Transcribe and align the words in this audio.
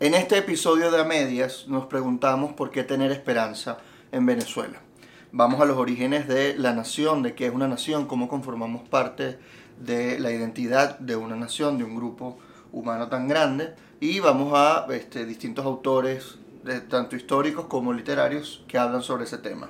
En 0.00 0.14
este 0.14 0.38
episodio 0.38 0.90
de 0.90 0.98
A 0.98 1.04
Medias 1.04 1.66
nos 1.68 1.84
preguntamos 1.84 2.54
por 2.54 2.70
qué 2.70 2.84
tener 2.84 3.12
esperanza 3.12 3.76
en 4.12 4.24
Venezuela. 4.24 4.80
Vamos 5.30 5.60
a 5.60 5.66
los 5.66 5.76
orígenes 5.76 6.26
de 6.26 6.56
la 6.56 6.72
nación, 6.72 7.22
de 7.22 7.34
qué 7.34 7.44
es 7.44 7.52
una 7.52 7.68
nación, 7.68 8.06
cómo 8.06 8.26
conformamos 8.26 8.88
parte 8.88 9.38
de 9.78 10.18
la 10.18 10.32
identidad 10.32 10.98
de 11.00 11.16
una 11.16 11.36
nación, 11.36 11.76
de 11.76 11.84
un 11.84 11.96
grupo 11.96 12.38
humano 12.72 13.10
tan 13.10 13.28
grande, 13.28 13.74
y 14.00 14.20
vamos 14.20 14.54
a 14.54 14.86
este, 14.88 15.26
distintos 15.26 15.66
autores, 15.66 16.38
tanto 16.88 17.14
históricos 17.14 17.66
como 17.66 17.92
literarios, 17.92 18.64
que 18.68 18.78
hablan 18.78 19.02
sobre 19.02 19.24
ese 19.24 19.36
tema. 19.36 19.68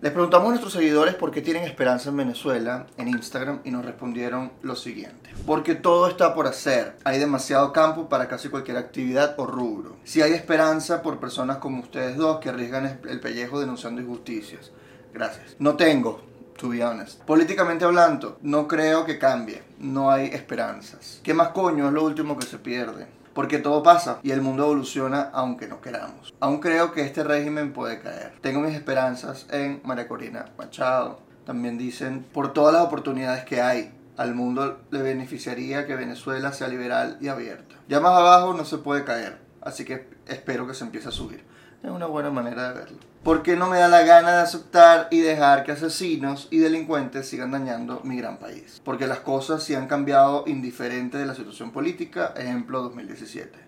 Les 0.00 0.12
preguntamos 0.12 0.46
a 0.46 0.50
nuestros 0.50 0.74
seguidores 0.74 1.16
por 1.16 1.32
qué 1.32 1.42
tienen 1.42 1.64
esperanza 1.64 2.10
en 2.10 2.18
Venezuela 2.18 2.86
en 2.98 3.08
Instagram 3.08 3.62
y 3.64 3.72
nos 3.72 3.84
respondieron 3.84 4.52
lo 4.62 4.76
siguiente. 4.76 5.30
Porque 5.44 5.74
todo 5.74 6.06
está 6.06 6.36
por 6.36 6.46
hacer. 6.46 6.94
Hay 7.02 7.18
demasiado 7.18 7.72
campo 7.72 8.08
para 8.08 8.28
casi 8.28 8.48
cualquier 8.48 8.76
actividad 8.76 9.34
o 9.38 9.46
rubro. 9.46 9.96
Si 10.04 10.22
hay 10.22 10.34
esperanza 10.34 11.02
por 11.02 11.18
personas 11.18 11.56
como 11.56 11.80
ustedes 11.80 12.16
dos 12.16 12.38
que 12.38 12.48
arriesgan 12.48 13.00
el 13.08 13.18
pellejo 13.18 13.58
denunciando 13.58 14.00
injusticias. 14.00 14.70
Gracias. 15.12 15.56
No 15.58 15.74
tengo, 15.74 16.20
to 16.56 16.68
be 16.68 16.84
honest. 16.84 17.20
Políticamente 17.24 17.84
hablando, 17.84 18.38
no 18.42 18.68
creo 18.68 19.04
que 19.04 19.18
cambie. 19.18 19.64
No 19.80 20.12
hay 20.12 20.26
esperanzas. 20.26 21.18
¿Qué 21.24 21.34
más 21.34 21.48
coño 21.48 21.88
es 21.88 21.92
lo 21.92 22.04
último 22.04 22.38
que 22.38 22.46
se 22.46 22.58
pierde? 22.58 23.17
Porque 23.38 23.58
todo 23.58 23.84
pasa 23.84 24.18
y 24.24 24.32
el 24.32 24.42
mundo 24.42 24.64
evoluciona 24.64 25.30
aunque 25.32 25.68
no 25.68 25.80
queramos. 25.80 26.34
Aún 26.40 26.58
creo 26.58 26.90
que 26.90 27.02
este 27.02 27.22
régimen 27.22 27.72
puede 27.72 28.00
caer. 28.00 28.32
Tengo 28.40 28.58
mis 28.58 28.74
esperanzas 28.74 29.46
en 29.52 29.80
María 29.84 30.08
Corina 30.08 30.46
Machado. 30.58 31.20
También 31.46 31.78
dicen, 31.78 32.26
por 32.32 32.52
todas 32.52 32.74
las 32.74 32.82
oportunidades 32.82 33.44
que 33.44 33.60
hay, 33.60 33.94
al 34.16 34.34
mundo 34.34 34.80
le 34.90 35.02
beneficiaría 35.02 35.86
que 35.86 35.94
Venezuela 35.94 36.52
sea 36.52 36.66
liberal 36.66 37.16
y 37.20 37.28
abierta. 37.28 37.76
Ya 37.88 38.00
más 38.00 38.18
abajo 38.18 38.54
no 38.54 38.64
se 38.64 38.78
puede 38.78 39.04
caer, 39.04 39.38
así 39.62 39.84
que 39.84 40.08
espero 40.26 40.66
que 40.66 40.74
se 40.74 40.82
empiece 40.82 41.06
a 41.06 41.12
subir. 41.12 41.44
Es 41.82 41.90
una 41.90 42.06
buena 42.06 42.30
manera 42.30 42.68
de 42.68 42.74
verlo. 42.80 42.98
Porque 43.22 43.56
no 43.56 43.68
me 43.68 43.78
da 43.78 43.88
la 43.88 44.02
gana 44.02 44.32
de 44.32 44.42
aceptar 44.42 45.08
y 45.10 45.20
dejar 45.20 45.64
que 45.64 45.72
asesinos 45.72 46.48
y 46.50 46.58
delincuentes 46.58 47.28
sigan 47.28 47.50
dañando 47.50 48.00
mi 48.02 48.16
gran 48.16 48.38
país? 48.38 48.80
Porque 48.84 49.06
las 49.06 49.20
cosas 49.20 49.62
sí 49.62 49.74
han 49.74 49.86
cambiado 49.86 50.44
indiferente 50.46 51.18
de 51.18 51.26
la 51.26 51.34
situación 51.34 51.70
política, 51.70 52.32
ejemplo 52.36 52.82
2017. 52.82 53.58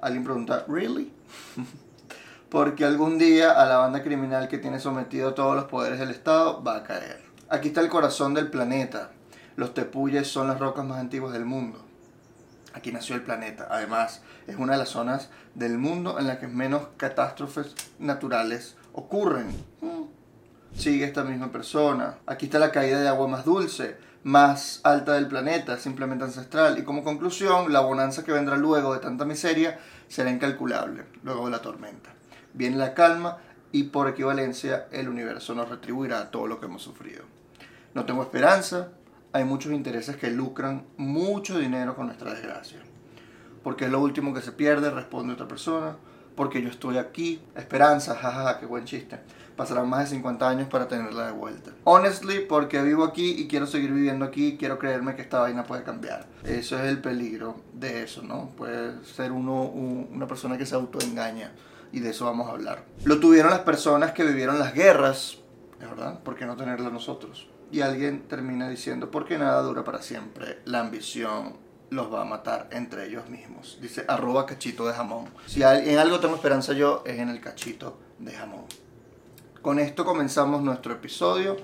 Alguien 0.00 0.24
pregunta, 0.24 0.64
¿really? 0.68 1.12
Porque 2.48 2.84
algún 2.84 3.18
día 3.18 3.50
a 3.50 3.66
la 3.66 3.78
banda 3.78 4.02
criminal 4.02 4.48
que 4.48 4.58
tiene 4.58 4.78
sometido 4.78 5.34
todos 5.34 5.56
los 5.56 5.64
poderes 5.64 5.98
del 5.98 6.10
Estado 6.10 6.62
va 6.62 6.76
a 6.76 6.82
caer. 6.84 7.20
Aquí 7.48 7.68
está 7.68 7.80
el 7.80 7.88
corazón 7.88 8.32
del 8.32 8.48
planeta. 8.48 9.10
Los 9.56 9.74
tepuyes 9.74 10.28
son 10.28 10.48
las 10.48 10.58
rocas 10.58 10.84
más 10.84 10.98
antiguas 10.98 11.32
del 11.32 11.44
mundo. 11.44 11.83
Aquí 12.74 12.90
nació 12.90 13.14
el 13.14 13.22
planeta. 13.22 13.68
Además, 13.70 14.20
es 14.48 14.56
una 14.56 14.72
de 14.72 14.78
las 14.78 14.88
zonas 14.88 15.30
del 15.54 15.78
mundo 15.78 16.18
en 16.18 16.26
la 16.26 16.40
que 16.40 16.48
menos 16.48 16.88
catástrofes 16.96 17.74
naturales 18.00 18.76
ocurren. 18.92 19.46
Mm. 19.80 20.02
Sigue 20.76 21.04
esta 21.04 21.22
misma 21.22 21.52
persona. 21.52 22.18
Aquí 22.26 22.46
está 22.46 22.58
la 22.58 22.72
caída 22.72 23.00
de 23.00 23.06
agua 23.06 23.28
más 23.28 23.44
dulce, 23.44 23.96
más 24.24 24.80
alta 24.82 25.12
del 25.12 25.28
planeta, 25.28 25.78
simplemente 25.78 26.24
ancestral. 26.24 26.76
Y 26.76 26.82
como 26.82 27.04
conclusión, 27.04 27.72
la 27.72 27.80
bonanza 27.80 28.24
que 28.24 28.32
vendrá 28.32 28.56
luego 28.56 28.92
de 28.92 28.98
tanta 28.98 29.24
miseria 29.24 29.78
será 30.08 30.30
incalculable, 30.30 31.04
luego 31.22 31.44
de 31.44 31.52
la 31.52 31.62
tormenta. 31.62 32.10
Viene 32.54 32.76
la 32.76 32.92
calma 32.92 33.38
y 33.70 33.84
por 33.84 34.08
equivalencia 34.08 34.88
el 34.90 35.08
universo 35.08 35.54
nos 35.54 35.68
retribuirá 35.68 36.32
todo 36.32 36.48
lo 36.48 36.58
que 36.58 36.66
hemos 36.66 36.82
sufrido. 36.82 37.22
No 37.94 38.04
tengo 38.04 38.22
esperanza, 38.22 38.88
hay 39.34 39.44
muchos 39.44 39.72
intereses 39.72 40.16
que 40.16 40.30
lucran 40.30 40.86
mucho 40.96 41.58
dinero 41.58 41.96
con 41.96 42.06
nuestra 42.06 42.32
desgracia. 42.32 42.78
Porque 43.64 43.86
es 43.86 43.90
lo 43.90 44.00
último 44.00 44.32
que 44.32 44.40
se 44.40 44.52
pierde, 44.52 44.90
responde 44.90 45.34
otra 45.34 45.48
persona. 45.48 45.96
Porque 46.36 46.62
yo 46.62 46.68
estoy 46.68 46.98
aquí. 46.98 47.42
Esperanza, 47.56 48.14
jajaja, 48.14 48.60
qué 48.60 48.66
buen 48.66 48.84
chiste. 48.84 49.18
Pasarán 49.56 49.88
más 49.88 50.08
de 50.08 50.16
50 50.16 50.48
años 50.48 50.68
para 50.68 50.86
tenerla 50.86 51.26
de 51.26 51.32
vuelta. 51.32 51.72
Honestly, 51.82 52.46
porque 52.48 52.80
vivo 52.82 53.02
aquí 53.02 53.32
y 53.32 53.48
quiero 53.48 53.66
seguir 53.66 53.92
viviendo 53.92 54.24
aquí, 54.24 54.56
quiero 54.56 54.78
creerme 54.78 55.16
que 55.16 55.22
esta 55.22 55.40
vaina 55.40 55.64
puede 55.64 55.82
cambiar. 55.82 56.28
Eso 56.44 56.78
es 56.78 56.84
el 56.84 57.00
peligro 57.00 57.56
de 57.72 58.04
eso, 58.04 58.22
¿no? 58.22 58.50
Puede 58.56 59.04
ser 59.04 59.32
uno 59.32 59.62
una 59.62 60.28
persona 60.28 60.56
que 60.56 60.64
se 60.64 60.76
autoengaña. 60.76 61.50
Y 61.90 61.98
de 61.98 62.10
eso 62.10 62.26
vamos 62.26 62.46
a 62.48 62.52
hablar. 62.52 62.84
Lo 63.04 63.18
tuvieron 63.18 63.50
las 63.50 63.60
personas 63.60 64.12
que 64.12 64.22
vivieron 64.22 64.60
las 64.60 64.74
guerras, 64.74 65.38
¿verdad? 65.80 66.20
¿Por 66.20 66.36
qué 66.36 66.46
no 66.46 66.54
tenerlo 66.54 66.88
nosotros? 66.90 67.48
Y 67.74 67.80
alguien 67.80 68.28
termina 68.28 68.68
diciendo, 68.68 69.10
porque 69.10 69.36
nada 69.36 69.60
dura 69.62 69.82
para 69.82 70.00
siempre, 70.00 70.60
la 70.64 70.78
ambición 70.78 71.54
los 71.90 72.12
va 72.12 72.22
a 72.22 72.24
matar 72.24 72.68
entre 72.70 73.08
ellos 73.08 73.28
mismos. 73.28 73.78
Dice 73.82 74.04
arroba 74.06 74.46
cachito 74.46 74.86
de 74.86 74.92
jamón. 74.92 75.24
Si 75.46 75.60
en 75.64 75.98
algo 75.98 76.20
tengo 76.20 76.36
esperanza 76.36 76.72
yo, 76.72 77.02
es 77.04 77.18
en 77.18 77.30
el 77.30 77.40
cachito 77.40 77.98
de 78.20 78.30
jamón. 78.30 78.66
Con 79.60 79.80
esto 79.80 80.04
comenzamos 80.04 80.62
nuestro 80.62 80.92
episodio, 80.92 81.56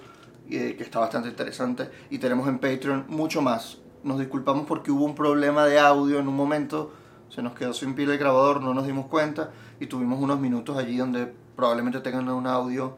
eh, 0.51 0.75
que 0.77 0.83
está 0.83 0.99
bastante 0.99 1.29
interesante, 1.29 1.89
y 2.11 2.19
tenemos 2.19 2.49
en 2.49 2.59
Patreon 2.59 3.05
mucho 3.07 3.41
más. 3.41 3.79
Nos 4.03 4.19
disculpamos 4.19 4.67
porque 4.67 4.91
hubo 4.91 5.05
un 5.05 5.15
problema 5.15 5.65
de 5.67 5.79
audio 5.79 6.19
en 6.19 6.27
un 6.27 6.35
momento, 6.35 6.93
se 7.29 7.41
nos 7.41 7.55
quedó 7.55 7.73
sin 7.73 7.95
pila 7.95 8.15
el 8.15 8.19
grabador, 8.19 8.61
no 8.61 8.75
nos 8.75 8.85
dimos 8.85 9.07
cuenta, 9.07 9.53
y 9.79 9.87
tuvimos 9.87 10.21
unos 10.21 10.41
minutos 10.41 10.77
allí 10.77 10.97
donde 10.97 11.33
probablemente 11.55 12.01
tengan 12.01 12.29
un 12.31 12.49
audio 12.49 12.97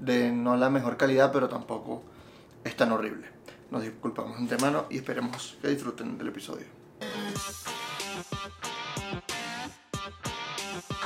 de 0.00 0.32
no 0.32 0.56
la 0.56 0.68
mejor 0.68 0.96
calidad, 0.96 1.30
pero 1.30 1.48
tampoco 1.48 2.09
es 2.64 2.76
tan 2.76 2.92
horrible. 2.92 3.26
Nos 3.70 3.82
disculpamos 3.82 4.36
de 4.36 4.42
antemano 4.42 4.86
y 4.90 4.96
esperemos 4.98 5.56
que 5.62 5.68
disfruten 5.68 6.18
del 6.18 6.28
episodio. 6.28 6.66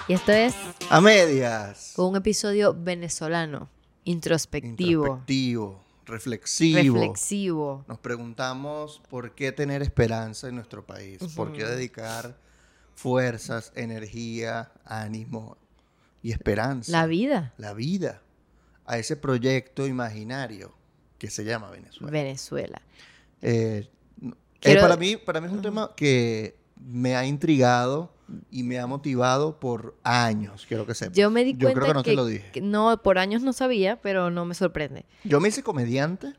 Y 0.08 0.12
esto 0.12 0.32
es 0.32 0.54
A 0.90 1.00
Medias. 1.00 1.94
Un 1.96 2.16
episodio 2.16 2.74
venezolano, 2.74 3.70
introspectivo. 4.04 5.04
Introspectivo, 5.04 5.84
reflexivo. 6.04 6.94
Reflexivo. 6.94 7.84
Nos 7.88 7.98
preguntamos 7.98 9.00
por 9.08 9.34
qué 9.34 9.52
tener 9.52 9.82
esperanza 9.82 10.48
en 10.48 10.56
nuestro 10.56 10.84
país, 10.84 11.20
por 11.34 11.52
qué 11.52 11.64
dedicar 11.64 12.38
fuerzas, 12.94 13.72
energía, 13.74 14.72
ánimo 14.84 15.56
y 16.22 16.32
esperanza. 16.32 16.92
La 16.92 17.06
vida. 17.06 17.54
La 17.56 17.72
vida 17.72 18.22
a 18.86 18.98
ese 18.98 19.16
proyecto 19.16 19.86
imaginario 19.86 20.74
que 21.24 21.30
se 21.30 21.42
llama 21.42 21.70
Venezuela. 21.70 22.12
Venezuela. 22.12 22.82
Eh, 23.40 23.88
eh, 24.60 24.76
para, 24.78 24.96
mí, 24.98 25.16
para 25.16 25.40
mí 25.40 25.46
es 25.46 25.52
un 25.54 25.62
tema 25.62 25.92
que 25.96 26.54
me 26.76 27.16
ha 27.16 27.24
intrigado 27.24 28.12
y 28.50 28.62
me 28.62 28.78
ha 28.78 28.86
motivado 28.86 29.58
por 29.58 29.96
años, 30.02 30.66
quiero 30.68 30.84
que 30.84 30.94
sepas. 30.94 31.16
Yo 31.16 31.30
me 31.30 31.42
di 31.44 31.52
Yo 31.52 31.60
cuenta 31.60 31.80
creo 31.80 31.86
que 31.86 31.94
no 31.94 32.02
te 32.02 32.14
lo 32.14 32.26
dije. 32.26 32.60
no, 32.60 33.02
por 33.02 33.16
años 33.18 33.40
no 33.42 33.54
sabía, 33.54 34.00
pero 34.02 34.30
no 34.30 34.44
me 34.44 34.54
sorprende. 34.54 35.06
Yo 35.24 35.40
me 35.40 35.48
hice 35.48 35.62
comediante 35.62 36.34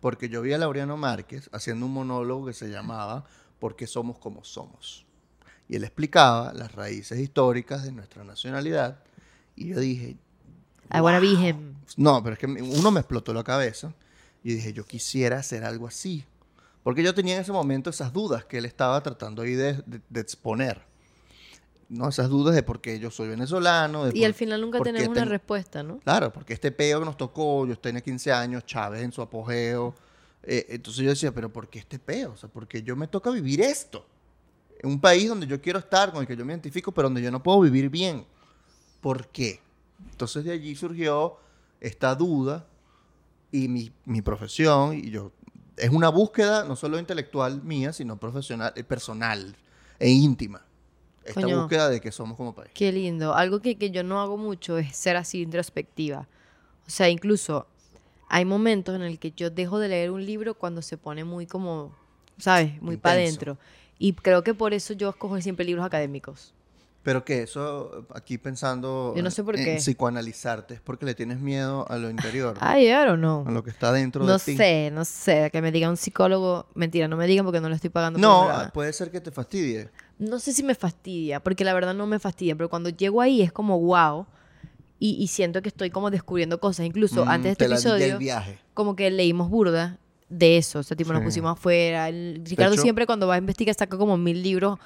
porque 0.00 0.28
yo 0.28 0.42
vi 0.42 0.52
a 0.52 0.58
Laureano 0.58 0.96
Márquez 0.96 1.50
haciendo 1.52 1.86
un 1.86 1.92
monólogo 1.92 2.46
que 2.46 2.52
se 2.52 2.68
llamaba 2.68 3.24
¿Por 3.58 3.74
qué 3.74 3.88
somos 3.88 4.18
como 4.18 4.44
somos? 4.44 5.06
Y 5.68 5.74
él 5.74 5.82
explicaba 5.82 6.52
las 6.52 6.72
raíces 6.72 7.18
históricas 7.18 7.82
de 7.82 7.90
nuestra 7.90 8.22
nacionalidad 8.22 9.02
y 9.56 9.68
yo 9.68 9.80
dije, 9.80 10.18
I 10.92 11.00
wanna 11.00 11.20
be 11.20 11.56
No, 11.96 12.22
pero 12.22 12.34
es 12.34 12.38
que 12.38 12.46
uno 12.46 12.90
me 12.90 13.00
explotó 13.00 13.32
la 13.32 13.42
cabeza 13.42 13.92
y 14.44 14.54
dije, 14.54 14.72
yo 14.72 14.84
quisiera 14.84 15.38
hacer 15.38 15.64
algo 15.64 15.86
así. 15.86 16.24
Porque 16.82 17.02
yo 17.02 17.14
tenía 17.14 17.36
en 17.36 17.42
ese 17.42 17.52
momento 17.52 17.90
esas 17.90 18.12
dudas 18.12 18.44
que 18.44 18.58
él 18.58 18.64
estaba 18.64 19.00
tratando 19.02 19.42
ahí 19.42 19.54
de, 19.54 19.82
exponer. 20.14 20.82
¿no? 21.88 22.08
Esas 22.08 22.28
dudas 22.28 22.54
de 22.54 22.62
por 22.62 22.80
qué 22.80 22.98
yo 22.98 23.10
soy 23.10 23.28
venezolano. 23.28 24.10
y 24.12 24.24
al 24.24 24.34
final 24.34 24.60
nunca 24.60 24.80
tenemos 24.80 25.08
una 25.08 25.24
respuesta, 25.24 25.82
¿no? 25.82 25.98
Claro, 26.00 26.32
porque 26.32 26.54
este 26.54 26.72
peo 26.72 26.98
que 27.00 27.06
nos 27.06 27.16
tocó, 27.16 27.66
yo 27.66 27.78
tenía 27.78 28.00
15 28.00 28.32
años, 28.32 28.66
Chávez 28.66 29.02
en 29.02 29.12
su 29.12 29.22
apogeo. 29.22 29.94
Eh, 30.42 30.66
entonces 30.70 31.04
yo 31.04 31.10
decía, 31.10 31.32
pero 31.32 31.52
¿por 31.52 31.68
qué 31.68 31.78
este 31.78 31.98
peo? 31.98 32.32
O 32.32 32.36
sea, 32.36 32.48
porque 32.48 32.82
yo 32.82 32.96
me 32.96 33.06
toca 33.06 33.30
vivir 33.30 33.60
esto. 33.60 34.04
En 34.80 34.90
un 34.90 35.00
país 35.00 35.28
donde 35.28 35.46
yo 35.46 35.60
quiero 35.60 35.78
estar, 35.78 36.10
con 36.10 36.22
el 36.22 36.26
que 36.26 36.36
yo 36.36 36.44
me 36.44 36.52
identifico, 36.52 36.90
pero 36.90 37.06
donde 37.06 37.22
yo 37.22 37.30
no 37.30 37.42
puedo 37.42 37.60
vivir 37.60 37.88
bien. 37.88 38.26
¿Por 39.00 39.28
qué? 39.28 39.60
Entonces 40.10 40.44
de 40.44 40.52
allí 40.52 40.74
surgió 40.74 41.36
esta 41.80 42.14
duda 42.14 42.66
y 43.50 43.68
mi, 43.68 44.22
profesión, 44.22 44.96
y 44.96 45.10
yo, 45.10 45.32
es 45.76 45.90
una 45.90 46.08
búsqueda 46.08 46.64
no 46.64 46.74
solo 46.76 46.98
intelectual 46.98 47.62
mía, 47.62 47.92
sino 47.92 48.16
profesional, 48.16 48.72
eh, 48.76 48.84
personal 48.84 49.54
e 49.98 50.08
íntima. 50.08 50.64
Esta 51.24 51.46
búsqueda 51.46 51.88
de 51.88 52.00
que 52.00 52.10
somos 52.10 52.36
como 52.36 52.54
país. 52.54 52.70
Qué 52.74 52.90
lindo. 52.90 53.34
Algo 53.34 53.60
que, 53.60 53.76
que 53.76 53.90
yo 53.90 54.02
no 54.02 54.20
hago 54.20 54.36
mucho 54.36 54.78
es 54.78 54.96
ser 54.96 55.16
así 55.16 55.42
introspectiva. 55.42 56.26
O 56.86 56.90
sea, 56.90 57.08
incluso 57.08 57.66
hay 58.28 58.44
momentos 58.44 58.96
en 58.96 59.02
el 59.02 59.18
que 59.18 59.30
yo 59.32 59.50
dejo 59.50 59.78
de 59.78 59.88
leer 59.88 60.10
un 60.10 60.24
libro 60.24 60.54
cuando 60.54 60.80
se 60.80 60.96
pone 60.96 61.22
muy 61.22 61.46
como, 61.46 61.94
¿sabes? 62.38 62.80
Muy 62.80 62.96
para 62.96 63.16
adentro. 63.16 63.58
Y 63.98 64.14
creo 64.14 64.42
que 64.42 64.54
por 64.54 64.72
eso 64.72 64.94
yo 64.94 65.10
escojo 65.10 65.40
siempre 65.40 65.66
libros 65.66 65.84
académicos. 65.84 66.54
Pero 67.02 67.24
que 67.24 67.42
eso, 67.42 68.06
aquí 68.14 68.38
pensando 68.38 69.12
Yo 69.16 69.22
no 69.24 69.30
sé 69.32 69.42
por 69.42 69.56
en 69.56 69.64
qué. 69.64 69.76
psicoanalizarte, 69.76 70.74
es 70.74 70.80
porque 70.80 71.04
le 71.04 71.14
tienes 71.16 71.40
miedo 71.40 71.84
a 71.90 71.96
lo 71.98 72.08
interior. 72.08 72.56
Ay, 72.60 72.86
I 72.88 73.16
no. 73.18 73.44
A 73.46 73.50
lo 73.50 73.64
que 73.64 73.70
está 73.70 73.90
dentro 73.92 74.24
de 74.24 74.32
ti. 74.38 74.52
No 74.52 74.56
sé, 74.58 74.90
no 74.92 75.04
sé. 75.04 75.50
Que 75.50 75.60
me 75.60 75.72
diga 75.72 75.88
un 75.90 75.96
psicólogo. 75.96 76.66
Mentira, 76.74 77.08
no 77.08 77.16
me 77.16 77.26
digan 77.26 77.44
porque 77.44 77.60
no 77.60 77.68
le 77.68 77.74
estoy 77.74 77.90
pagando. 77.90 78.20
No, 78.20 78.48
puede 78.72 78.92
ser 78.92 79.10
que 79.10 79.20
te 79.20 79.32
fastidie. 79.32 79.90
no 80.18 80.38
sé 80.38 80.52
si 80.52 80.62
me 80.62 80.76
fastidia, 80.76 81.40
porque 81.40 81.64
la 81.64 81.74
verdad 81.74 81.92
no 81.94 82.06
me 82.06 82.20
fastidia, 82.20 82.54
pero 82.54 82.70
cuando 82.70 82.88
llego 82.90 83.20
ahí 83.20 83.42
es 83.42 83.50
como 83.52 83.80
wow. 83.80 84.26
Y, 85.00 85.16
y 85.20 85.26
siento 85.26 85.60
que 85.62 85.68
estoy 85.70 85.90
como 85.90 86.12
descubriendo 86.12 86.60
cosas. 86.60 86.86
Incluso 86.86 87.24
Mm, 87.24 87.28
antes 87.28 87.44
de 87.44 87.50
este 87.52 87.64
episodio, 87.64 88.06
del 88.06 88.18
viaje. 88.18 88.60
como 88.74 88.94
que 88.94 89.10
leímos 89.10 89.50
burda 89.50 89.98
de 90.28 90.56
eso. 90.58 90.78
O 90.78 90.82
sea, 90.84 90.96
tipo, 90.96 91.12
nos 91.12 91.22
Sí. 91.22 91.26
pusimos 91.26 91.52
afuera. 91.58 92.08
El- 92.08 92.40
Ricardo 92.44 92.74
hecho- 92.74 92.82
siempre 92.82 93.06
cuando 93.06 93.26
va 93.26 93.34
a 93.34 93.38
investigar 93.38 93.74
saca 93.74 93.98
como 93.98 94.16
mil 94.16 94.40
libros 94.40 94.78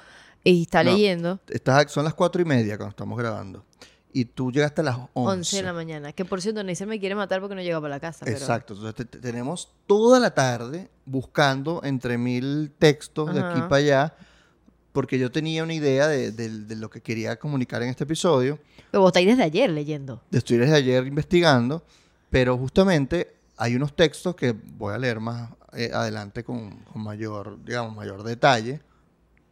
y 0.51 0.61
está 0.63 0.83
No. 0.83 0.91
leyendo. 0.91 1.39
Estás- 1.47 1.91
son 1.91 2.03
las 2.05 2.13
cuatro 2.13 2.41
y 2.41 2.45
media 2.45 2.77
cuando 2.77 2.91
estamos 2.91 3.17
grabando. 3.17 3.65
Y 4.13 4.25
tú 4.25 4.51
llegaste 4.51 4.81
a 4.81 4.83
las 4.85 4.97
11. 5.13 5.31
11 5.37 5.57
de 5.57 5.63
la 5.63 5.73
mañana. 5.73 6.11
Que 6.13 6.25
por 6.25 6.41
cierto, 6.41 6.63
Neisser 6.63 6.87
me 6.87 6.99
quiere 6.99 7.13
matar 7.13 7.39
porque 7.39 7.53
no 7.55 7.61
llega 7.61 7.79
para 7.79 7.95
la 7.95 7.99
casa. 7.99 8.25
Pero... 8.25 8.37
Exacto. 8.37 8.73
Entonces 8.73 8.95
te- 8.95 9.05
te- 9.05 9.19
tenemos 9.19 9.69
toda 9.85 10.19
la 10.19 10.33
tarde 10.33 10.89
buscando 11.05 11.81
entre 11.83 12.17
mil 12.17 12.71
textos 12.79 13.33
de 13.33 13.41
aquí 13.41 13.59
Ajá. 13.59 13.67
para 13.69 13.79
allá. 13.79 14.15
Porque 14.91 15.19
yo 15.19 15.31
tenía 15.31 15.63
una 15.63 15.73
idea 15.75 16.07
de, 16.07 16.31
de- 16.31 16.49
de 16.65 16.75
lo 16.75 16.89
que 16.89 17.01
quería 17.01 17.37
comunicar 17.37 17.83
en 17.83 17.89
este 17.89 18.05
episodio. 18.05 18.57
Pero 18.89 19.01
vos 19.01 19.09
estáis 19.09 19.27
desde 19.27 19.43
ayer 19.43 19.69
leyendo. 19.69 20.23
Estoy 20.31 20.57
desde 20.57 20.75
ayer 20.75 21.05
investigando. 21.05 21.83
Pero 22.31 22.57
justamente 22.57 23.35
hay 23.57 23.75
unos 23.75 23.95
textos 23.95 24.35
que 24.35 24.53
voy 24.53 24.95
a 24.95 24.97
leer 24.97 25.19
más 25.19 25.51
eh, 25.73 25.91
adelante 25.93 26.43
con, 26.43 26.77
con 26.85 27.03
mayor, 27.03 27.63
digamos, 27.63 27.95
mayor 27.95 28.23
detalle. 28.23 28.81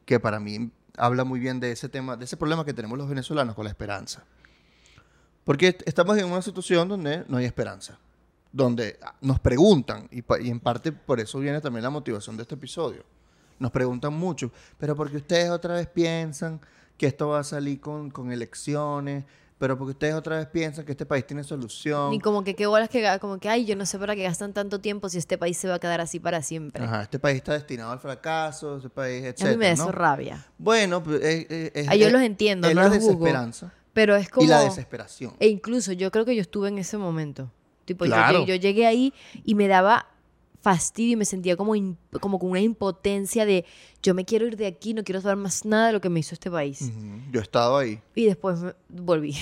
Que 0.06 0.20
para 0.20 0.40
mí 0.40 0.72
habla 0.98 1.24
muy 1.24 1.40
bien 1.40 1.60
de 1.60 1.72
ese 1.72 1.90
tema, 1.90 2.16
de 2.18 2.26
ese 2.26 2.38
problema 2.38 2.66
que 2.66 2.74
tenemos 2.74 2.98
los 2.98 3.08
venezolanos 3.10 3.56
con 3.56 3.64
la 3.66 3.70
esperanza. 3.70 4.24
Porque 5.44 5.68
est- 5.70 5.84
estamos 5.88 6.18
en 6.18 6.26
una 6.26 6.42
situación 6.42 6.88
donde 6.88 7.24
no 7.28 7.38
hay 7.38 7.46
esperanza. 7.46 7.98
Donde 8.52 8.98
ah, 9.02 9.14
nos 9.22 9.40
preguntan, 9.40 10.08
y 10.12 10.24
en 10.50 10.60
parte 10.60 10.92
por 10.92 11.20
eso 11.20 11.40
viene 11.40 11.62
también 11.62 11.84
la 11.84 11.90
motivación 11.90 12.38
de 12.38 12.44
este 12.44 12.56
episodio. 12.56 13.04
Nos 13.60 13.72
preguntan 13.72 14.14
mucho, 14.14 14.52
pero 14.78 14.96
porque 14.96 15.18
ustedes 15.18 15.50
otra 15.50 15.76
vez 15.76 15.88
piensan 15.88 16.60
que 16.98 17.08
esto 17.08 17.30
va 17.30 17.40
a 17.40 17.44
salir 17.44 17.80
con, 17.80 18.10
con 18.10 18.32
elecciones, 18.32 19.26
pero 19.58 19.78
porque 19.78 19.92
ustedes 19.92 20.14
otra 20.16 20.38
vez 20.38 20.48
piensan 20.48 20.86
que 20.86 20.92
este 20.92 21.06
país 21.06 21.26
tiene 21.26 21.44
solución. 21.44 22.14
Y 22.14 22.20
como 22.20 22.44
que 22.44 22.56
qué 22.56 22.66
bolas 22.68 22.90
que 22.90 23.06
como 23.22 23.40
que 23.40 23.48
ay, 23.50 23.66
yo 23.66 23.76
no 23.76 23.86
sé 23.86 23.98
para 23.98 24.16
qué 24.16 24.24
gastan 24.24 24.54
tanto 24.54 24.80
tiempo 24.80 25.08
si 25.10 25.18
este 25.18 25.38
país 25.38 25.58
se 25.58 25.68
va 25.68 25.76
a 25.76 25.80
quedar 25.80 26.02
así 26.02 26.20
para 26.20 26.42
siempre. 26.42 26.84
Ajá, 26.84 27.04
este 27.04 27.20
país 27.20 27.38
está 27.38 27.54
destinado 27.54 27.92
al 27.92 28.00
fracaso, 28.00 28.78
este 28.78 28.90
país, 28.90 29.24
etc. 29.24 29.42
a 29.44 29.46
mí 29.52 29.58
me 29.58 29.66
da 29.68 29.72
eso 29.74 29.92
rabia. 29.92 30.46
Bueno, 30.58 31.02
pues, 31.04 31.24
es, 31.24 31.46
es- 31.50 31.72
es- 31.74 31.88
Ah, 31.90 31.96
yo 31.96 32.08
es- 32.08 32.14
los 32.14 32.22
entiendo, 32.22 32.68
es 32.68 32.76
no 32.76 32.82
la 32.82 32.88
los 32.90 32.98
desesperanza 32.98 33.72
Pero 33.94 34.16
es 34.18 34.30
como 34.30 34.46
y 34.46 34.50
la 34.50 34.62
desesperación. 34.62 35.34
E 35.40 35.48
incluso 35.48 35.94
yo 35.94 36.12
creo 36.12 36.26
que 36.26 36.36
yo 36.36 36.42
estuve 36.42 36.68
en 36.68 36.78
ese 36.80 36.98
momento. 36.98 37.50
Tipo, 37.86 38.04
Claro. 38.06 38.46
yo, 38.46 38.56
llegué 38.56 38.88
ahí 38.88 39.14
y 39.46 39.56
me 39.56 39.68
daba 39.68 40.08
fastidio 40.66 41.14
y 41.14 41.16
me 41.18 41.26
sentía 41.26 41.56
como, 41.56 41.74
como 42.20 42.40
con 42.40 42.50
una 42.50 42.60
impotencia 42.60 43.46
de 43.46 43.66
yo 44.02 44.16
me 44.16 44.26
quiero 44.26 44.48
ir 44.48 44.58
de 44.58 44.66
aquí, 44.66 44.96
no 44.96 45.04
quiero 45.04 45.22
saber 45.22 45.38
más 45.38 45.64
nada 45.64 45.88
de 45.88 45.94
lo 45.94 46.02
que 46.02 46.10
me 46.10 46.20
hizo 46.22 46.34
este 46.34 46.50
país. 46.50 46.82
Ujú, 46.82 47.22
Yo 47.32 47.40
he 47.40 47.44
estado 47.44 47.78
ahí 47.78 48.02
Y 48.16 48.26
después 48.26 48.58
me- 48.62 48.74
volví 48.90 49.36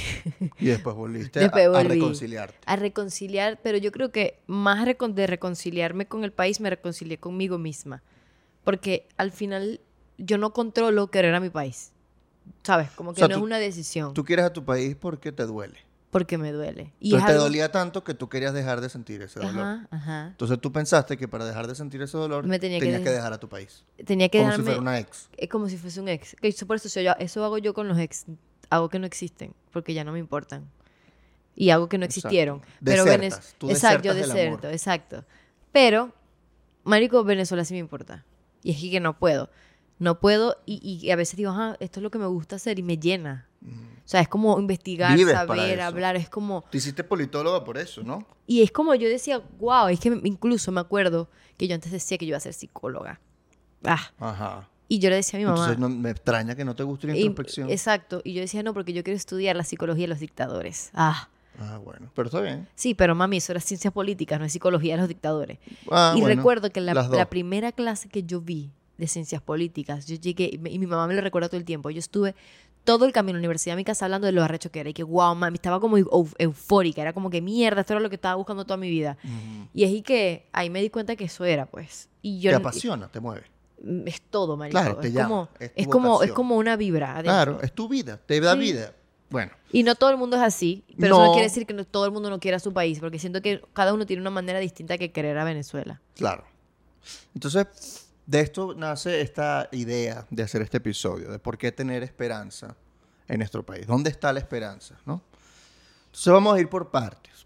y 0.59 0.65
después 0.65 0.97
volviste 0.97 1.39
a- 1.39 1.43
Después 1.43 1.65
a, 1.67 1.69
volví. 1.69 1.87
reconciliarte. 1.87 2.57
a 2.65 2.75
reconciliar, 2.75 3.57
pero 3.63 3.77
yo 3.77 3.93
creo 3.93 4.11
que 4.11 4.39
más 4.47 4.85
de 4.85 5.27
reconciliarme 5.27 6.07
con 6.07 6.25
el 6.25 6.33
país, 6.33 6.59
me 6.59 6.69
reconcilié 6.69 7.17
conmigo 7.17 7.57
misma. 7.57 8.03
Porque 8.65 9.07
al 9.15 9.31
final 9.31 9.79
yo 10.17 10.37
no 10.37 10.51
controlo 10.51 11.07
querer 11.09 11.33
a 11.35 11.39
mi 11.39 11.49
país. 11.49 11.93
¿Sabes? 12.63 12.89
Como 12.91 13.13
que 13.13 13.19
sea, 13.19 13.29
no 13.29 13.35
tú- 13.35 13.39
es 13.39 13.43
una 13.45 13.59
decisión. 13.59 14.13
Tú 14.13 14.25
quieres 14.25 14.43
a 14.43 14.51
tu 14.51 14.65
país 14.65 14.97
porque 14.99 15.31
te 15.31 15.45
duele. 15.45 15.79
Porque 16.13 16.37
me 16.37 16.53
duele. 16.53 16.93
Y 17.01 17.07
Entonces 17.09 17.19
es 17.19 17.25
te 17.25 17.31
algo- 17.33 17.43
dolía 17.43 17.71
tanto 17.71 18.05
que 18.05 18.13
tú 18.13 18.29
querías 18.29 18.53
dejar 18.53 18.79
de 18.79 18.87
sentir 18.87 19.21
ese 19.21 19.41
dolor. 19.41 19.59
Ajá, 19.61 19.87
ajá. 19.91 20.27
Entonces 20.27 20.57
tú 20.61 20.71
pensaste 20.71 21.17
que 21.17 21.27
para 21.27 21.43
dejar 21.45 21.67
de 21.67 21.75
sentir 21.75 22.01
ese 22.01 22.17
dolor 22.17 22.47
Me 22.47 22.59
tenía 22.59 22.79
que 22.79 22.85
dejar- 23.09 23.33
a 23.33 23.37
tu 23.39 23.49
país. 23.49 23.83
Tenía 24.05 24.29
que 24.29 24.37
Como 24.37 24.51
dejarme... 24.51 24.63
si 24.63 24.65
fuera 24.67 24.81
una 24.81 24.99
ex. 24.99 25.27
Es 25.35 25.49
como 25.49 25.67
si 25.67 25.75
fuese 25.77 25.99
un 25.99 26.07
ex. 26.07 26.35
Que 26.41 26.47
Eso, 26.47 26.65
por 26.65 26.77
eso, 26.77 27.01
yo- 27.01 27.15
eso 27.19 27.43
hago 27.43 27.57
yo 27.57 27.73
con 27.73 27.89
los 27.89 27.97
ex. 27.99 28.25
Hago 28.69 28.87
que 28.87 28.97
no 28.99 29.05
existen, 29.05 29.53
porque 29.71 29.93
ya 29.93 30.05
no 30.05 30.13
me 30.13 30.19
importan. 30.19 30.69
Y 31.55 31.71
hago 31.71 31.89
que 31.89 31.97
no 31.97 32.05
Exacto. 32.05 32.27
existieron. 32.29 32.61
Pero 32.83 33.03
Desertas, 33.03 33.55
Venez- 33.59 33.71
Exacto, 33.71 34.03
yo 34.07 34.13
deserto, 34.13 34.69
exacto. 34.69 35.25
Pero, 35.71 36.13
Marico, 36.83 37.23
Venezuela 37.23 37.65
sí 37.65 37.73
me 37.73 37.79
importa. 37.79 38.25
Y 38.63 38.71
es 38.71 38.77
que 38.91 38.99
no 38.99 39.17
puedo. 39.17 39.49
No 39.99 40.19
puedo 40.19 40.57
y, 40.65 40.99
y 41.01 41.11
a 41.11 41.15
veces 41.15 41.37
digo, 41.37 41.51
ajá, 41.51 41.77
esto 41.79 41.99
es 41.99 42.03
lo 42.03 42.11
que 42.11 42.19
me 42.19 42.25
gusta 42.27 42.55
hacer 42.57 42.79
y 42.79 42.83
me 42.83 42.97
llena. 42.97 43.47
O 43.65 44.07
sea, 44.07 44.19
es 44.19 44.27
como 44.27 44.59
investigar, 44.59 45.15
Vives 45.17 45.33
saber, 45.33 45.79
hablar, 45.79 46.17
es 46.17 46.27
como... 46.29 46.65
Te 46.69 46.77
hiciste 46.77 47.05
politóloga 47.05 47.63
por 47.63 47.77
eso, 47.77 48.03
¿no? 48.03 48.27
Y 48.45 48.61
es 48.61 48.71
como 48.71 48.93
yo 48.95 49.07
decía, 49.07 49.41
wow, 49.59 49.87
es 49.87 49.99
que 50.01 50.09
incluso 50.25 50.73
me 50.73 50.81
acuerdo 50.81 51.29
que 51.57 51.69
yo 51.69 51.75
antes 51.75 51.89
decía 51.91 52.17
que 52.17 52.25
yo 52.25 52.31
iba 52.31 52.37
a 52.37 52.41
ser 52.41 52.53
psicóloga. 52.53 53.21
Ah, 53.85 54.11
Ajá. 54.19 54.69
y 54.89 54.99
yo 54.99 55.09
le 55.09 55.15
decía 55.17 55.37
a 55.37 55.39
mi 55.39 55.45
mamá... 55.45 55.57
Entonces 55.59 55.79
no, 55.79 55.87
me 55.87 56.09
extraña 56.09 56.53
que 56.55 56.65
no 56.65 56.75
te 56.75 56.83
guste 56.83 57.07
la 57.07 57.15
Y- 57.15 57.21
introspección. 57.21 57.69
Exacto. 57.69 58.19
Y 58.25 58.33
yo 58.33 58.41
decía, 58.41 58.61
no, 58.63 58.73
porque 58.73 58.91
yo 58.91 59.03
quiero 59.05 59.15
estudiar 59.15 59.55
la 59.55 59.63
psicología 59.63 60.03
de 60.03 60.07
los 60.09 60.19
dictadores. 60.19 60.89
Ah, 60.93 61.29
Ah, 61.59 61.77
bueno. 61.77 62.11
Pero 62.15 62.25
está 62.29 62.41
bien. 62.41 62.67
sí, 62.75 62.95
pero 62.95 63.13
mami, 63.13 63.37
eso 63.37 63.51
era 63.53 63.61
ciencias 63.61 63.93
políticas, 63.93 64.39
no 64.39 64.45
es 64.45 64.51
psicología 64.51 64.95
de 64.95 65.01
los 65.01 65.07
dictadores. 65.07 65.59
Ah, 65.91 66.15
y 66.17 66.19
bueno, 66.19 66.35
recuerdo 66.35 66.71
que 66.71 66.81
la, 66.81 66.93
la 66.95 67.29
primera 67.29 67.71
clase 67.71 68.09
que 68.09 68.23
yo 68.23 68.41
vi 68.41 68.71
de 68.97 69.07
ciencias 69.07 69.41
políticas, 69.41 70.05
yo 70.07 70.15
llegué, 70.15 70.49
y 70.53 70.57
mi 70.79 70.85
mamá 70.87 71.07
me 71.07 71.13
lo 71.15 71.21
recuerda 71.21 71.49
todo 71.49 71.57
el 71.57 71.65
tiempo, 71.65 71.89
yo 71.89 71.99
estuve 71.99 72.35
todo 72.83 73.05
el 73.05 73.13
camino 73.13 73.37
a 73.37 73.39
la 73.39 73.43
universidad 73.43 73.73
a 73.73 73.77
mi 73.77 73.85
casa 73.85 74.05
hablando 74.05 74.25
de 74.27 74.33
lo 74.33 74.43
arrecho 74.43 74.69
que 74.71 74.81
era 74.81 74.89
y 74.89 74.93
que, 74.93 75.03
wow, 75.03 75.33
mami, 75.35 75.55
estaba 75.55 75.79
como 75.79 75.97
eu- 75.97 76.33
eufórica, 76.37 77.01
era 77.01 77.13
como 77.13 77.29
que 77.29 77.41
mierda, 77.41 77.81
esto 77.81 77.93
era 77.93 78.01
lo 78.01 78.09
que 78.09 78.15
estaba 78.15 78.35
buscando 78.35 78.65
toda 78.65 78.77
mi 78.77 78.89
vida. 78.89 79.17
Y 79.73 79.83
es 79.85 79.91
y 79.91 80.01
que 80.01 80.47
ahí 80.51 80.69
me 80.69 80.81
di 80.81 80.89
cuenta 80.89 81.15
que 81.15 81.23
eso 81.23 81.45
era, 81.45 81.65
pues. 81.65 82.09
Y 82.21 82.39
yo 82.41 82.51
Te 82.51 82.55
apasiona, 82.57 83.07
te 83.07 83.19
mueve. 83.21 83.45
Mm, 83.81 84.05
es 84.07 84.21
todo, 84.21 84.57
marico. 84.57 84.79
Claro, 84.79 84.97
te 84.97 85.07
es 85.07 85.13
llama, 85.13 85.27
como, 85.29 85.49
es 85.75 85.87
como, 85.87 86.23
es 86.23 86.31
como 86.33 86.57
una 86.57 86.75
vibra 86.75 87.11
adentro. 87.13 87.31
Claro, 87.31 87.61
es 87.61 87.71
tu 87.73 87.87
vida, 87.87 88.17
te 88.25 88.39
da 88.41 88.53
Sí. 88.53 88.59
vida. 88.59 88.93
Bueno, 89.29 89.51
Y 89.71 89.81
no 89.83 89.95
todo 89.95 90.09
el 90.11 90.17
mundo 90.17 90.35
es 90.35 90.43
así, 90.43 90.83
pero 90.99 91.15
eso 91.15 91.21
No. 91.21 91.25
no 91.27 91.31
quiere 91.31 91.47
decir 91.47 91.65
que 91.65 91.73
no- 91.73 91.85
todo 91.85 92.05
el 92.05 92.11
mundo 92.11 92.29
no 92.29 92.39
quiera 92.39 92.59
su 92.59 92.71
país, 92.73 92.99
porque 92.99 93.17
siento 93.17 93.41
que 93.41 93.61
cada 93.73 93.93
uno 93.93 94.05
tiene 94.05 94.21
una 94.21 94.29
manera 94.29 94.59
distinta 94.59 94.97
que 94.97 95.11
querer 95.11 95.37
a 95.37 95.43
Venezuela. 95.45 96.01
claro. 96.15 96.43
Entonces, 97.33 98.02
de 98.25 98.39
esto 98.39 98.73
nace 98.75 99.21
esta 99.21 99.69
idea 99.71 100.25
de 100.29 100.43
hacer 100.43 100.61
este 100.61 100.77
episodio, 100.77 101.31
de 101.31 101.39
por 101.39 101.57
qué 101.57 101.71
tener 101.71 102.03
esperanza 102.03 102.75
en 103.27 103.39
nuestro 103.39 103.65
país. 103.65 103.85
¿Dónde 103.87 104.09
está 104.09 104.31
la 104.31 104.39
esperanza? 104.39 104.95
¿no? 105.05 105.21
Entonces 106.05 106.33
vamos 106.33 106.55
a 106.55 106.59
ir 106.59 106.69
por 106.69 106.89
partes. 106.91 107.45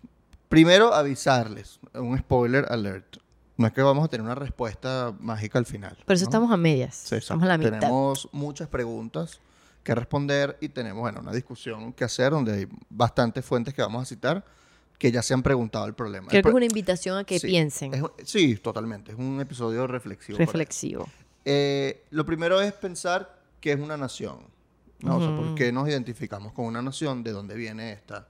Primero, 0.50 0.94
avisarles, 0.94 1.80
un 1.94 2.18
spoiler 2.18 2.66
alert. 2.70 3.18
No 3.58 3.68
es 3.68 3.74
que 3.74 3.82
vamos 3.82 4.06
a 4.06 4.08
tener 4.08 4.24
una 4.24 4.36
respuesta 4.36 5.14
mágica 5.20 5.58
al 5.58 5.66
final. 5.66 5.98
Por 6.06 6.16
eso 6.16 6.26
¿no? 6.26 6.30
estamos 6.30 6.52
a 6.52 6.58
medias, 6.58 6.96
Sí, 6.96 7.16
estamos 7.16 7.44
a 7.44 7.48
la 7.48 7.58
mitad. 7.58 7.80
Tenemos 7.80 8.30
muchas 8.32 8.68
preguntas 8.68 9.40
que 9.84 9.96
responder 9.96 10.58
y 10.62 10.70
tenemos, 10.70 11.02
bueno, 11.02 11.22
una 11.22 11.32
discusión 11.32 11.92
que 11.94 12.04
hacer 12.04 12.32
donde 12.32 12.54
hay 12.54 12.68
bastantes 12.90 13.44
fuentes 13.44 13.74
que 13.74 13.82
vamos 13.82 14.04
a 14.04 14.06
citar 14.06 14.46
que 14.98 15.12
ya 15.12 15.22
se 15.22 15.34
han 15.34 15.44
preguntado 15.44 15.86
el 15.86 15.94
problema. 15.94 16.28
Creo 16.28 16.40
El 16.40 16.44
que 16.44 16.50
es 16.50 16.56
una 16.56 16.66
invitación 16.66 17.18
a 17.18 17.24
que 17.24 17.40
Sí, 17.40 17.48
piensen, 17.48 17.94
es 17.94 18.02
un- 18.02 18.12
sí, 18.24 18.56
totalmente. 18.56 19.12
Es 19.12 19.18
un 19.18 19.40
episodio 19.40 19.86
reflexivo. 19.88 20.38
reflexivo. 20.40 21.08
Eh, 21.46 22.04
lo 22.10 22.26
primero 22.26 22.60
es 22.62 22.74
pensar 22.74 23.40
qué 23.62 23.74
es 23.74 23.80
una 23.80 23.96
nación. 23.98 24.40
¿no? 25.00 25.18
O 25.18 25.20
sea, 25.20 25.36
¿por 25.36 25.54
qué 25.54 25.72
nos 25.72 25.88
identificamos 25.88 26.54
con 26.54 26.66
una 26.66 26.82
nación? 26.82 27.24
¿De 27.24 27.32
dónde 27.32 27.54
viene 27.56 27.92
esta, 27.92 28.28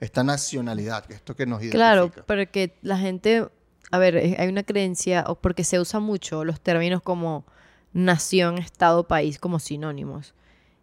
esta 0.00 0.24
nacionalidad? 0.24 1.04
Que 1.04 1.12
esto 1.12 1.36
que 1.36 1.44
nos 1.44 1.58
identifica. 1.60 1.76
Claro, 1.76 2.10
porque 2.26 2.72
la 2.80 2.96
gente, 2.96 3.46
a 3.90 3.98
ver, 3.98 4.16
hay 4.38 4.48
una 4.48 4.62
creencia, 4.62 5.24
o 5.28 5.34
porque 5.34 5.62
se 5.62 5.78
usa 5.78 6.00
mucho 6.00 6.42
los 6.46 6.58
términos 6.62 7.02
como 7.02 7.44
nación, 7.92 8.56
estado, 8.58 9.06
país 9.06 9.38
como 9.38 9.58
sinónimos. 9.58 10.32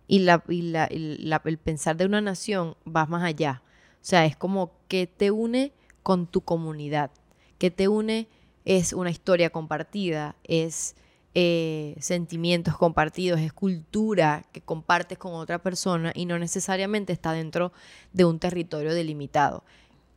Y, 0.08 0.20
la, 0.20 0.44
y, 0.48 0.62
la, 0.63 0.88
y 0.92 1.18
la- 1.18 1.42
el 1.46 1.58
pensar 1.58 1.98
de 1.98 2.06
una 2.06 2.22
nación 2.22 2.75
va 2.86 3.08
más 3.08 3.24
allá. 3.24 3.63
O 4.04 4.06
sea, 4.06 4.26
es 4.26 4.36
como 4.36 4.72
que 4.90 5.08
te 5.08 5.32
une 5.32 5.72
con 6.04 6.28
tu 6.28 6.42
comunidad, 6.42 7.10
que 7.58 7.72
te 7.72 7.88
une 7.88 8.28
es 8.66 8.92
una 8.94 9.10
historia 9.10 9.50
compartida, 9.50 10.36
es 10.44 10.96
eh, 11.36 11.96
sentimientos 12.00 12.78
compartidos, 12.78 13.40
es 13.40 13.54
cultura 13.54 14.46
que 14.52 14.62
compartes 14.62 15.18
con 15.18 15.34
otra 15.34 15.60
persona 15.60 16.12
y 16.14 16.26
no 16.26 16.38
necesariamente 16.38 17.12
está 17.14 17.32
dentro 17.32 17.72
de 18.12 18.26
un 18.26 18.40
territorio 18.40 18.94
delimitado. 18.94 19.64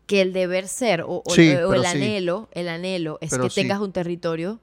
Que 0.06 0.20
el 0.20 0.32
deber 0.32 0.68
ser 0.68 1.02
o, 1.02 1.22
o- 1.24 1.30
Sí, 1.34 1.48
o 1.54 1.54
pero 1.70 1.74
el 1.74 1.82
sí. 1.82 1.88
anhelo, 1.96 2.48
el 2.52 2.68
anhelo 2.68 3.18
es 3.20 3.30
Pero 3.30 3.44
que 3.44 3.50
sí. 3.50 3.60
tengas 3.62 3.80
un 3.80 3.92
territorio 3.92 4.60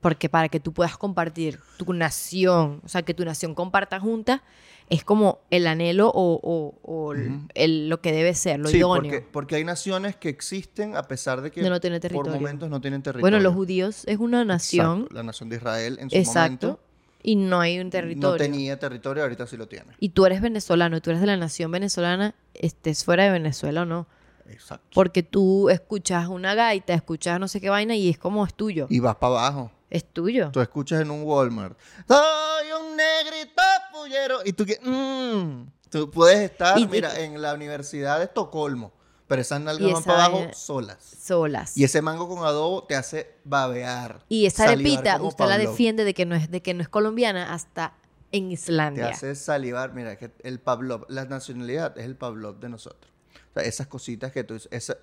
porque 0.00 0.28
para 0.28 0.48
que 0.48 0.60
tú 0.60 0.72
puedas 0.72 0.96
compartir 0.98 1.58
tu 1.78 1.92
nación, 1.92 2.80
o 2.84 2.88
sea, 2.88 3.02
que 3.02 3.14
tu 3.14 3.24
nación 3.24 3.54
comparta 3.54 3.98
junta, 4.00 4.42
es 4.88 5.02
como 5.04 5.40
el 5.50 5.66
anhelo 5.66 6.08
o, 6.08 6.40
o- 6.42 6.78
o 6.82 7.12
el- 7.54 7.88
lo 7.88 8.00
que 8.00 8.12
debe 8.12 8.34
ser, 8.34 8.60
lo 8.60 8.68
Sí, 8.68 8.78
idóneo. 8.78 9.10
porque, 9.10 9.26
porque 9.32 9.56
hay 9.56 9.64
naciones 9.64 10.16
que 10.16 10.28
existen 10.28 10.96
a 10.96 11.02
pesar 11.04 11.40
de 11.42 11.50
que 11.50 11.60
De 11.62 11.70
no 11.70 11.80
tener 11.80 12.00
por 12.12 12.28
momentos 12.28 12.70
no 12.70 12.80
tienen 12.80 13.02
territorio. 13.02 13.22
Bueno, 13.22 13.40
los 13.40 13.54
judíos 13.54 14.04
es 14.06 14.18
una 14.18 14.44
nación, 14.44 14.98
Exacto, 15.00 15.14
La 15.14 15.22
nación 15.22 15.48
de 15.48 15.56
Israel 15.56 15.98
en 16.00 16.10
su 16.10 16.16
exacto, 16.16 16.66
momento 16.68 16.80
y 17.22 17.34
no 17.36 17.60
hay 17.60 17.80
un 17.80 17.90
territorio. 17.90 18.30
no 18.30 18.36
tenía 18.36 18.78
territorio, 18.78 19.22
ahorita 19.24 19.46
sí 19.48 19.56
lo 19.56 19.66
tiene. 19.66 19.92
Y 19.98 20.10
tú 20.10 20.24
eres 20.26 20.40
venezolano, 20.40 20.96
y 20.96 21.00
tú 21.00 21.10
eres 21.10 21.20
de 21.20 21.26
la 21.26 21.36
nación 21.36 21.70
venezolana, 21.72 22.34
estés 22.54 23.04
fuera 23.04 23.24
de 23.24 23.30
Venezuela 23.30 23.82
o 23.82 23.84
no. 23.84 24.06
Exacto. 24.48 24.86
Porque 24.94 25.24
tú 25.24 25.68
escuchas 25.70 26.28
una 26.28 26.54
gaita, 26.54 26.94
escuchas 26.94 27.40
no 27.40 27.48
sé 27.48 27.60
qué 27.60 27.68
vaina 27.68 27.96
y 27.96 28.08
es 28.08 28.18
como 28.18 28.44
es 28.46 28.54
tuyo. 28.54 28.86
Y 28.88 29.00
vas 29.00 29.16
para 29.16 29.32
abajo. 29.40 29.72
Es 29.90 30.04
tuyo. 30.12 30.50
Tú 30.52 30.60
escuchas 30.60 31.00
en 31.00 31.10
un 31.10 31.22
Walmart, 31.22 31.78
soy 32.08 32.66
un 32.80 32.96
negrito 32.96 33.62
pullero. 33.92 34.38
Y 34.44 34.52
tú 34.52 34.64
que, 34.66 34.80
mm, 34.82 35.70
tú 35.90 36.10
puedes 36.10 36.38
estar, 36.50 36.78
Y- 36.78 36.82
y- 36.82 36.88
mira, 36.88 37.18
en 37.20 37.40
la 37.40 37.54
Universidad 37.54 38.18
de 38.18 38.24
Estocolmo, 38.24 38.92
pero 39.28 39.42
esas 39.42 39.60
nalgas 39.60 39.92
van 39.92 40.00
esa 40.02 40.10
para 40.10 40.24
abajo 40.26 40.50
solas. 40.54 40.98
Solas. 41.02 41.76
Y 41.76 41.84
ese 41.84 42.02
mango 42.02 42.28
con 42.28 42.44
adobo 42.44 42.84
te 42.84 42.96
hace 42.96 43.34
babear. 43.44 44.24
Y 44.28 44.46
esa 44.46 44.64
arepita, 44.64 45.20
usted 45.22 45.46
la 45.46 45.58
defiende 45.58 46.04
de 46.04 46.14
que 46.14 46.26
no 46.26 46.34
es, 46.34 46.50
de 46.50 46.62
que 46.62 46.74
no 46.74 46.82
es 46.82 46.88
colombiana 46.88 47.52
hasta 47.54 47.94
en 48.32 48.48
Te 48.48 48.54
Islandia. 48.54 49.08
hace 49.08 49.34
salivar. 49.36 49.94
Mira, 49.94 50.16
que 50.16 50.32
el 50.42 50.58
Pavlov, 50.60 51.06
la 51.08 51.24
nacionalidad 51.26 51.96
es 51.98 52.04
el 52.04 52.16
Pavlov 52.16 52.58
de 52.58 52.68
nosotros. 52.68 53.12
O 53.50 53.54
sea, 53.54 53.62
esas 53.62 53.86
cositas 53.86 54.32
que 54.32 54.44
tú 54.44 54.54
dices, 54.54 54.68
esa, 54.72 54.96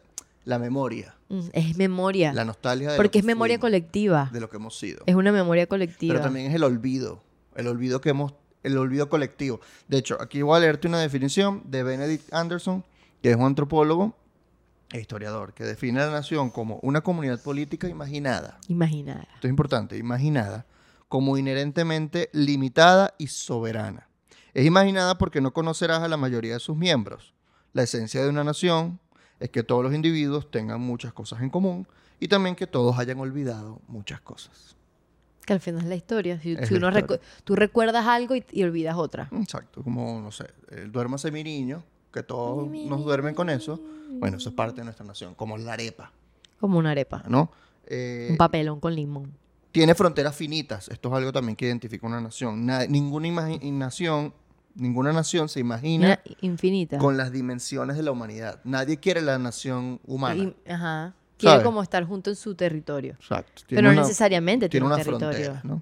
la 0.45 0.59
memoria, 0.59 1.15
Mm, 1.29 1.39
Es 1.53 1.77
memoria. 1.77 2.31
la 2.33 2.45
nostalgia 2.45 2.91
de 2.91 2.97
porque 2.97 3.11
que 3.11 3.19
es 3.19 3.25
memoria 3.25 3.55
fuimos, 3.55 3.61
colectiva. 3.71 4.29
de 4.31 4.39
lo 4.39 4.49
que 4.49 4.57
hemos 4.57 4.77
sido. 4.77 5.03
Es 5.07 5.15
una 5.15 5.31
memoria 5.31 5.65
colectiva. 5.67 6.13
Pero 6.13 6.23
también 6.23 6.47
es 6.47 6.55
el 6.55 6.63
olvido, 6.63 7.23
el 7.55 7.67
olvido 7.67 8.01
que 8.01 8.09
hemos, 8.09 8.33
el 8.61 8.77
olvido 8.77 9.09
colectivo. 9.09 9.59
De 9.87 9.97
hecho, 9.97 10.21
aquí 10.21 10.41
voy 10.43 10.57
a 10.57 10.59
leerte 10.59 10.87
una 10.87 10.99
definición 10.99 11.63
de 11.65 11.81
Benedict 11.83 12.31
Anderson, 12.33 12.83
que 13.21 13.31
es 13.31 13.35
un 13.35 13.45
antropólogo 13.45 14.15
e 14.91 14.99
historiador, 14.99 15.53
que 15.53 15.63
define 15.63 16.01
a 16.01 16.05
la 16.07 16.11
nación 16.11 16.51
como 16.51 16.77
una 16.83 17.01
comunidad 17.01 17.41
política 17.41 17.87
imaginada. 17.87 18.59
Imaginada. 18.67 19.27
Esto 19.33 19.47
es 19.47 19.49
importante, 19.49 19.97
imaginada, 19.97 20.65
como 21.09 21.35
inherentemente 21.37 22.29
limitada 22.33 23.15
y 23.17 23.27
soberana. 23.27 24.07
Es 24.53 24.65
imaginada 24.67 25.17
porque 25.17 25.41
no 25.41 25.51
conocerás 25.51 26.03
a 26.03 26.07
la 26.07 26.17
mayoría 26.17 26.53
de 26.53 26.59
sus 26.59 26.77
miembros. 26.77 27.33
La 27.71 27.81
esencia 27.81 28.21
de 28.21 28.29
una 28.29 28.43
nación 28.43 28.99
es 29.43 29.49
que 29.49 29.61
todos 29.63 29.83
los 29.83 29.93
individuos 29.93 30.49
tengan 30.49 30.79
muchas 30.81 31.11
cosas 31.13 31.41
en 31.41 31.49
común 31.49 31.85
y 32.19 32.27
también 32.29 32.55
que 32.55 32.65
todos 32.67 32.97
hayan 32.97 33.19
olvidado 33.19 33.79
muchas 33.87 34.21
cosas. 34.21 34.75
Que 35.45 35.51
al 35.51 35.59
final 35.59 35.81
es 35.81 35.87
la 35.87 35.95
historia. 35.95 36.39
Si, 36.41 36.53
uno 36.53 36.61
historia. 36.63 36.91
recu- 36.91 37.19
tú 37.43 37.55
recuerdas 37.55 38.05
algo 38.07 38.35
y, 38.35 38.45
y 38.51 38.63
olvidas 38.63 38.95
otra. 38.95 39.27
Exacto, 39.33 39.83
como, 39.83 40.21
no 40.21 40.31
sé, 40.31 40.45
el 40.69 40.89
duérmase 40.91 41.29
mi 41.31 41.43
niño, 41.43 41.83
que 42.13 42.23
todos 42.23 42.69
nos 42.69 43.03
duermen 43.03 43.35
con 43.35 43.49
eso. 43.49 43.79
Bueno, 44.19 44.37
eso 44.37 44.49
es 44.49 44.55
parte 44.55 44.79
de 44.79 44.85
nuestra 44.85 45.05
nación, 45.05 45.35
como 45.35 45.57
la 45.57 45.73
arepa, 45.73 46.11
Como 46.59 46.77
una 46.79 46.91
arepa. 46.91 47.23
¿no? 47.27 47.51
Eh, 47.87 48.27
Un 48.31 48.37
papelón 48.37 48.79
con 48.79 48.95
limón. 48.95 49.33
tiene 49.73 49.93
fronteras 49.95 50.33
finitas. 50.35 50.87
Esto 50.87 51.09
es 51.09 51.15
algo 51.15 51.33
también 51.33 51.57
que 51.57 51.65
identifica 51.65 52.07
una 52.07 52.21
nación. 52.21 52.65
Na- 52.65 52.85
ninguna 52.85 53.49
nación, 53.59 54.33
ninguna 54.75 55.11
nación 55.13 55.49
se 55.49 55.59
imagina 55.59 56.19
infinita. 56.41 56.97
con 56.97 57.17
las 57.17 57.31
dimensiones 57.31 57.97
de 57.97 58.03
la 58.03 58.11
humanidad. 58.11 58.59
Nadie 58.63 58.97
quiere 58.99 59.21
la 59.21 59.37
nación 59.39 59.99
humana. 60.05 60.35
Y- 60.43 60.55
ajá. 60.69 61.13
Quiere 61.37 61.53
¿Sabes? 61.55 61.65
como 61.65 61.81
estar 61.81 62.03
junto 62.05 62.29
en 62.29 62.35
su 62.35 62.55
territorio. 62.55 63.13
Exacto. 63.13 63.63
Pero 63.67 63.81
no 63.91 64.01
necesariamente 64.01 64.69
tiene, 64.69 64.85
tiene 64.85 64.85
un 64.85 64.91
una 64.93 65.03
territorio. 65.03 65.51
frontera, 65.51 65.61
¿no? 65.63 65.81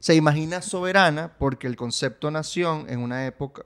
Se 0.00 0.14
imagina 0.14 0.62
soberana 0.62 1.32
porque 1.38 1.66
el 1.66 1.76
concepto 1.76 2.30
nación 2.30 2.86
en 2.88 3.00
una 3.00 3.26
época, 3.26 3.64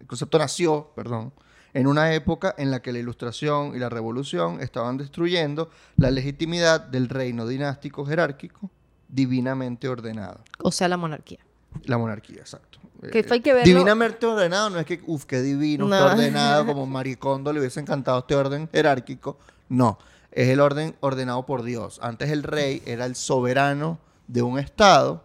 el 0.00 0.06
concepto 0.06 0.38
nació, 0.38 0.92
perdón, 0.94 1.32
en 1.74 1.86
una 1.86 2.14
época 2.14 2.54
en 2.56 2.70
la 2.70 2.80
que 2.80 2.92
la 2.92 3.00
ilustración 3.00 3.74
y 3.74 3.78
la 3.78 3.88
revolución 3.88 4.60
estaban 4.60 4.96
destruyendo 4.96 5.70
la 5.96 6.10
legitimidad 6.10 6.80
del 6.80 7.08
reino 7.08 7.46
dinástico 7.46 8.06
jerárquico 8.06 8.70
divinamente 9.08 9.88
ordenado. 9.88 10.40
O 10.62 10.72
sea, 10.72 10.88
la 10.88 10.96
monarquía. 10.96 11.40
La 11.84 11.98
monarquía, 11.98 12.38
exacto. 12.38 12.78
Que 13.00 13.18
Eh, 13.18 13.20
esto 13.20 13.34
hay 13.34 13.40
que 13.40 13.52
verlo- 13.52 13.64
Divinamente 13.64 14.24
ordenado 14.26 14.70
no 14.70 14.78
es 14.78 14.86
que, 14.86 15.02
uff, 15.06 15.24
qué 15.24 15.40
divino, 15.42 15.86
No. 15.86 15.94
está 15.94 16.12
ordenado, 16.12 16.66
como 16.66 16.86
Maricondo 16.86 17.52
le 17.52 17.60
hubiese 17.60 17.80
encantado 17.80 18.18
este 18.20 18.34
orden 18.34 18.68
jerárquico. 18.72 19.38
No, 19.68 19.98
es 20.32 20.48
el 20.48 20.60
orden 20.60 20.96
ordenado 21.00 21.44
por 21.46 21.62
Dios. 21.62 21.98
Antes 22.02 22.30
el 22.30 22.42
rey 22.42 22.82
era 22.86 23.04
el 23.06 23.14
soberano 23.16 23.98
de 24.28 24.42
un 24.42 24.58
estado 24.58 25.24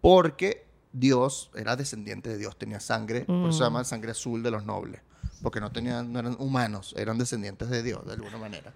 porque 0.00 0.66
Dios 0.92 1.50
era 1.54 1.76
descendiente 1.76 2.28
de 2.28 2.38
Dios, 2.38 2.56
tenía 2.58 2.80
sangre, 2.80 3.22
por 3.24 3.36
eso 3.48 3.52
se 3.52 3.58
Mm. 3.60 3.64
llama 3.66 3.84
sangre 3.84 4.10
azul 4.10 4.42
de 4.42 4.50
los 4.50 4.64
nobles, 4.66 5.00
porque 5.42 5.60
no, 5.60 5.70
tenían, 5.72 6.12
no 6.12 6.18
eran 6.18 6.36
humanos, 6.38 6.94
eran 6.98 7.16
descendientes 7.18 7.70
de 7.70 7.82
Dios 7.82 8.04
de 8.06 8.12
alguna 8.12 8.36
manera. 8.38 8.74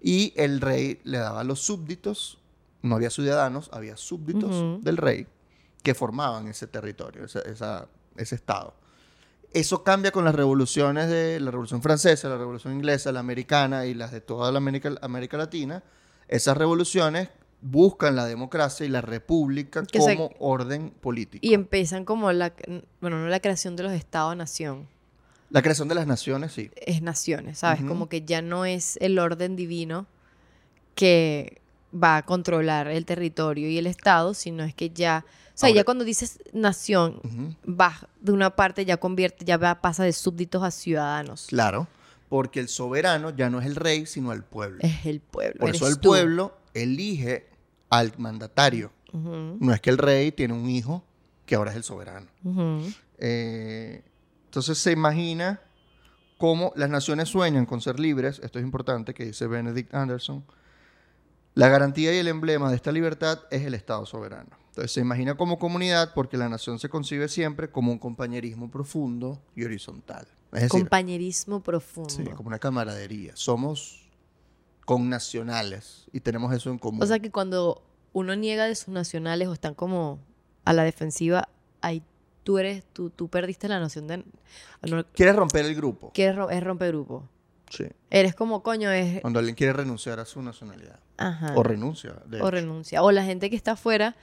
Y 0.00 0.32
el 0.36 0.60
rey 0.60 1.00
le 1.04 1.18
daba 1.18 1.40
a 1.40 1.44
los 1.44 1.60
súbditos, 1.60 2.38
no 2.82 2.96
había 2.96 3.10
ciudadanos, 3.10 3.70
había 3.72 3.96
súbditos 3.96 4.50
Ujú. 4.50 4.80
del 4.82 4.96
rey 4.96 5.26
que 5.82 5.94
formaban 5.94 6.48
ese 6.48 6.66
territorio, 6.66 7.24
esa- 7.24 7.40
esa- 7.42 7.88
ese 8.16 8.34
estado. 8.34 8.74
Eso 9.52 9.82
cambia 9.84 10.12
con 10.12 10.24
las 10.24 10.34
revoluciones 10.34 11.08
de 11.08 11.38
la 11.40 11.50
Revolución 11.50 11.82
Francesa, 11.82 12.28
la 12.28 12.38
Revolución 12.38 12.72
Inglesa, 12.74 13.12
la 13.12 13.20
Americana 13.20 13.84
y 13.86 13.92
las 13.94 14.10
de 14.12 14.20
toda 14.22 14.50
la 14.50 14.58
América, 14.58 14.94
América 15.02 15.36
Latina. 15.36 15.82
Esas 16.28 16.56
revoluciones 16.56 17.28
buscan 17.60 18.16
la 18.16 18.24
democracia 18.24 18.86
y 18.86 18.88
la 18.88 19.02
república 19.02 19.82
Que 19.84 20.00
se- 20.00 20.16
como 20.16 20.30
orden 20.38 20.90
político. 20.90 21.46
Y 21.46 21.52
empiezan 21.54 22.04
como 22.04 22.32
la, 22.32 22.54
bueno, 23.00 23.18
no 23.20 23.28
la 23.28 23.40
creación 23.40 23.76
de 23.76 23.82
los 23.82 23.92
estados-nación, 23.92 24.88
La 25.50 25.60
creación 25.60 25.86
de 25.88 25.94
las 25.96 26.06
naciones, 26.06 26.52
sí. 26.52 26.70
es 26.76 27.02
naciones, 27.02 27.58
¿sabes? 27.58 27.80
Ujú. 27.80 27.88
Como 27.88 28.08
que 28.08 28.22
ya 28.24 28.40
no 28.40 28.64
es 28.64 28.96
el 29.02 29.18
orden 29.18 29.54
divino 29.54 30.06
que 30.94 31.60
va 31.94 32.18
a 32.18 32.22
controlar 32.24 32.88
el 32.88 33.04
territorio 33.04 33.68
y 33.68 33.78
el 33.78 33.86
estado, 33.86 34.34
sino 34.34 34.64
es 34.64 34.74
que 34.74 34.90
ya, 34.90 35.24
o 35.26 35.50
sea, 35.54 35.68
Ahora- 35.68 35.76
ya 35.80 35.84
cuando 35.84 36.04
dices 36.04 36.38
nación, 36.52 37.20
va 37.68 38.08
de 38.20 38.32
una 38.32 38.50
parte, 38.56 38.84
ya 38.84 38.96
convierte, 38.96 39.44
ya 39.44 39.56
va, 39.56 39.80
pasa 39.80 40.04
de 40.04 40.12
súbditos 40.12 40.62
a 40.62 40.70
ciudadanos. 40.70 41.46
Claro, 41.48 41.88
porque 42.28 42.60
el 42.60 42.68
soberano 42.68 43.30
ya 43.30 43.50
no 43.50 43.60
es 43.60 43.66
el 43.66 43.76
rey, 43.76 44.06
sino 44.06 44.32
el 44.32 44.42
pueblo. 44.42 44.78
Es 44.80 45.04
el 45.06 45.20
pueblo. 45.20 45.60
Por 45.60 45.70
eso 45.74 45.86
el 45.88 45.98
tú. 45.98 46.08
pueblo 46.10 46.56
elige 46.74 47.48
al 47.90 48.12
mandatario. 48.16 48.90
No 49.12 49.74
es 49.74 49.80
que 49.82 49.90
el 49.90 49.98
rey 49.98 50.32
tiene 50.32 50.54
un 50.54 50.70
hijo 50.70 51.04
que 51.44 51.54
ahora 51.56 51.70
es 51.72 51.76
el 51.76 51.82
soberano. 51.84 52.28
Eh, 53.18 54.02
entonces 54.46 54.78
se 54.78 54.92
imagina 54.92 55.60
cómo 56.38 56.72
las 56.76 56.88
naciones 56.90 57.28
sueñan 57.28 57.66
con 57.66 57.80
ser 57.80 58.00
libres, 58.00 58.40
esto 58.42 58.58
es 58.58 58.64
importante, 58.64 59.14
que 59.14 59.26
dice 59.26 59.46
Benedict 59.46 59.94
Anderson, 59.94 60.44
la 61.54 61.68
garantía 61.68 62.14
y 62.14 62.18
el 62.18 62.28
emblema 62.28 62.70
de 62.70 62.76
esta 62.76 62.92
libertad 62.92 63.40
es 63.50 63.62
el 63.62 63.74
Estado 63.74 64.06
soberano. 64.06 64.50
Entonces 64.68 64.92
se 64.92 65.00
imagina 65.00 65.36
como 65.36 65.58
comunidad 65.58 66.12
porque 66.14 66.36
la 66.38 66.48
nación 66.48 66.78
se 66.78 66.88
concibe 66.88 67.28
siempre 67.28 67.70
como 67.70 67.92
un 67.92 67.98
compañerismo 67.98 68.70
profundo 68.70 69.42
y 69.54 69.64
horizontal. 69.64 70.26
Es 70.52 70.62
decir, 70.62 70.68
Compañerismo 70.70 71.62
profundo. 71.62 72.10
sí, 72.10 72.24
como 72.24 72.48
una 72.48 72.58
camaradería. 72.58 73.32
Somos 73.36 74.08
connacionales 74.84 76.06
y 76.12 76.20
tenemos 76.20 76.52
eso 76.54 76.70
en 76.70 76.78
común. 76.78 77.02
O 77.02 77.06
sea 77.06 77.18
que 77.18 77.30
cuando 77.30 77.82
uno 78.12 78.34
niega 78.36 78.64
de 78.66 78.74
sus 78.74 78.88
nacionales 78.88 79.48
o 79.48 79.52
están 79.52 79.74
como 79.74 80.18
a 80.64 80.72
la 80.72 80.84
defensiva, 80.84 81.48
ahí 81.80 82.02
tú 82.44 82.58
eres, 82.58 82.84
tú, 82.92 83.10
tú 83.10 83.28
perdiste 83.28 83.68
la 83.68 83.78
noción 83.80 84.06
de... 84.06 84.18
No, 84.88 85.04
Quieres 85.12 85.34
romper 85.36 85.64
el 85.64 85.74
grupo. 85.74 86.10
quieres 86.12 86.36
ro- 86.36 86.50
es 86.50 86.62
romper 86.62 86.88
grupo. 86.92 87.28
Sí. 87.72 87.84
Eres 88.10 88.34
como, 88.34 88.62
coño, 88.62 88.90
es... 88.90 89.20
Cuando 89.22 89.38
alguien 89.38 89.54
quiere 89.56 89.72
renunciar 89.72 90.20
a 90.20 90.24
su 90.26 90.42
nacionalidad. 90.42 90.98
Ajá. 91.16 91.54
O 91.56 91.62
renuncia. 91.62 92.12
de 92.26 92.36
o 92.36 92.40
hecho. 92.40 92.50
renuncia. 92.50 93.02
O 93.02 93.10
la 93.12 93.24
gente 93.24 93.48
que 93.48 93.56
está 93.56 93.72
afuera 93.72 94.14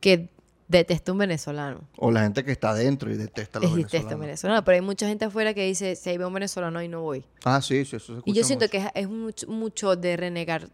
que 0.00 0.28
detesta 0.68 1.10
un 1.12 1.18
venezolano. 1.18 1.80
O 1.96 2.10
la 2.12 2.22
gente 2.22 2.44
que 2.44 2.52
está 2.52 2.70
adentro 2.70 3.10
y 3.10 3.16
detesta 3.16 3.58
a 3.58 3.62
los 3.62 3.70
Es 3.72 3.76
detesta 3.76 3.96
venezolanos. 3.98 4.20
venezolano. 4.20 4.64
Pero 4.64 4.74
hay 4.76 4.80
mucha 4.82 5.08
gente 5.08 5.24
afuera 5.24 5.52
que 5.54 5.64
dice, 5.66 5.96
si 5.96 6.10
ahí 6.10 6.18
veo 6.18 6.28
un 6.28 6.34
venezolano 6.34 6.80
y 6.82 6.88
no 6.88 7.00
voy. 7.02 7.24
Ah, 7.44 7.60
sí, 7.60 7.84
sí, 7.84 7.96
eso 7.96 8.06
se 8.06 8.18
escucha 8.18 8.30
Y 8.30 8.32
yo 8.34 8.44
siento 8.44 8.64
mucho. 8.66 8.70
que 8.70 8.78
es, 8.78 8.86
es 8.94 9.08
mucho, 9.08 9.48
mucho 9.48 9.96
de 9.96 10.16
renegar 10.16 10.68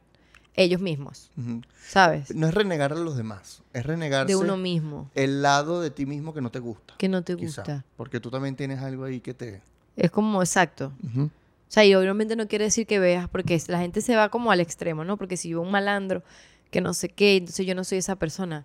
ellos 0.54 0.80
mismos. 0.80 1.30
¿sabes? 1.86 2.34
No 2.34 2.46
es 2.48 2.54
renegar 2.54 2.92
a 2.92 2.96
los 2.96 3.16
demás, 3.16 3.62
es 3.72 3.86
renegarse 3.86 4.32
De 4.32 4.36
uno 4.36 4.56
mismo, 4.56 5.08
el 5.14 5.40
lado 5.40 5.80
de 5.80 5.90
ti 5.90 6.04
mismo 6.04 6.34
que 6.34 6.40
no 6.42 6.50
te 6.50 6.58
gusta. 6.58 6.94
que 6.98 7.08
no 7.08 7.22
te 7.22 7.36
quizá. 7.36 7.62
gusta. 7.62 7.84
Porque 7.96 8.20
tú 8.20 8.30
también 8.30 8.56
tienes 8.56 8.80
algo 8.80 9.04
ahí 9.04 9.20
que 9.20 9.32
te... 9.34 9.62
Es 9.96 10.10
como, 10.10 10.42
exacto. 10.42 10.92
O 11.68 11.70
sea, 11.70 11.84
y 11.84 11.94
obviamente 11.94 12.34
no 12.34 12.48
quiere 12.48 12.64
decir 12.64 12.86
que 12.86 12.98
veas, 12.98 13.28
porque 13.28 13.60
la 13.68 13.78
gente 13.78 14.00
se 14.00 14.16
va 14.16 14.30
como 14.30 14.50
al 14.50 14.60
extremo, 14.60 15.04
¿no? 15.04 15.16
Porque 15.18 15.36
si 15.36 15.50
yo 15.50 15.60
un 15.60 15.70
malandro, 15.70 16.22
que 16.70 16.80
no 16.80 16.94
sé 16.94 17.08
qué, 17.10 17.36
entonces 17.36 17.66
yo 17.66 17.74
no 17.74 17.84
soy 17.84 17.98
esa 17.98 18.16
persona. 18.16 18.64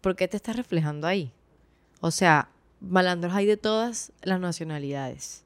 ¿Por 0.00 0.16
qué 0.16 0.28
te 0.28 0.36
estás 0.38 0.56
reflejando 0.56 1.06
ahí? 1.06 1.32
O 2.00 2.10
sea, 2.10 2.48
malandros 2.80 3.34
hay 3.34 3.44
de 3.46 3.56
todas 3.58 4.12
las 4.22 4.40
nacionalidades. 4.40 5.44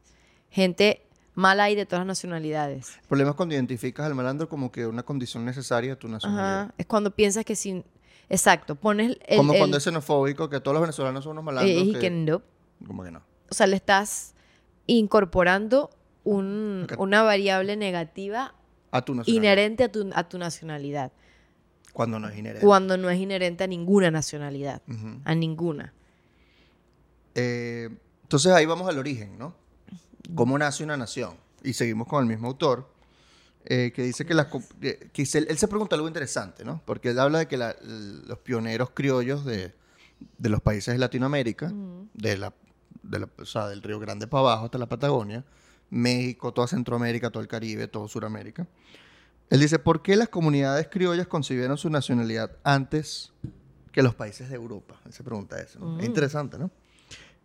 Gente 0.50 1.02
mala 1.34 1.64
hay 1.64 1.74
de 1.74 1.84
todas 1.86 2.00
las 2.00 2.06
nacionalidades. 2.06 2.96
El 3.02 3.08
problema 3.08 3.30
es 3.30 3.36
cuando 3.36 3.54
identificas 3.56 4.06
al 4.06 4.14
malandro 4.14 4.48
como 4.48 4.70
que 4.72 4.86
una 4.86 5.02
condición 5.02 5.44
necesaria 5.44 5.90
de 5.90 5.96
tu 5.96 6.08
nacionalidad. 6.08 6.60
Ajá. 6.62 6.74
Es 6.78 6.86
cuando 6.86 7.10
piensas 7.10 7.44
que 7.44 7.56
sin... 7.56 7.84
Exacto, 8.28 8.74
pones 8.76 9.18
el... 9.28 9.36
como 9.36 9.52
el- 9.52 9.58
cuando 9.58 9.76
es 9.76 9.82
xenofóbico, 9.84 10.48
que 10.48 10.60
todos 10.60 10.74
los 10.74 10.80
venezolanos 10.82 11.24
son 11.24 11.32
unos 11.32 11.44
malandros. 11.44 11.76
eh, 11.76 11.80
y 11.80 11.92
que- 11.94 11.98
que 11.98 12.10
no. 12.10 12.42
Como 12.86 13.02
que 13.04 13.10
no. 13.10 13.22
O 13.50 13.54
sea, 13.54 13.66
le 13.66 13.76
estás 13.76 14.34
incorporando 14.86 15.90
un- 16.26 16.86
una 16.98 17.22
variable 17.22 17.76
negativa 17.76 18.52
A 18.90 19.02
tu 19.04 19.14
inherente 19.26 19.84
a 19.84 19.92
tu, 19.92 20.10
a 20.14 20.28
tu 20.28 20.38
nacionalidad. 20.38 21.12
Cuando 21.92 22.18
no 22.18 22.28
es 22.28 22.36
inherente. 22.36 22.66
cuando 22.66 22.96
no 22.98 23.08
es 23.08 23.18
inherente 23.18 23.64
a 23.64 23.66
ninguna 23.66 24.10
nacionalidad, 24.10 24.82
a 25.24 25.34
ninguna. 25.34 25.94
Eh, 27.34 27.88
entonces 28.22 28.52
ahí 28.52 28.66
vamos 28.66 28.88
al 28.88 28.98
origen, 28.98 29.38
¿no? 29.38 29.54
¿Cómo 30.34 30.58
nace 30.58 30.82
una 30.84 30.96
nación? 30.96 31.34
Y 31.62 31.72
seguimos 31.74 32.06
con 32.08 32.22
el 32.22 32.28
mismo 32.28 32.48
autor. 32.48 32.94
eh, 33.68 33.90
que 33.92 34.04
dice 34.04 34.24
que, 34.24 34.32
las, 34.32 34.46
co- 34.46 34.62
que 35.12 35.26
se- 35.26 35.38
él 35.38 35.58
se 35.58 35.66
pregunta 35.66 35.96
algo 35.96 36.06
interesante, 36.06 36.64
¿no? 36.64 36.80
Porque 36.84 37.10
él 37.10 37.18
habla 37.18 37.40
de 37.40 37.48
que 37.48 37.56
la- 37.56 37.74
los 37.82 38.38
pioneros 38.38 38.90
criollos 38.94 39.44
de, 39.44 39.74
de 40.38 40.48
los 40.48 40.60
países 40.60 40.94
de 40.94 40.98
Latinoamérica, 41.00 41.72
de 42.14 42.36
la, 42.36 42.54
de 43.02 43.18
la- 43.18 43.28
o 43.38 43.44
sea, 43.44 43.66
del 43.66 43.82
Río 43.82 43.98
Grande 43.98 44.28
para 44.28 44.42
abajo 44.42 44.66
hasta 44.66 44.78
la 44.78 44.86
Patagonia, 44.88 45.44
México, 45.90 46.52
toda 46.52 46.66
Centroamérica, 46.66 47.30
todo 47.30 47.42
el 47.42 47.48
Caribe, 47.48 47.88
todo 47.88 48.08
Sudamérica. 48.08 48.66
Él 49.50 49.60
dice, 49.60 49.78
¿por 49.78 50.02
qué 50.02 50.16
las 50.16 50.28
comunidades 50.28 50.88
criollas 50.90 51.26
concibieron 51.28 51.78
su 51.78 51.88
nacionalidad 51.90 52.50
antes 52.64 53.32
que 53.92 54.02
los 54.02 54.14
países 54.14 54.48
de 54.50 54.56
Europa? 54.56 55.00
Él 55.06 55.12
se 55.12 55.22
pregunta 55.22 55.60
eso. 55.60 55.78
¿no? 55.78 55.96
Es 55.98 56.02
Mm. 56.02 56.06
interesante, 56.06 56.58
¿no? 56.58 56.70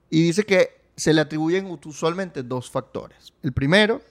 Y 0.10 0.24
dice 0.24 0.44
que 0.44 0.82
se 0.96 1.14
le 1.14 1.22
atribuyen 1.22 1.66
usualmente 1.86 2.44
dos 2.44 2.70
factores. 2.72 3.34
El 3.44 3.54
primero, 3.54 4.02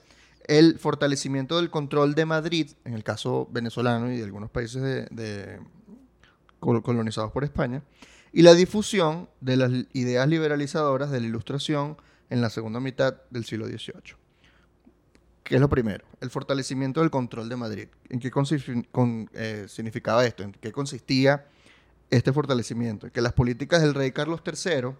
el 0.47 0.79
fortalecimiento 0.79 1.57
del 1.57 1.69
control 1.69 2.15
de 2.15 2.25
Madrid, 2.25 2.71
en 2.85 2.93
el 2.93 3.03
caso 3.03 3.47
venezolano 3.51 4.11
y 4.11 4.17
de 4.17 4.23
algunos 4.23 4.49
países 4.49 4.81
de- 4.81 5.05
de 5.11 5.59
col- 6.59 6.81
colonizados 6.81 7.31
por 7.31 7.43
España, 7.43 7.83
y 8.33 8.41
la 8.41 8.53
difusión 8.53 9.29
de 9.41 9.57
las 9.57 9.71
ideas 9.93 10.27
liberalizadoras 10.27 11.11
de 11.11 11.19
la 11.19 11.27
Ilustración 11.27 11.97
en 12.29 12.39
la 12.41 12.49
segunda 12.49 12.79
mitad 12.79 13.17
del 13.29 13.43
siglo 13.45 13.67
XVIII. 13.67 14.15
¿Qué 15.43 15.55
es 15.55 15.61
lo 15.61 15.69
primero? 15.69 16.05
El 16.21 16.29
fortalecimiento 16.29 17.01
del 17.01 17.09
control 17.09 17.49
de 17.49 17.55
Madrid. 17.55 17.87
¿En 18.09 18.19
qué 18.19 18.29
con- 18.31 19.29
eh, 19.33 19.65
significaba 19.67 20.25
esto? 20.25 20.43
¿En 20.43 20.51
qué 20.53 20.71
consistía 20.71 21.45
este 22.09 22.31
fortalecimiento? 22.31 23.07
En 23.07 23.11
que 23.11 23.21
las 23.21 23.33
políticas 23.33 23.81
del 23.81 23.93
rey 23.93 24.11
Carlos 24.11 24.41
III 24.45 24.91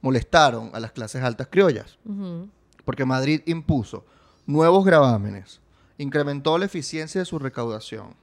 molestaron 0.00 0.70
a 0.74 0.80
las 0.80 0.92
clases 0.92 1.22
altas 1.22 1.48
criollas, 1.50 1.98
porque 2.84 3.04
Madrid 3.04 3.42
impuso 3.46 4.04
nuevos 4.46 4.84
gravámenes, 4.84 5.60
incrementó 5.98 6.56
la 6.56 6.64
eficiencia 6.64 7.20
de 7.20 7.24
su 7.26 7.38
recaudación, 7.38 8.14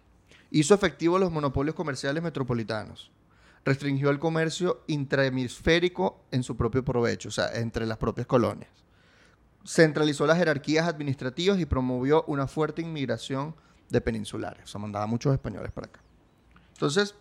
hizo 0.50 0.74
efectivos 0.74 1.19
los 1.19 1.31
monopolios 1.31 1.75
comerciales 1.75 2.24
metropolitanos, 2.24 3.12
restringió 3.63 4.10
el 4.10 4.17
comercio 4.17 4.81
intrahemisférico 4.88 6.19
en 6.31 6.41
su 6.43 6.57
propio 6.57 6.84
provecho, 6.84 7.29
o 7.29 7.31
sea, 7.31 7.53
entre 7.53 7.86
las 7.86 7.98
propias 7.98 8.25
colonias, 8.27 8.72
centralizó 9.67 10.25
las 10.25 10.38
jerarquías 10.38 10.88
administrativas 10.88 11.59
y 11.59 11.65
promovió 11.65 12.24
una 12.27 12.47
fuerte 12.47 12.81
inmigración 12.81 13.53
de 13.89 14.00
peninsulares, 14.01 14.63
o 14.63 14.67
sea, 14.67 14.79
mandaba 14.79 15.05
muchos 15.07 15.33
españoles 15.33 15.71
para 15.71 15.88
acá. 15.88 16.00
Entonces, 16.74 17.15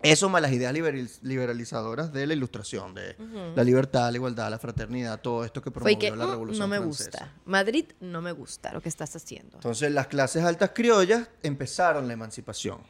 eso 0.00 0.28
más 0.28 0.40
las 0.40 0.52
ideas 0.52 0.72
liberal- 0.72 1.10
liberalizadoras 1.22 2.12
de 2.12 2.26
la 2.26 2.32
ilustración, 2.34 2.94
de 2.94 3.16
la 3.56 3.64
libertad, 3.64 4.10
la 4.10 4.16
igualdad, 4.16 4.48
la 4.50 4.58
fraternidad, 4.58 5.20
todo 5.20 5.44
esto 5.44 5.60
que 5.60 5.70
promovió 5.72 5.98
que 5.98 6.10
la 6.14 6.26
"Mm, 6.26 6.30
revolución 6.30 6.60
no 6.60 6.68
me 6.68 6.78
Francesa. 6.78 7.10
gusta. 7.10 7.32
Madrid 7.46 7.84
no 8.00 8.22
me 8.22 8.30
gusta 8.32 8.72
lo 8.72 8.80
que 8.80 8.88
estás 8.88 9.14
haciendo. 9.16 9.56
Entonces 9.56 9.90
las 9.92 10.06
clases 10.06 10.44
altas 10.44 10.70
criollas 10.74 11.28
empezaron 11.42 12.06
la 12.06 12.12
emancipación. 12.14 12.80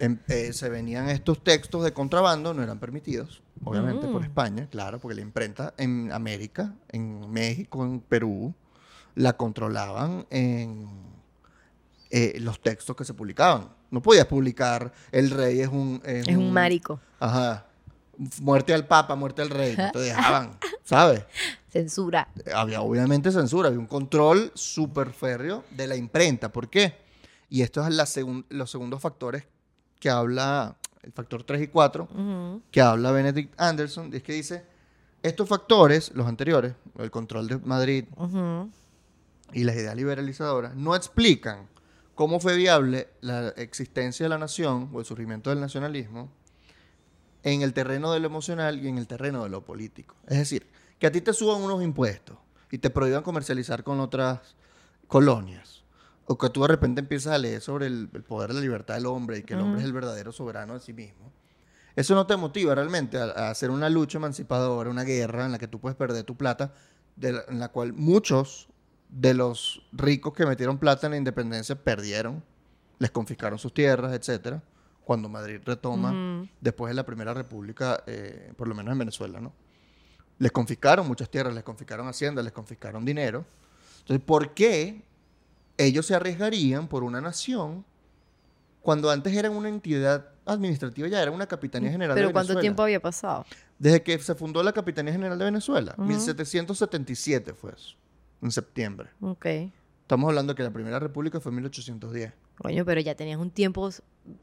Em- 0.00 0.18
eh, 0.28 0.52
se 0.52 0.68
venían 0.68 1.08
estos 1.08 1.42
textos 1.42 1.82
de 1.84 1.92
contrabando, 1.92 2.54
no 2.54 2.62
eran 2.62 2.78
permitidos, 2.78 3.42
obviamente 3.64 4.06
por 4.06 4.20
Mm. 4.20 4.24
España, 4.24 4.68
claro, 4.70 4.98
porque 5.00 5.16
la 5.16 5.22
imprenta 5.22 5.74
en 5.76 6.12
América, 6.12 6.74
en 6.90 7.30
México, 7.30 7.84
en 7.84 8.00
Perú, 8.00 8.54
la 9.14 9.32
controlaban 9.36 10.26
en 10.30 10.86
eh, 12.10 12.38
los 12.40 12.60
textos 12.62 12.96
que 12.96 13.04
se 13.04 13.12
publicaban. 13.12 13.68
No 13.90 14.00
podías 14.00 14.26
publicar 14.26 14.92
El 15.12 15.30
rey 15.30 15.60
es 15.60 15.68
un... 15.68 16.00
Es 16.04 16.26
un 16.28 16.52
marico. 16.52 17.00
Ajá. 17.20 17.66
Muerte 18.40 18.72
al 18.74 18.86
papa, 18.86 19.14
muerte 19.14 19.42
al 19.42 19.50
rey. 19.50 19.74
No 19.76 19.90
te 19.92 19.98
dejaban, 20.00 20.58
¿sabes? 20.84 21.24
Censura. 21.68 22.28
había 22.54 22.80
obviamente 22.80 23.30
censura, 23.30 23.68
había 23.68 23.78
un 23.78 23.86
control 23.86 24.50
súper 24.54 25.12
férreo 25.12 25.64
de 25.70 25.86
la 25.86 25.96
imprenta. 25.96 26.50
¿Por 26.50 26.70
qué? 26.70 26.94
Y 27.50 27.60
estos 27.62 27.84
son 27.84 27.96
las 27.96 28.16
segun- 28.16 28.46
los 28.48 28.70
segundos 28.70 29.02
factores 29.02 29.44
que 29.98 30.10
habla, 30.10 30.76
el 31.02 31.12
factor 31.12 31.42
3 31.44 31.62
y 31.62 31.66
4, 31.68 32.04
Ujú. 32.10 32.62
que 32.70 32.80
habla 32.80 33.10
Benedict 33.12 33.54
Anderson, 33.60 34.12
es 34.14 34.22
que 34.22 34.32
dice, 34.32 34.64
estos 35.22 35.48
factores, 35.48 36.12
los 36.14 36.26
anteriores, 36.26 36.74
el 36.98 37.10
control 37.10 37.48
de 37.48 37.58
Madrid 37.58 38.04
y 39.52 39.64
las 39.64 39.76
ideas 39.76 39.96
liberalizadoras, 39.96 40.74
no 40.76 40.94
explican 40.94 41.66
cómo 42.14 42.40
fue 42.40 42.56
viable 42.56 43.08
la 43.20 43.48
existencia 43.50 44.24
de 44.24 44.30
la 44.30 44.38
nación 44.38 44.90
o 44.92 45.00
el 45.00 45.06
surgimiento 45.06 45.50
del 45.50 45.60
nacionalismo 45.60 46.30
en 47.44 47.62
el 47.62 47.72
terreno 47.72 48.12
de 48.12 48.20
lo 48.20 48.26
emocional 48.26 48.84
y 48.84 48.88
en 48.88 48.98
el 48.98 49.06
terreno 49.06 49.44
de 49.44 49.48
lo 49.50 49.64
político. 49.64 50.16
Es 50.26 50.38
decir, 50.38 50.66
que 50.98 51.06
a 51.06 51.12
ti 51.12 51.20
te 51.20 51.32
suban 51.32 51.62
unos 51.62 51.82
impuestos 51.82 52.36
y 52.70 52.78
te 52.78 52.90
prohíban 52.90 53.22
comercializar 53.22 53.84
con 53.84 54.00
otras 54.00 54.56
colonias. 55.06 55.82
O 56.30 56.36
que 56.36 56.50
tú 56.50 56.60
de 56.62 56.68
repente 56.68 57.00
empiezas 57.00 57.32
a 57.32 57.38
leer 57.38 57.60
sobre 57.62 57.86
el, 57.86 58.10
el 58.12 58.22
poder 58.22 58.48
de 58.50 58.54
la 58.56 58.60
libertad 58.60 58.94
del 58.94 59.06
hombre 59.06 59.38
y 59.38 59.42
que 59.42 59.54
el 59.54 59.60
hombre 59.60 59.80
es 59.80 59.86
el 59.86 59.92
verdadero 59.94 60.30
soberano 60.30 60.74
de 60.74 60.80
sí 60.80 60.92
mismo. 60.92 61.32
Eso 61.96 62.14
no 62.14 62.26
te 62.26 62.36
motiva 62.36 62.74
realmente 62.74 63.18
a, 63.18 63.24
a 63.24 63.50
hacer 63.50 63.70
una 63.70 63.88
lucha 63.88 64.18
emancipadora, 64.18 64.90
una 64.90 65.04
guerra 65.04 65.46
en 65.46 65.52
la 65.52 65.58
que 65.58 65.66
tú 65.68 65.80
puedes 65.80 65.96
perder 65.96 66.24
tu 66.24 66.36
plata, 66.36 66.72
de 67.16 67.32
la- 67.32 67.44
en 67.48 67.58
la 67.58 67.68
cual 67.68 67.92
muchos 67.94 68.68
de 69.08 69.32
los 69.34 69.82
ricos 69.92 70.34
que 70.34 70.44
metieron 70.44 70.78
plata 70.78 71.06
en 71.06 71.12
la 71.12 71.16
independencia 71.16 71.74
perdieron, 71.82 72.44
les 72.98 73.10
confiscaron 73.10 73.58
sus 73.58 73.72
tierras, 73.72 74.12
etcétera, 74.12 74.62
cuando 75.04 75.28
Madrid 75.30 75.60
retoma 75.64 76.12
después 76.60 76.90
de 76.90 76.94
la 76.94 77.06
Primera 77.06 77.32
República, 77.32 78.04
eh, 78.06 78.52
por 78.56 78.68
lo 78.68 78.74
menos 78.74 78.92
en 78.92 78.98
Venezuela, 78.98 79.40
¿no? 79.40 79.52
Les 80.38 80.52
confiscaron 80.52 81.08
muchas 81.08 81.30
tierras, 81.30 81.54
les 81.54 81.64
confiscaron 81.64 82.06
haciendas, 82.06 82.44
les 82.44 82.52
confiscaron 82.52 83.04
dinero. 83.04 83.44
Entonces, 84.00 84.22
¿por 84.24 84.52
qué 84.52 85.02
ellos 85.78 86.04
se 86.06 86.14
arriesgarían 86.14 86.86
por 86.88 87.02
una 87.04 87.20
nación 87.20 87.84
cuando 88.82 89.10
antes 89.10 89.34
eran 89.34 89.52
una 89.52 89.68
entidad 89.68 90.28
administrativa, 90.44 91.08
ya 91.08 91.20
era 91.22 91.30
una 91.30 91.46
Capitanía 91.46 91.90
General 91.90 92.14
de 92.14 92.20
Pero 92.20 92.28
Venezuela? 92.28 92.46
¿cuánto 92.48 92.60
tiempo 92.60 92.82
había 92.82 93.00
pasado? 93.00 93.44
Desde 93.78 94.02
que 94.02 94.18
se 94.18 94.34
fundó 94.34 94.62
la 94.62 94.72
Capitanía 94.72 95.12
General 95.12 95.38
de 95.38 95.44
Venezuela, 95.44 95.94
Ujú. 95.98 96.06
1777 96.06 97.52
fue 97.54 97.72
eso, 97.72 97.96
en 98.42 98.50
septiembre. 98.50 99.10
Ok. 99.20 99.46
Estamos 100.02 100.28
hablando 100.28 100.54
que 100.54 100.62
la 100.62 100.70
Primera 100.70 100.98
República 100.98 101.38
fue 101.38 101.50
en 101.50 101.56
1810. 101.56 102.32
Coño, 102.56 102.84
pero 102.84 103.00
ya 103.00 103.14
tenías 103.14 103.38
un 103.38 103.50
tiempo 103.50 103.90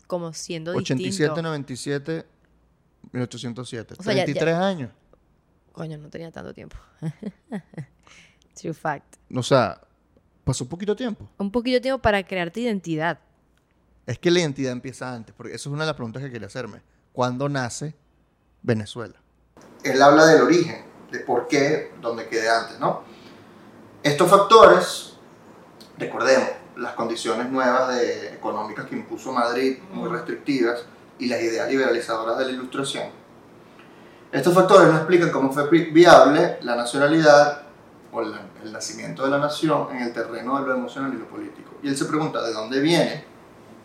como 0.08 0.32
siendo 0.32 0.72
87, 0.76 1.04
distinto. 1.24 1.42
97, 1.42 2.26
1807. 3.12 3.96
O 3.98 4.04
sea, 4.04 4.14
ya- 4.14 4.20
ya- 4.20 4.26
33 4.26 4.56
años. 4.56 4.92
Coño, 5.72 5.98
no 5.98 6.10
tenía 6.10 6.32
tanto 6.32 6.54
tiempo. 6.54 6.78
True 8.54 8.74
fact. 8.74 9.16
O 9.34 9.44
sea, 9.44 9.82
pasó 10.46 10.66
poquito 10.70 10.96
tiempo. 10.96 11.28
Un 11.38 11.52
poquito 11.52 11.74
de 11.76 11.82
tiempo 11.82 12.02
para 12.02 12.24
crear 12.26 12.50
tu 12.52 12.62
identidad. 12.62 13.20
Es 14.06 14.18
que 14.20 14.32
la 14.32 14.40
identidad 14.40 14.72
empieza 14.72 15.14
antes, 15.14 15.34
porque 15.36 15.54
eso 15.56 15.70
es 15.70 15.74
una 15.74 15.84
de 15.84 15.88
las 15.88 15.96
preguntas 15.96 16.24
que 16.24 16.32
quería 16.32 16.48
hacerme. 16.48 16.82
¿Cuándo 17.12 17.50
nace 17.50 17.96
Venezuela? 18.62 19.16
Él 19.84 20.02
habla 20.02 20.26
del 20.28 20.42
origen, 20.44 20.86
de 21.12 21.20
por 21.20 21.48
qué, 21.48 21.92
donde 22.02 22.28
quede 22.28 22.50
antes, 22.50 22.80
¿no? 22.80 23.04
Estos 24.04 24.30
factores, 24.30 25.14
recordemos, 25.98 26.50
las 26.78 26.94
condiciones 26.94 27.50
nuevas 27.50 27.96
de, 27.96 28.34
económicas 28.34 28.86
que 28.86 28.96
impuso 28.96 29.32
Madrid, 29.32 29.80
muy 29.92 30.10
restrictivas, 30.10 30.84
y 31.18 31.28
las 31.28 31.42
ideas 31.42 31.68
liberalizadoras 31.70 32.38
de 32.38 32.46
la 32.46 32.52
Ilustración. 32.52 33.06
Estos 34.32 34.54
factores 34.54 34.90
no 34.90 34.98
explican 34.98 35.32
cómo 35.32 35.52
fue 35.52 35.70
vi- 35.70 35.86
viable 35.92 36.58
la 36.62 36.76
nacionalidad 36.76 37.62
o 38.12 38.22
la- 38.22 38.42
el 38.66 38.74
nacimiento 38.74 39.24
de 39.24 39.30
la 39.30 39.38
nación 39.38 39.88
en 39.92 40.02
el 40.02 40.14
terreno 40.14 40.60
de 40.60 40.68
lo 40.68 40.76
emocional 40.76 41.14
y 41.14 41.18
lo 41.18 41.28
político. 41.28 41.72
Y 41.84 41.88
él 41.88 41.98
se 41.98 42.06
pregunta, 42.06 42.42
¿de 42.42 42.52
dónde 42.52 42.80
viene 42.80 43.24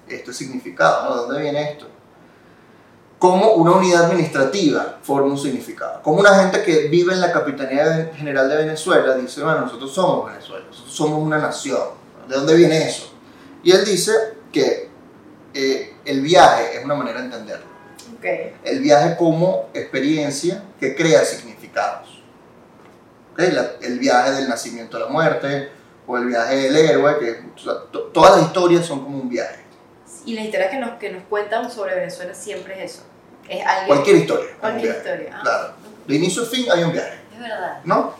este 0.08 0.32
significado? 0.32 1.04
¿no? 1.04 1.14
¿De 1.14 1.20
dónde 1.22 1.42
viene 1.42 1.72
esto? 1.72 1.86
¿Cómo 3.18 3.52
una 3.52 3.72
unidad 3.72 4.06
administrativa 4.06 4.98
forma 5.02 5.28
un 5.28 5.38
significado? 5.38 6.00
¿Cómo 6.02 6.20
una 6.20 6.34
gente 6.40 6.62
que 6.62 6.88
vive 6.88 7.12
en 7.12 7.20
la 7.20 7.30
Capitanía 7.30 8.10
General 8.16 8.48
de 8.48 8.56
Venezuela 8.56 9.14
dice, 9.14 9.42
bueno, 9.42 9.60
nosotros 9.60 9.92
somos 9.92 10.32
Venezuela, 10.32 10.64
nosotros 10.66 10.94
somos 10.94 11.18
una 11.18 11.38
nación? 11.38 11.82
¿De 12.26 12.36
dónde 12.36 12.54
viene 12.56 12.88
eso? 12.88 13.12
Y 13.62 13.72
él 13.72 13.84
dice 13.84 14.12
que 14.50 14.88
eh, 15.52 15.96
el 16.06 16.22
viaje 16.22 16.78
es 16.78 16.84
una 16.84 16.94
manera 16.94 17.18
de 17.18 17.26
entenderlo. 17.26 17.66
El 18.64 18.80
viaje 18.80 19.16
como 19.16 19.68
experiencia 19.74 20.62
que 20.78 20.94
crea 20.94 21.24
significados. 21.24 22.09
¿Ok? 23.48 23.52
La- 23.52 23.70
el 23.86 23.98
viaje 23.98 24.32
del 24.32 24.48
nacimiento 24.48 24.96
a 24.96 25.00
la 25.00 25.06
muerte, 25.06 25.70
o 26.06 26.16
el 26.16 26.26
viaje 26.26 26.56
del 26.56 26.76
héroe, 26.76 27.18
que 27.18 27.44
o 27.54 27.58
sea, 27.58 27.74
to- 27.92 28.04
todas 28.12 28.36
las 28.36 28.46
historias 28.46 28.84
son 28.86 29.04
como 29.04 29.18
un 29.18 29.28
viaje. 29.28 29.60
Y 30.24 30.34
la 30.34 30.42
historia 30.42 30.70
que 30.70 30.78
nos, 30.78 30.98
que 30.98 31.10
nos 31.10 31.22
cuentan 31.24 31.70
sobre 31.70 31.94
Venezuela 31.94 32.34
siempre 32.34 32.82
es 32.84 32.92
eso. 32.94 33.02
Es 33.48 33.64
alguien. 33.64 33.86
Cualquier 33.86 34.16
historia. 34.16 34.50
Cualquier 34.60 34.96
historia. 34.96 35.30
ah. 35.34 35.40
Claro. 35.42 35.72
De 36.06 36.14
inicio 36.16 36.42
a 36.42 36.46
fin 36.46 36.66
hay 36.70 36.82
un 36.84 36.92
viaje. 36.92 37.18
Es 37.32 37.40
verdad. 37.40 37.80
¿no? 37.84 38.14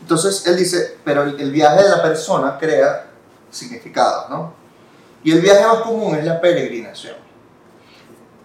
Entonces 0.00 0.46
él 0.46 0.56
dice, 0.56 0.98
pero 1.04 1.22
el, 1.22 1.40
el 1.40 1.50
viaje 1.50 1.82
de 1.82 1.88
la 1.88 2.02
persona 2.02 2.58
crea 2.58 3.06
significados, 3.50 4.28
¿no? 4.30 4.54
Y 5.22 5.32
el 5.32 5.40
viaje 5.40 5.64
más 5.66 5.78
común 5.78 6.14
es 6.16 6.24
la 6.24 6.38
peregrinación. 6.40 7.14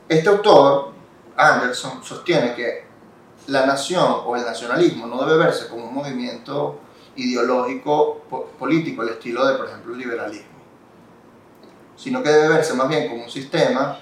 Este 0.08 0.30
autor, 0.30 0.94
Anderson, 1.36 2.04
sostiene 2.04 2.56
que 2.56 2.86
la 3.50 3.66
nación 3.66 4.22
o 4.26 4.36
el 4.36 4.44
nacionalismo 4.46 5.08
no 5.08 5.24
debe 5.26 5.46
verse 5.46 5.68
como 5.68 5.86
un 5.86 5.94
movimiento 5.94 6.80
ideológico 7.16 8.22
po- 8.30 8.46
político, 8.58 9.02
al 9.02 9.10
estilo 9.10 9.46
de, 9.46 9.56
por 9.56 9.68
ejemplo, 9.68 9.94
el 9.94 10.00
liberalismo. 10.00 10.48
sino 11.96 12.24
que 12.24 12.30
debe 12.30 12.48
verse 12.56 12.74
más 12.76 12.88
bien 12.88 13.10
como 13.10 13.24
un 13.26 13.30
sistema 13.30 13.98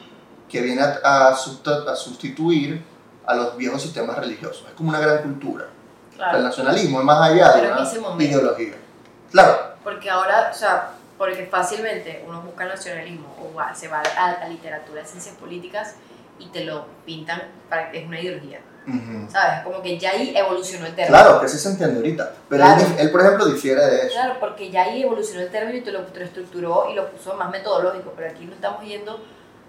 que 0.47 0.61
viene 0.61 0.81
a, 0.81 1.29
a, 1.29 1.35
sustituir 1.35 2.83
a 3.25 3.35
los 3.35 3.57
viejos 3.57 3.81
sistemas 3.81 4.17
religiosos. 4.17 4.65
Es 4.67 4.73
como 4.75 4.89
una 4.89 4.99
gran 4.99 5.23
cultura. 5.23 5.65
O 5.65 6.15
sea, 6.15 6.25
el 6.25 6.29
Claro. 6.31 6.43
nacionalismo 6.43 6.99
es 6.99 7.05
más 7.05 7.31
allá 7.31 7.47
de 7.47 7.53
Pero 7.61 7.65
en 7.65 7.71
una 7.73 7.99
momento. 8.09 8.23
ideología. 8.23 8.75
Claro, 9.31 9.57
Porque 9.83 10.09
ahora, 10.09 10.49
o 10.53 10.55
sea, 10.55 10.91
porque 11.17 11.47
fácilmente 11.47 12.23
uno 12.27 12.41
busca 12.41 12.65
nacionalismo 12.65 13.35
o 13.41 13.53
va- 13.55 13.73
se 13.73 13.87
va 13.87 14.01
a, 14.17 14.31
a 14.31 14.47
literatura 14.47 15.01
de 15.01 15.07
ciencias 15.07 15.35
políticas 15.35 15.95
y 16.39 16.47
te 16.49 16.63
lo 16.65 16.85
pintan 17.05 17.41
para 17.69 17.89
que 17.91 18.01
es 18.01 18.07
una 18.07 18.19
ideología. 18.21 18.59
¿Sabes? 19.29 19.63
Como 19.65 19.81
que 19.81 19.99
ya 19.99 20.11
ahí 20.11 20.33
evolucionó 20.35 20.85
el 20.85 20.95
término. 20.95 21.17
claro, 21.17 21.41
que 21.41 21.47
sí 21.49 21.57
se 21.57 21.69
entiende 21.69 21.97
ahorita. 21.97 22.31
Pero 22.47 22.63
él, 22.63 22.69
Claro. 22.69 22.85
dif- 22.87 22.99
él, 22.99 23.11
por 23.11 23.21
ejemplo, 23.21 23.45
difiere 23.45 23.85
de 23.85 23.97
eso. 24.03 24.11
Claro, 24.13 24.35
porque 24.39 24.71
ya 24.71 24.83
ahí 24.83 25.03
evolucionó 25.03 25.41
el 25.41 25.49
término 25.49 25.77
y 25.77 25.81
te 25.81 25.91
lo, 25.91 26.01
te 26.03 26.19
lo 26.19 26.25
estructuró 26.25 26.89
y 26.89 26.95
lo 26.95 27.09
puso 27.11 27.33
más 27.35 27.49
metodológico, 27.51 28.13
pero 28.15 28.29
aquí 28.31 28.45
no 28.45 28.53
estamos 28.53 28.83
yendo 28.85 29.19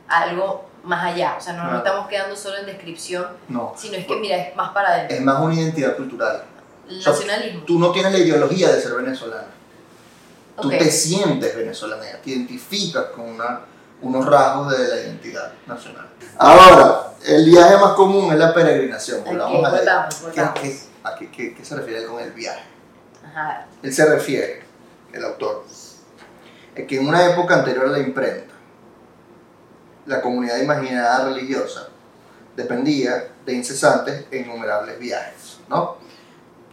a 0.06 0.20
algo 0.22 0.68
más 0.84 1.12
allá, 1.12 1.34
o 1.36 1.40
sea, 1.40 1.52
no 1.54 1.64
nos 1.64 1.78
estamos 1.78 2.06
quedando 2.08 2.36
solo 2.36 2.58
en 2.58 2.66
descripción, 2.66 3.26
No, 3.48 3.74
sino 3.76 3.96
es 3.96 4.06
que, 4.06 4.16
mira, 4.16 4.36
es 4.36 4.54
más 4.56 4.70
para 4.70 4.90
adentro. 4.90 5.16
es 5.16 5.22
más 5.22 5.40
una 5.40 5.54
identidad 5.54 5.96
cultural. 5.96 6.44
El 6.88 6.98
o 6.98 7.02
sea, 7.02 7.12
nacionalismo. 7.12 7.64
Tú 7.64 7.78
no 7.78 7.90
tienes 7.90 8.12
la 8.12 8.18
ideología 8.18 8.70
de 8.72 8.80
ser 8.80 8.94
venezolano. 8.94 9.48
Tú 10.60 10.68
Ok. 10.68 10.78
te 10.78 10.90
sientes 10.90 11.54
venezolana, 11.56 12.02
te 12.22 12.30
identificas 12.30 13.06
con 13.14 13.26
una- 13.28 13.60
unos 14.02 14.26
rasgos 14.26 14.76
de 14.76 14.88
la 14.88 14.96
identidad 15.00 15.52
nacional. 15.66 16.06
Ahora, 16.38 17.12
el 17.26 17.44
viaje 17.46 17.76
más 17.78 17.92
común 17.94 18.32
es 18.32 18.38
la 18.38 18.54
peregrinación. 18.54 19.24
Volvamos 19.24 19.64
a 19.64 19.70
la- 19.70 19.78
volvamos, 19.78 20.14
¿Qué, 20.14 20.24
volvamos. 20.40 20.60
qué- 20.60 20.78
a 21.04 21.14
qué- 21.16 21.30
qué- 21.30 21.54
qué 21.54 21.64
se 21.64 21.76
refiere 21.76 22.04
con 22.06 22.20
el 22.20 22.32
viaje? 22.32 22.64
Ajá. 23.24 23.66
Él 23.82 23.92
se 23.92 24.04
refiere, 24.06 24.62
el 25.12 25.24
autor, 25.24 25.64
es 26.74 26.86
que 26.86 26.96
en 26.98 27.08
una 27.08 27.24
época 27.26 27.54
anterior 27.54 27.86
a 27.86 27.90
la 27.90 27.98
imprenta, 27.98 28.54
la 30.06 30.20
comunidad 30.22 30.58
imaginada 30.58 31.24
religiosa 31.26 31.88
dependía 32.56 33.28
de 33.44 33.52
incesantes 33.52 34.26
e 34.30 34.38
innumerables 34.38 34.98
viajes, 34.98 35.58
¿no? 35.68 35.96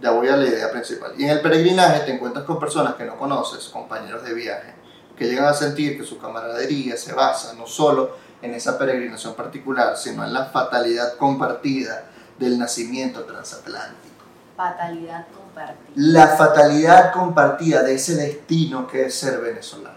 Ya 0.02 0.12
voy 0.12 0.28
a 0.28 0.36
la 0.38 0.46
idea 0.46 0.72
principal. 0.72 1.14
Y 1.18 1.24
en 1.24 1.30
el 1.32 1.42
peregrinaje 1.42 2.02
te 2.02 2.12
encuentras 2.14 2.46
con 2.46 2.60
personas 2.60 2.96
que 2.96 3.06
no 3.06 3.18
conoces, 3.18 3.66
compañeros 3.70 4.24
de 4.24 4.34
viaje, 4.34 4.74
que 5.18 5.26
llegan 5.26 5.46
a 5.46 5.54
sentir 5.54 5.98
que 5.98 6.06
su 6.06 6.18
camaradería 6.18 6.98
se 6.98 7.14
basa 7.14 7.54
no 7.54 7.68
solo 7.68 8.18
en 8.42 8.54
esa 8.54 8.78
peregrinación 8.78 9.34
particular, 9.34 9.98
sino 9.98 10.24
en 10.24 10.34
la 10.34 10.46
fatalidad 10.46 11.16
compartida 11.18 12.10
del 12.38 12.60
nacimiento 12.60 13.24
transatlántico 13.24 14.16
Fatalidad 14.58 15.26
compartida. 15.36 15.92
la 15.96 16.28
fatalidad 16.30 17.12
compartida 17.12 17.84
de 17.84 17.96
ese 17.96 18.16
destino 18.16 18.88
que 18.88 19.06
es 19.06 19.16
ser 19.16 19.40
venezolano. 19.40 19.96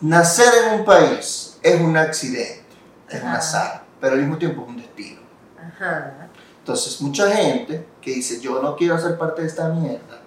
Nacer 0.00 0.52
en 0.64 0.80
un 0.80 0.84
país 0.84 1.58
es 1.62 1.80
un 1.80 1.96
accidente, 1.96 2.64
es 3.08 3.22
un 3.22 3.28
azar, 3.28 3.84
pero 4.00 4.14
al 4.14 4.20
mismo 4.20 4.36
tiempo 4.36 4.62
es 4.62 4.68
un 4.68 4.76
destino. 4.76 5.20
Ajá. 5.58 6.28
Entonces, 6.58 7.00
mucha 7.00 7.30
gente 7.30 7.86
que 8.00 8.10
dice, 8.10 8.40
yo 8.40 8.60
no 8.60 8.74
quiero 8.74 8.98
ser 8.98 9.16
parte 9.16 9.42
de 9.42 9.48
esta 9.48 9.68
mierda, 9.68 10.20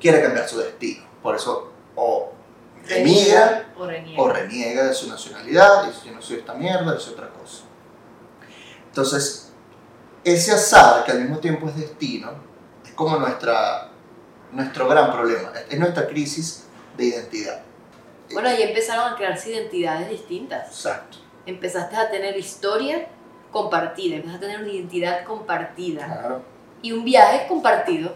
quiere 0.00 0.22
cambiar 0.22 0.48
su 0.48 0.58
destino. 0.58 1.04
Por 1.22 1.36
eso, 1.36 1.70
o 1.94 2.32
emigra 2.88 3.72
o 3.76 3.86
reniega. 3.86 4.22
o 4.22 4.28
reniega 4.28 4.84
de 4.84 4.94
su 4.94 5.08
nacionalidad, 5.08 5.84
dice, 5.86 6.06
yo 6.06 6.12
no 6.12 6.22
soy 6.22 6.36
esta 6.38 6.54
mierda, 6.54 6.98
soy 6.98 7.14
otra 7.14 7.28
cosa. 7.30 7.64
Entonces, 8.88 9.52
ese 10.24 10.52
azar, 10.52 11.04
que 11.04 11.12
al 11.12 11.20
mismo 11.20 11.38
tiempo 11.38 11.68
es 11.68 11.76
destino, 11.76 12.32
es 12.84 12.92
como 12.92 13.16
nuestra, 13.16 13.88
nuestro 14.52 14.88
gran 14.88 15.10
problema, 15.12 15.50
es 15.68 15.78
nuestra 15.78 16.06
crisis 16.06 16.64
de 16.96 17.06
identidad. 17.06 17.62
Bueno, 18.32 18.48
ahí 18.48 18.62
empezaron 18.62 19.12
a 19.12 19.16
crearse 19.16 19.50
identidades 19.50 20.08
distintas. 20.10 20.68
Exacto. 20.68 21.18
Empezaste 21.46 21.96
a 21.96 22.10
tener 22.10 22.36
historia 22.36 23.08
compartida, 23.50 24.16
empezaste 24.16 24.46
a 24.46 24.48
tener 24.48 24.64
una 24.64 24.72
identidad 24.72 25.24
compartida 25.24 26.06
Claro. 26.06 26.42
y 26.82 26.92
un 26.92 27.04
viaje 27.04 27.46
compartido. 27.48 28.14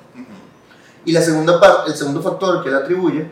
Y 1.05 1.13
la 1.13 1.21
segunda 1.23 1.61
parte, 1.61 1.91
el 1.91 1.97
segundo 1.97 2.23
factor 2.23 2.63
que 2.63 2.69
él 2.69 2.77
atribuye, 2.77 3.31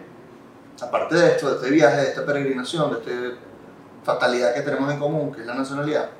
aparte 0.81 1.15
de 1.15 1.29
esto, 1.29 1.51
de 1.51 1.57
este 1.57 1.71
viaje, 1.71 1.97
de 1.97 2.09
esta 2.09 2.27
peregrinación, 2.27 2.91
de 2.93 2.99
esta 2.99 3.39
fatalidad 4.05 4.55
que 4.55 4.63
tenemos 4.63 4.93
en 4.93 4.99
común, 4.99 5.33
que 5.33 5.41
es 5.41 5.47
la 5.47 5.55
nacionalidad, 5.55 6.11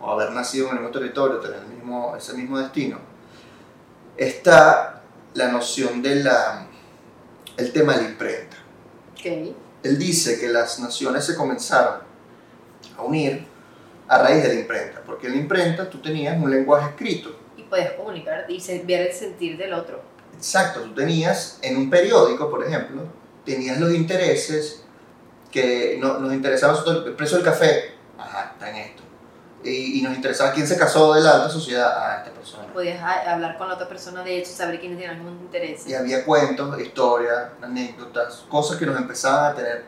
o 0.00 0.10
haber 0.10 0.32
nacido 0.32 0.66
en 0.66 0.76
el 0.76 0.80
mismo 0.80 0.92
territorio, 0.92 1.38
tener 1.38 1.58
el 1.58 1.66
mismo, 1.66 2.16
ese 2.16 2.34
mismo 2.34 2.58
destino, 2.58 2.98
está 4.16 5.02
la 5.34 5.48
noción 5.48 6.02
de 6.02 6.16
la, 6.16 6.66
el 7.56 7.72
tema 7.72 7.94
de 7.94 8.02
la 8.02 8.08
imprenta. 8.08 8.56
Ok. 9.12 9.54
Él 9.82 9.98
dice 9.98 10.38
que 10.38 10.48
las 10.48 10.78
naciones 10.78 11.24
se 11.24 11.36
comenzaron 11.36 12.00
a 12.96 13.02
unir 13.02 13.46
a 14.08 14.18
raíz 14.18 14.42
de 14.42 14.48
la 14.48 14.60
imprenta, 14.60 15.02
porque 15.04 15.26
en 15.26 15.34
la 15.34 15.38
imprenta 15.38 15.88
tú 15.88 15.98
tenías 15.98 16.40
un 16.40 16.50
lenguaje 16.50 16.90
escrito, 16.90 17.36
Y 17.56 17.62
podías 17.62 17.92
comunicar 17.92 18.46
y 18.48 18.82
ver 18.82 19.08
el 19.08 19.12
sentir 19.12 19.56
del 19.56 19.72
otro. 19.72 20.02
Exacto, 20.34 20.80
tú 20.82 20.94
tenías 20.94 21.58
en 21.62 21.76
un 21.76 21.90
periódico, 21.90 22.50
por 22.50 22.64
ejemplo, 22.64 23.02
tenías 23.44 23.78
los 23.80 23.92
intereses 23.92 24.84
que 25.50 25.98
no- 26.00 26.18
nos 26.18 26.32
interesaba 26.32 26.78
el 26.86 27.14
precio 27.14 27.36
del 27.38 27.44
café, 27.46 27.94
ajá, 28.18 28.50
está 28.52 28.70
en 28.70 28.76
esto. 28.76 29.02
Y, 29.64 30.00
y 30.00 30.02
nos 30.02 30.14
interesaba 30.16 30.52
quién 30.52 30.66
se 30.66 30.76
casó 30.76 31.14
de 31.14 31.20
la 31.20 31.34
alta 31.36 31.48
sociedad, 31.50 31.92
ah, 31.96 32.16
esta 32.18 32.32
persona. 32.32 32.66
Podías 32.72 33.00
hablar 33.00 33.56
con 33.58 33.68
la 33.68 33.74
otra 33.74 33.88
persona 33.88 34.22
de 34.24 34.38
hecho, 34.38 34.50
saber 34.50 34.80
quiénes 34.80 34.98
tienen 34.98 35.18
algún 35.18 35.38
interés. 35.40 35.86
Y 35.86 35.94
había 35.94 36.24
cuentos, 36.24 36.80
historias, 36.80 37.50
anécdotas, 37.62 38.44
cosas 38.48 38.76
que 38.78 38.86
nos 38.86 38.96
empezaban 38.96 39.52
a 39.52 39.54
tener 39.54 39.84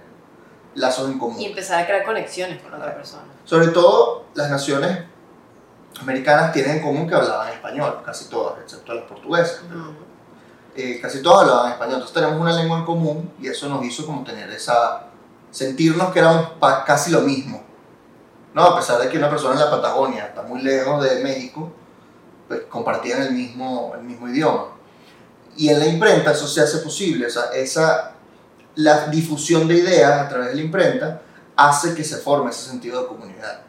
lazos 0.77 1.11
en 1.11 1.19
común. 1.19 1.41
Y 1.41 1.47
empezar 1.47 1.83
a 1.83 1.87
crear 1.87 2.05
conexiones 2.05 2.61
con 2.63 2.71
la 2.73 2.79
otra 2.79 2.95
persona. 2.95 3.25
Sobre 3.45 3.69
todo 3.69 4.27
las 4.35 4.49
naciones 4.51 4.99
americanas 6.01 6.53
tienen 6.53 6.77
en 6.79 6.83
común 6.83 7.09
que 7.09 7.15
hablaban 7.15 7.49
español, 7.53 8.01
casi 8.05 8.29
todas, 8.29 8.61
excepto 8.63 8.95
las 8.95 9.05
portuguesas. 9.05 9.61
Eh, 10.77 10.99
casi 11.01 11.23
todos 11.23 11.43
hablaban 11.43 11.73
español, 11.73 11.95
entonces 11.95 12.15
tenemos 12.15 12.41
una 12.41 12.53
lengua 12.53 12.79
en 12.79 12.85
común 12.85 13.33
y 13.41 13.47
eso 13.49 13.69
nos 13.69 13.85
hizo 13.85 14.05
como 14.05 14.25
tener 14.25 14.51
esa, 14.51 15.07
sentirnos 15.51 16.13
que 16.13 16.19
éramos 16.19 16.53
casi 16.85 17.13
lo 17.13 17.21
mismo, 17.21 17.63
¿no? 18.55 18.63
A 18.63 18.77
pesar 18.77 19.01
de 19.01 19.09
que 19.09 19.17
una 19.17 19.31
persona 19.31 19.55
en 19.55 19.61
la 19.61 19.71
Patagonia 19.71 20.27
está 20.27 20.43
muy 20.43 20.63
lejos 20.63 21.03
de 21.05 21.23
México, 21.23 21.73
pues 22.49 22.63
compartían 22.69 23.23
el 23.23 23.33
mismo, 23.33 23.93
el 23.97 24.03
mismo 24.03 24.29
idioma. 24.29 24.67
Y 25.57 25.69
en 25.69 25.79
la 25.79 25.87
imprenta 25.87 26.33
eso 26.33 26.49
se 26.49 26.61
hace 26.61 26.79
posible, 26.79 27.27
o 27.27 27.31
sea, 27.31 27.45
esa, 27.55 28.13
la 28.75 29.07
difusión 29.07 29.69
de 29.69 29.75
ideas 29.75 30.23
a 30.23 30.29
través 30.29 30.49
de 30.49 30.55
la 30.57 30.63
imprenta 30.63 31.23
hace 31.55 31.95
que 31.95 32.03
se 32.03 32.17
forme 32.17 32.51
ese 32.51 32.69
sentido 32.69 33.03
de 33.03 33.07
comunidad. 33.07 33.61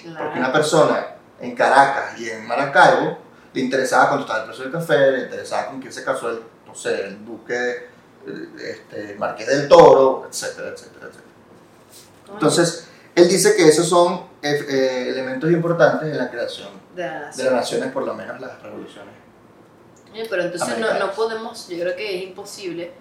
Claro. 0.00 0.24
Porque 0.24 0.38
una 0.38 0.52
persona 0.52 1.06
en 1.40 1.56
Caracas 1.56 2.18
y 2.20 2.30
en 2.30 2.46
Maracaibo 2.46 3.23
le 3.54 3.60
interesaba 3.60 4.08
cuánto 4.08 4.24
estaba 4.24 4.40
el 4.40 4.46
precio 4.46 4.64
del 4.64 4.72
café, 4.72 5.10
le 5.12 5.22
interesaba 5.22 5.66
con 5.68 5.80
quién 5.80 5.92
se 5.92 6.04
casó 6.04 6.30
el, 6.30 6.40
no 6.66 6.74
sé, 6.74 7.06
el 7.06 7.24
duque, 7.24 7.86
el, 8.26 8.50
este, 8.60 9.14
Marqués 9.16 9.46
del 9.46 9.68
Toro, 9.68 10.26
etcétera, 10.28 10.70
etcétera, 10.70 11.06
etcétera. 11.06 11.24
Entonces, 12.32 12.88
él 13.14 13.28
dice 13.28 13.54
que 13.54 13.68
esos 13.68 13.88
son 13.88 14.26
eh, 14.42 14.66
eh, 14.68 15.06
elementos 15.10 15.50
importantes 15.50 16.10
en 16.10 16.18
la 16.18 16.28
creación 16.30 16.68
De 16.96 17.02
la 17.02 17.30
de 17.30 17.44
las 17.44 17.52
naciones, 17.52 17.92
por 17.92 18.02
lo 18.04 18.14
menos 18.14 18.40
las 18.40 18.60
revoluciones. 18.60 19.14
Oye, 20.12 20.26
Pero 20.28 20.42
entonces 20.42 20.78
no, 20.78 20.98
no 20.98 21.12
podemos, 21.12 21.68
yo 21.68 21.78
creo 21.78 21.96
que 21.96 22.16
es 22.16 22.24
imposible 22.24 22.92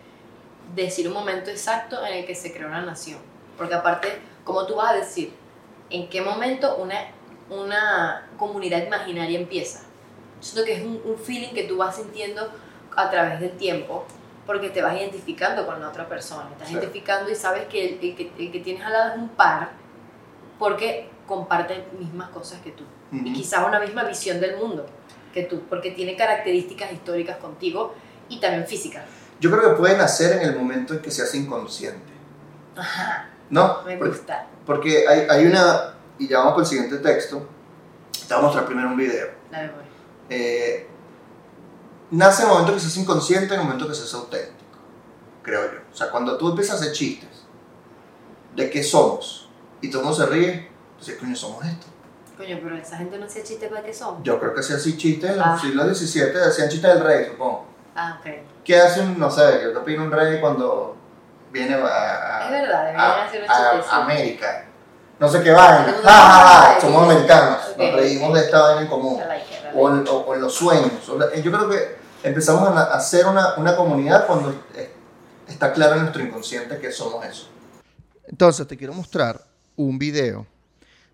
decir 0.76 1.08
un 1.08 1.13
momento 1.13 1.50
exacto 1.50 2.06
en 2.06 2.13
el 2.13 2.26
que 2.26 2.36
se 2.36 2.54
creó 2.54 2.68
una 2.68 2.82
nación. 2.82 3.20
Porque 3.58 3.74
aparte, 3.74 4.20
¿cómo 4.44 4.68
tú 4.68 4.76
vas 4.76 4.92
a 4.92 4.96
decir 4.96 5.34
en 5.89 6.10
qué 6.10 6.22
momento 6.22 6.76
una, 6.78 6.96
una 7.50 8.30
comunidad 8.38 8.86
imaginaria 8.86 9.39
empieza? 9.39 9.82
Siento 10.43 10.65
que 10.65 10.73
es 10.73 10.84
un, 10.84 11.01
un 11.06 11.17
feeling 11.17 11.53
que 11.53 11.63
tú 11.63 11.77
vas 11.77 11.95
sintiendo 11.95 12.49
a 12.95 13.10
través 13.10 13.39
del 13.39 13.51
tiempo 13.51 14.06
porque 14.45 14.69
te 14.69 14.82
vas 14.82 14.95
identificando 14.97 15.65
con 15.65 15.79
la 15.79 15.88
otra 15.89 16.08
persona. 16.08 16.49
Estás 16.51 16.67
Sí. 16.67 16.73
identificando 16.75 17.32
y 17.32 17.36
sabes 17.36 17.65
que 17.67 17.86
el, 17.88 17.99
el 18.10 18.15
que 18.15 18.32
el 18.38 18.51
que 18.51 18.60
tienes 18.60 18.84
al 18.86 18.91
lado 18.93 19.13
es 19.13 19.17
un 19.19 19.29
par 19.29 19.71
porque 20.60 21.10
comparten 21.25 21.84
mismas 21.97 22.29
cosas 22.29 22.60
que 22.62 22.71
tú 22.71 22.84
y 23.12 23.21
Ujú. 23.21 23.34
quizás 23.34 23.65
una 23.65 23.79
misma 23.79 24.03
visión 24.03 24.39
del 24.41 24.58
mundo 24.58 24.86
que 25.34 25.43
tú, 25.43 25.62
porque 25.69 25.91
tiene 25.91 26.15
características 26.15 26.91
históricas 26.91 27.38
contigo 27.38 27.93
y 28.29 28.39
también 28.39 28.67
físicas. 28.67 29.03
Yo 29.39 29.49
creo 29.49 29.71
que 29.71 29.75
puede 29.77 29.97
nacer 29.97 30.41
en 30.41 30.49
el 30.49 30.56
momento 30.56 30.93
en 30.93 30.99
que 31.01 31.10
se 31.10 31.23
hace 31.23 31.38
inconsciente, 31.38 32.12
Ajá, 32.75 33.29
¿no? 33.49 33.82
me 33.84 33.95
gusta. 33.97 34.45
Porque 34.65 35.06
hay, 35.08 35.25
hay 35.29 35.45
una, 35.47 35.95
y 36.19 36.27
ya 36.27 36.39
vamos 36.39 36.53
por 36.53 36.63
el 36.63 36.67
siguiente 36.67 36.97
texto, 36.97 37.47
te 38.27 38.34
voy 38.34 38.38
a 38.43 38.45
mostrar 38.45 38.65
primero 38.65 38.89
un 38.89 38.97
video. 38.97 39.27
La 39.51 39.62
memoria. 39.62 39.88
Eh, 40.29 40.88
nace 42.12 42.43
en 42.43 42.47
el 42.47 42.53
momento 42.53 42.73
que 42.73 42.79
se 42.79 42.88
hace 42.88 42.99
inconsciente, 43.01 43.53
en 43.53 43.59
el 43.59 43.65
momento 43.65 43.88
que 43.88 43.95
se 43.95 44.03
hace 44.03 44.15
auténtico, 44.15 44.77
creo 45.41 45.71
yo. 45.71 45.79
O 45.91 45.95
sea, 45.95 46.09
cuando 46.09 46.38
tú 46.38 46.49
empiezas 46.49 46.75
a 46.77 46.79
hacer 46.81 46.93
chistes 46.93 47.45
de 48.55 48.69
qué 48.69 48.83
somos 48.83 49.49
y 49.81 49.89
todo 49.89 50.01
el 50.01 50.07
mundo 50.07 50.23
se 50.25 50.29
ríe, 50.31 50.71
dices, 50.99 51.17
coño, 51.19 51.36
somos 51.36 51.65
esto. 51.65 51.88
Coño, 52.38 52.59
pero 52.63 52.75
esa 52.77 52.97
gente 52.97 53.17
no 53.19 53.25
hacía 53.25 53.43
chistes 53.43 53.69
para 53.69 53.83
qué 53.83 53.93
son. 53.93 54.23
Yo 54.23 54.39
creo 54.39 54.53
que 54.53 54.62
hacía 54.62 54.77
así 54.77 54.97
chistes 54.97 55.31
en 55.31 55.38
los 55.38 55.45
Ah. 55.45 55.57
siglos 55.62 55.97
XVII, 55.97 56.41
hacían 56.47 56.69
chistes 56.69 56.93
del 56.93 57.03
rey, 57.03 57.25
supongo. 57.27 57.65
Ah, 57.95 58.17
ok. 58.19 58.31
¿Qué 58.63 58.77
hace 58.79 59.01
un, 59.01 59.19
no 59.19 59.29
sé, 59.29 59.41
qué 59.59 59.67
opina 59.77 60.01
un 60.03 60.12
rey 60.12 60.39
cuando 60.41 60.95
viene 61.51 61.75
a, 61.75 62.45
Es 62.45 62.51
verdad, 62.51 62.95
a- 62.95 63.25
hacer 63.25 63.43
a- 63.47 63.71
chistecito. 63.71 63.95
América. 63.95 64.65
No 65.19 65.29
sé 65.29 65.43
qué 65.43 65.51
vaina. 65.51 65.93
Ja, 66.03 66.12
ja, 66.12 66.73
ja, 66.73 66.81
Somos 66.81 67.03
no. 67.03 67.12
americanos. 67.12 67.59
Ok. 67.73 67.77
Nos 67.77 67.93
reímos 67.93 68.33
de 68.33 68.39
esta 68.41 68.62
vaina 68.62 68.81
en 68.81 68.88
común. 68.88 69.19
Like 69.27 69.45
O 69.75 69.89
en, 69.89 70.07
o- 70.07 70.12
o 70.19 70.36
en 70.36 70.41
los 70.41 70.53
sueños. 70.53 70.91
La- 71.17 71.33
Yo 71.36 71.51
creo 71.51 71.69
que 71.69 71.95
empezamos 72.23 72.67
a, 72.69 72.99
ser 72.99 73.25
una, 73.25 73.55
una 73.55 73.75
comunidad 73.75 74.25
cuando 74.27 74.51
eh, 74.75 74.91
está 75.47 75.73
claro 75.73 75.95
en 75.95 76.01
nuestro 76.01 76.23
inconsciente 76.23 76.79
que 76.79 76.91
somos 76.91 77.25
eso. 77.25 77.49
Entonces, 78.25 78.65
te 78.67 78.77
quiero 78.77 78.93
mostrar 78.93 79.43
un 79.75 79.97
video 79.99 80.45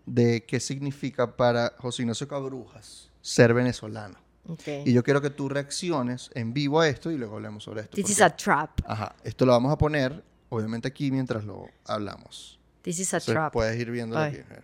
de 0.06 0.46
qué 0.46 0.60
significa 0.60 1.36
para 1.36 1.74
José 1.78 2.02
Ignacio 2.04 2.28
Cabrujas 2.28 3.10
ser 3.22 3.54
venezolano. 3.54 4.18
Okay. 4.48 4.84
Y 4.86 4.94
yo 4.94 5.04
quiero 5.04 5.22
que 5.22 5.30
tú 5.30 5.48
reacciones 5.50 6.32
en 6.34 6.54
vivo 6.54 6.80
a 6.80 6.88
esto 6.88 7.12
y 7.12 7.18
luego 7.18 7.36
hablemos 7.36 7.64
sobre 7.64 7.82
esto. 7.82 7.96
This 7.96 8.10
is 8.10 8.18
porque- 8.18 8.24
a 8.34 8.36
trap. 8.36 8.70
Ajá, 8.86 9.16
esto 9.24 9.46
lo 9.46 9.52
vamos 9.52 9.72
a 9.72 9.78
poner, 9.78 10.24
obviamente, 10.50 10.88
aquí 10.88 11.12
mientras 11.12 11.44
lo 11.44 11.68
hablamos. 11.86 12.60
This 12.82 13.00
is 13.00 13.14
a 13.14 13.18
Entonces, 13.18 13.34
trap. 13.34 13.54
puedes 13.54 13.80
ir 13.80 13.92
viendo 13.92 14.18
aquí. 14.18 14.38
A 14.38 14.44
ver. 14.50 14.64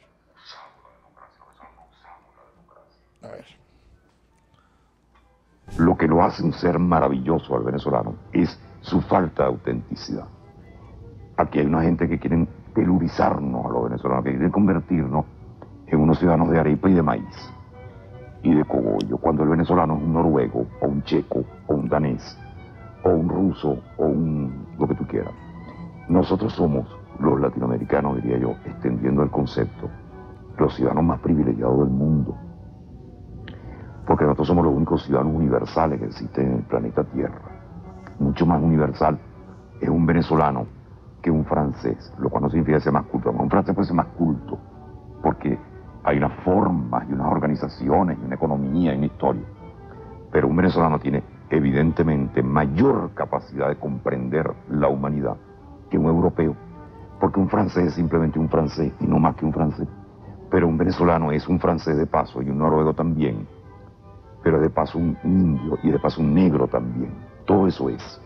A 3.21 3.27
ver. 3.27 3.45
Lo 5.77 5.97
que 5.97 6.07
lo 6.07 6.23
hace 6.23 6.43
un 6.43 6.53
ser 6.53 6.79
maravilloso 6.79 7.55
al 7.55 7.63
venezolano 7.63 8.15
es 8.31 8.59
su 8.79 9.01
falta 9.01 9.43
de 9.43 9.49
autenticidad. 9.49 10.25
Aquí 11.37 11.59
hay 11.59 11.65
una 11.65 11.81
gente 11.81 12.07
que 12.07 12.17
quieren 12.17 12.47
telurizarnos 12.73 13.65
a 13.65 13.69
los 13.69 13.83
venezolanos, 13.83 14.23
que 14.23 14.31
quieren 14.31 14.51
convertirnos 14.51 15.25
en 15.87 15.99
unos 15.99 16.17
ciudadanos 16.19 16.49
de 16.49 16.59
arepa 16.59 16.89
y 16.89 16.93
de 16.93 17.01
maíz 17.01 17.53
y 18.41 18.53
de 18.53 18.63
cogollo, 18.63 19.17
cuando 19.17 19.43
el 19.43 19.49
venezolano 19.49 19.95
es 19.97 20.03
un 20.03 20.13
noruego 20.13 20.65
o 20.81 20.87
un 20.87 21.03
checo 21.03 21.43
o 21.67 21.73
un 21.73 21.89
danés 21.89 22.37
o 23.03 23.09
un 23.09 23.27
ruso 23.27 23.77
o 23.97 24.05
un 24.05 24.67
lo 24.79 24.87
que 24.87 24.95
tú 24.95 25.05
quieras. 25.07 25.33
Nosotros 26.07 26.53
somos 26.53 26.87
los 27.19 27.39
latinoamericanos, 27.41 28.15
diría 28.21 28.37
yo, 28.37 28.51
extendiendo 28.65 29.23
el 29.23 29.29
concepto, 29.29 29.89
los 30.57 30.73
ciudadanos 30.75 31.03
más 31.03 31.19
privilegiados 31.19 31.79
del 31.79 31.89
mundo 31.89 32.37
somos 34.45 34.65
los 34.65 34.73
únicos 34.73 35.03
ciudadanos 35.03 35.35
universales 35.35 35.99
que 35.99 36.05
existen 36.05 36.45
en 36.47 36.53
el 36.57 36.63
planeta 36.63 37.03
Tierra. 37.03 37.41
Mucho 38.19 38.45
más 38.45 38.61
universal 38.61 39.19
es 39.81 39.89
un 39.89 40.05
venezolano 40.05 40.67
que 41.21 41.31
un 41.31 41.45
francés, 41.45 42.13
lo 42.19 42.29
cual 42.29 42.43
no 42.43 42.49
significa 42.49 42.79
sea 42.79 42.91
más 42.91 43.05
culto. 43.05 43.31
Un 43.31 43.49
francés 43.49 43.73
puede 43.73 43.87
ser 43.87 43.95
más 43.95 44.07
culto, 44.17 44.57
porque 45.21 45.57
hay 46.03 46.17
unas 46.17 46.33
formas 46.43 47.09
y 47.09 47.13
unas 47.13 47.31
organizaciones 47.31 48.17
y 48.21 48.25
una 48.25 48.35
economía 48.35 48.93
y 48.93 48.97
una 48.97 49.07
historia. 49.07 49.43
Pero 50.31 50.47
un 50.47 50.55
venezolano 50.55 50.99
tiene 50.99 51.23
evidentemente 51.49 52.43
mayor 52.43 53.11
capacidad 53.13 53.69
de 53.69 53.77
comprender 53.77 54.51
la 54.69 54.87
humanidad 54.87 55.37
que 55.89 55.97
un 55.97 56.05
europeo, 56.05 56.55
porque 57.19 57.39
un 57.39 57.49
francés 57.49 57.87
es 57.87 57.93
simplemente 57.95 58.37
un 58.39 58.49
francés 58.49 58.93
y 58.99 59.07
no 59.07 59.17
más 59.17 59.35
que 59.35 59.45
un 59.45 59.53
francés. 59.53 59.87
Pero 60.51 60.67
un 60.67 60.77
venezolano 60.77 61.31
es 61.31 61.47
un 61.47 61.59
francés 61.59 61.97
de 61.97 62.05
paso 62.05 62.41
y 62.41 62.49
un 62.49 62.59
noruego 62.59 62.93
también 62.93 63.47
pero 64.45 64.59
de 64.59 64.69
paso 64.69 64.99
un 64.99 65.17
indio 65.23 65.79
y 65.81 65.89
de 65.89 65.97
paso 65.97 66.21
un 66.21 66.35
negro 66.35 66.67
también. 66.67 67.11
Todo 67.47 67.65
eso 67.65 67.89
es. 67.89 68.21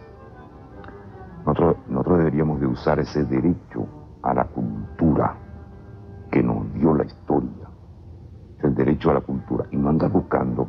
Nosotros, 1.45 1.77
nosotros 1.87 2.17
deberíamos 2.17 2.59
de 2.59 2.67
usar 2.67 2.99
ese 2.99 3.23
derecho 3.23 3.87
a 4.21 4.33
la 4.33 4.43
cultura 4.43 5.37
que 6.29 6.43
nos 6.43 6.73
dio 6.73 6.93
la 6.93 7.05
historia, 7.05 7.69
el 8.61 8.75
derecho 8.75 9.11
a 9.11 9.13
la 9.13 9.21
cultura, 9.21 9.63
y 9.71 9.77
no 9.77 9.87
andar 9.87 10.11
buscando 10.11 10.67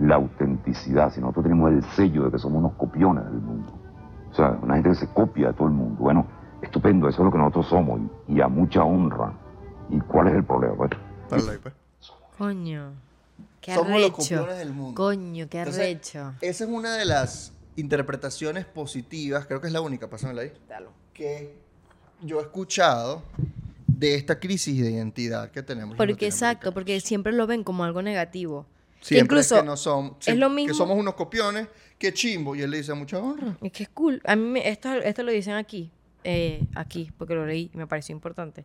la 0.00 0.14
autenticidad, 0.14 1.10
si 1.10 1.20
nosotros 1.20 1.42
tenemos 1.42 1.70
el 1.70 1.82
sello 1.82 2.24
de 2.24 2.30
que 2.30 2.38
somos 2.38 2.60
unos 2.60 2.72
copiones 2.72 3.26
del 3.26 3.42
mundo. 3.42 3.70
O 4.30 4.32
sea, 4.32 4.58
una 4.62 4.76
gente 4.76 4.88
que 4.88 4.94
se 4.94 5.12
copia 5.12 5.48
de 5.48 5.52
todo 5.52 5.68
el 5.68 5.74
mundo. 5.74 5.96
Bueno, 6.00 6.24
estupendo, 6.62 7.08
eso 7.08 7.20
es 7.20 7.26
lo 7.26 7.30
que 7.30 7.36
nosotros 7.36 7.66
somos, 7.66 8.00
y, 8.26 8.36
y 8.36 8.40
a 8.40 8.48
mucha 8.48 8.82
honra. 8.84 9.34
¿Y 9.90 10.00
cuál 10.00 10.28
es 10.28 10.34
el 10.34 10.44
problema? 10.44 10.86
Ahí, 11.30 11.42
pues. 11.62 11.74
Coño. 12.38 13.07
Qué 13.60 13.74
Somos 13.74 13.88
los 13.92 13.96
arrecho. 14.10 14.16
copiones 14.16 14.58
del 14.58 14.72
mundo. 14.72 14.94
Coño, 14.94 15.48
qué 15.48 15.58
Entonces, 15.58 15.82
arrecho. 15.82 16.34
Esa 16.40 16.64
es 16.64 16.70
una 16.70 16.96
de 16.96 17.04
las 17.04 17.52
interpretaciones 17.76 18.64
positivas, 18.64 19.46
creo 19.46 19.60
que 19.60 19.66
es 19.68 19.72
la 19.72 19.80
única, 19.80 20.08
pásamela 20.08 20.42
ahí, 20.42 20.52
Dalo. 20.68 20.90
que 21.12 21.54
yo 22.22 22.38
he 22.40 22.42
escuchado 22.42 23.22
de 23.86 24.14
esta 24.14 24.38
crisis 24.40 24.80
de 24.82 24.90
identidad 24.90 25.50
que 25.50 25.62
tenemos. 25.62 25.90
los 25.90 25.96
Porque 25.96 26.26
exacto, 26.26 26.72
porque 26.72 27.00
siempre 27.00 27.32
lo 27.32 27.46
ven 27.46 27.64
como 27.64 27.84
algo 27.84 28.02
negativo. 28.02 28.66
Siempre 29.00 29.24
incluso 29.36 29.54
es 29.56 29.60
que 29.62 29.66
no 29.66 29.76
son, 29.76 30.16
es 30.26 30.36
lo 30.36 30.50
mismo. 30.50 30.68
que 30.72 30.74
somos 30.74 30.96
unos 30.98 31.14
copiones, 31.14 31.68
que 31.98 32.12
chimbo, 32.12 32.56
y 32.56 32.62
él 32.62 32.70
le 32.70 32.78
dice 32.78 32.94
mucha 32.94 33.18
honra. 33.18 33.56
Es 33.62 33.70
que 33.72 33.84
es 33.84 33.88
cool. 33.90 34.20
A 34.24 34.34
mí 34.34 34.42
me- 34.42 34.68
esto, 34.68 34.92
esto 34.94 35.22
lo 35.22 35.30
dicen 35.30 35.54
aquí, 35.54 35.90
eh, 36.24 36.64
aquí, 36.74 37.12
porque 37.16 37.34
lo 37.34 37.46
leí 37.46 37.70
y 37.72 37.76
me 37.76 37.86
pareció 37.86 38.12
importante. 38.12 38.64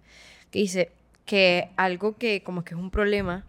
Que 0.50 0.60
dice 0.60 0.92
que 1.26 1.70
algo 1.78 2.18
que 2.18 2.42
como 2.44 2.64
que 2.64 2.74
es 2.74 2.80
un 2.80 2.90
problema 2.90 3.46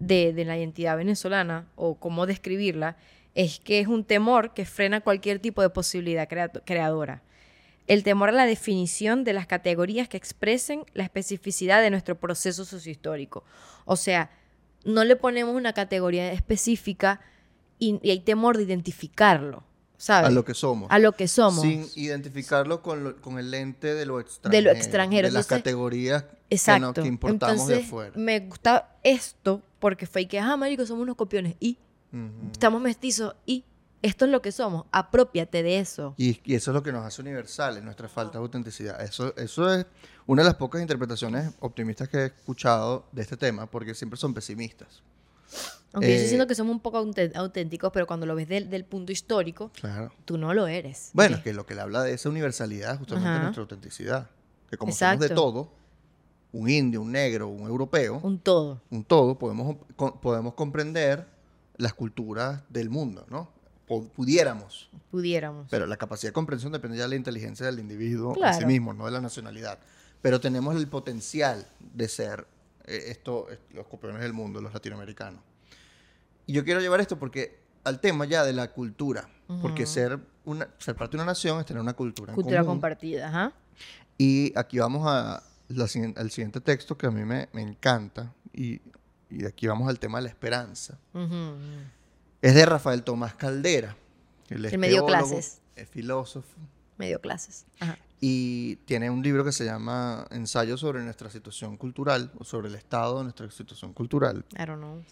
de, 0.00 0.32
de 0.32 0.44
la 0.44 0.58
identidad 0.58 0.96
venezolana 0.96 1.66
o 1.76 1.94
cómo 1.94 2.26
describirla 2.26 2.96
es 3.36 3.60
que 3.60 3.78
es 3.78 3.86
un 3.86 4.02
temor 4.04 4.52
que 4.54 4.64
frena 4.64 5.00
cualquier 5.02 5.38
tipo 5.38 5.62
de 5.62 5.70
posibilidad 5.70 6.28
crea- 6.28 6.48
creadora. 6.48 7.22
El 7.86 8.02
temor 8.02 8.30
a 8.30 8.32
la 8.32 8.44
definición 8.46 9.22
de 9.24 9.32
las 9.32 9.46
categorías 9.46 10.08
que 10.08 10.16
expresen 10.16 10.84
la 10.94 11.04
especificidad 11.04 11.80
de 11.82 11.90
nuestro 11.90 12.18
proceso 12.18 12.64
sociohistórico. 12.64 13.44
O 13.84 13.94
sea, 13.96 14.30
no 14.84 15.04
le 15.04 15.14
ponemos 15.16 15.54
una 15.54 15.72
categoría 15.74 16.32
específica 16.32 17.20
y, 17.78 17.98
y 18.02 18.10
hay 18.10 18.20
temor 18.20 18.56
de 18.56 18.62
identificarlo, 18.64 19.64
¿sabes? 19.96 20.28
A 20.28 20.30
lo 20.30 20.44
que 20.44 20.54
somos. 20.54 20.90
A 20.90 20.98
lo 20.98 21.12
que 21.12 21.28
somos. 21.28 21.62
Sin 21.62 21.86
identificarlo 21.96 22.82
con, 22.82 23.04
lo- 23.04 23.16
con 23.20 23.38
el 23.38 23.50
lente 23.50 23.94
de 23.94 24.06
lo 24.06 24.20
extranjero. 24.20 24.56
De 24.56 24.62
lo 24.62 24.70
extranjero. 24.76 25.28
De 25.28 25.32
las 25.32 25.44
Entonces- 25.46 25.58
categorías 25.64 26.22
que, 26.24 26.36
Exacto. 26.50 26.86
no- 26.86 26.94
que 26.94 27.08
importamos 27.08 27.66
de 27.66 27.74
Entonces, 27.74 27.86
afuera. 27.86 28.12
me 28.16 28.40
gusta 28.40 28.96
esto 29.02 29.62
porque 29.80 30.06
fue 30.06 30.28
que, 30.28 30.38
ah, 30.38 30.56
marico, 30.56 30.86
somos 30.86 31.02
unos 31.02 31.16
copiones 31.16 31.56
y 31.58 31.78
Ujú. 32.12 32.50
estamos 32.52 32.80
mestizos 32.80 33.34
y 33.46 33.64
esto 34.02 34.24
es 34.24 34.30
lo 34.30 34.40
que 34.40 34.52
somos. 34.52 34.86
Apropiate 34.92 35.62
de 35.62 35.78
eso. 35.78 36.14
Y, 36.16 36.40
y 36.44 36.54
eso 36.54 36.70
es 36.70 36.74
lo 36.74 36.82
que 36.82 36.92
nos 36.92 37.04
hace 37.04 37.20
universales, 37.20 37.82
nuestra 37.82 38.08
falta 38.08 38.38
de 38.38 38.44
autenticidad. 38.44 39.00
Eso, 39.02 39.34
eso 39.36 39.72
es 39.74 39.84
una 40.26 40.42
de 40.42 40.48
las 40.48 40.54
pocas 40.56 40.80
interpretaciones 40.80 41.52
optimistas 41.60 42.08
que 42.08 42.18
he 42.18 42.24
escuchado 42.26 43.06
de 43.12 43.22
este 43.22 43.36
tema, 43.36 43.66
porque 43.66 43.94
siempre 43.94 44.16
son 44.18 44.32
pesimistas. 44.32 45.02
Aunque 45.92 46.06
yo 46.06 46.12
Eh, 46.12 46.14
estoy 46.14 46.22
diciendo 46.22 46.46
que 46.46 46.54
somos 46.54 46.72
un 46.72 46.80
poco 46.80 47.04
auténticos, 47.34 47.90
pero 47.92 48.06
cuando 48.06 48.24
lo 48.24 48.34
ves 48.36 48.48
del, 48.48 48.70
del 48.70 48.84
punto 48.84 49.10
histórico, 49.12 49.70
Claro. 49.74 50.12
tú 50.24 50.38
no 50.38 50.54
lo 50.54 50.66
eres. 50.68 51.10
Bueno, 51.12 51.36
Ok. 51.38 51.42
que 51.42 51.52
lo 51.52 51.66
que 51.66 51.74
le 51.74 51.80
habla 51.80 52.02
de 52.04 52.12
esa 52.14 52.28
universalidad 52.28 52.92
es 52.92 52.98
justamente 53.00 53.38
nuestra 53.40 53.62
autenticidad. 53.62 54.30
Que 54.70 54.76
como 54.78 54.92
somos 54.92 55.18
de 55.18 55.26
Exacto. 55.26 55.34
todo, 55.34 55.72
un 56.52 56.68
indio, 56.68 57.02
un 57.02 57.12
negro, 57.12 57.48
un 57.48 57.68
europeo, 57.68 58.18
Un 58.22 58.38
todo. 58.38 58.80
un 58.90 59.04
todo, 59.04 59.38
podemos, 59.38 59.76
co- 59.96 60.20
podemos 60.20 60.54
comprender 60.54 61.26
las 61.76 61.94
culturas 61.94 62.62
del 62.68 62.90
mundo, 62.90 63.24
¿no? 63.30 63.48
Pudiéramos. 64.14 64.88
Pudiéramos. 65.10 65.66
Pero 65.70 65.86
la 65.86 65.96
capacidad 65.96 66.30
de 66.30 66.34
comprensión 66.34 66.72
depende 66.72 66.96
ya 66.96 67.04
de 67.04 67.08
la 67.10 67.16
inteligencia 67.16 67.66
del 67.66 67.78
individuo 67.80 68.30
en 68.30 68.34
sí 68.36 68.40
Claro. 68.40 68.66
mismo, 68.66 68.92
no 68.94 69.06
de 69.06 69.10
la 69.10 69.20
nacionalidad. 69.20 69.78
Pero 70.22 70.40
tenemos 70.40 70.76
el 70.76 70.86
potencial 70.86 71.66
de 71.94 72.08
ser 72.08 72.46
eh, 72.86 73.04
esto, 73.08 73.46
los 73.72 73.86
copiones 73.88 74.20
del 74.22 74.32
mundo, 74.32 74.60
los 74.60 74.72
latinoamericanos. 74.72 75.40
Y 76.46 76.52
yo 76.52 76.64
quiero 76.64 76.80
llevar 76.80 77.00
esto 77.00 77.18
porque 77.18 77.58
al 77.84 78.00
tema 78.00 78.24
ya 78.26 78.44
de 78.44 78.52
la 78.52 78.70
cultura, 78.72 79.28
porque 79.62 79.86
ser, 79.86 80.18
una, 80.44 80.68
ser 80.78 80.94
parte 80.94 81.16
de 81.16 81.22
una 81.22 81.32
nación 81.32 81.58
es 81.60 81.66
tener 81.66 81.80
una 81.82 81.94
cultura. 81.94 82.32
en 82.32 82.34
Cultura 82.36 82.60
común. 82.60 82.74
compartida, 82.76 83.28
ajá. 83.28 83.52
Y 84.18 84.52
aquí 84.56 84.78
vamos 84.78 85.02
a 85.06 85.42
la 85.76 85.88
siguiente- 85.88 86.60
texto 86.60 86.96
que 86.98 87.06
a 87.06 87.10
mí 87.10 87.24
me, 87.24 87.48
me 87.52 87.62
encanta 87.62 88.32
y, 88.52 88.80
y 89.30 89.44
aquí 89.44 89.66
vamos 89.66 89.88
al 89.88 89.98
tema 89.98 90.18
de 90.18 90.24
la 90.24 90.28
esperanza. 90.30 90.98
Es 92.42 92.54
de 92.54 92.66
Rafael 92.66 93.02
Tomás 93.02 93.34
Caldera. 93.34 93.96
Él 94.48 94.64
es 94.64 94.72
Él 94.72 94.78
me 94.78 94.88
dio 94.88 95.04
teólogo, 95.04 95.28
clases. 95.28 95.60
Es 95.76 95.88
filósofo. 95.88 96.48
Medio 96.98 97.20
clases. 97.20 97.66
Ajá. 97.78 97.98
Y 98.20 98.76
tiene 98.84 99.08
un 99.08 99.22
libro 99.22 99.44
que 99.44 99.52
se 99.52 99.64
llama 99.64 100.26
Ensayo 100.30 100.76
sobre 100.76 101.02
nuestra 101.02 101.30
situación 101.30 101.76
cultural, 101.78 102.30
o 102.38 102.44
sobre 102.44 102.68
el 102.68 102.74
estado 102.74 103.18
de 103.18 103.24
nuestra 103.24 103.50
situación 103.50 103.94
cultural. 103.94 104.44
I 104.58 104.64
don't 104.66 104.78
know. 104.78 105.02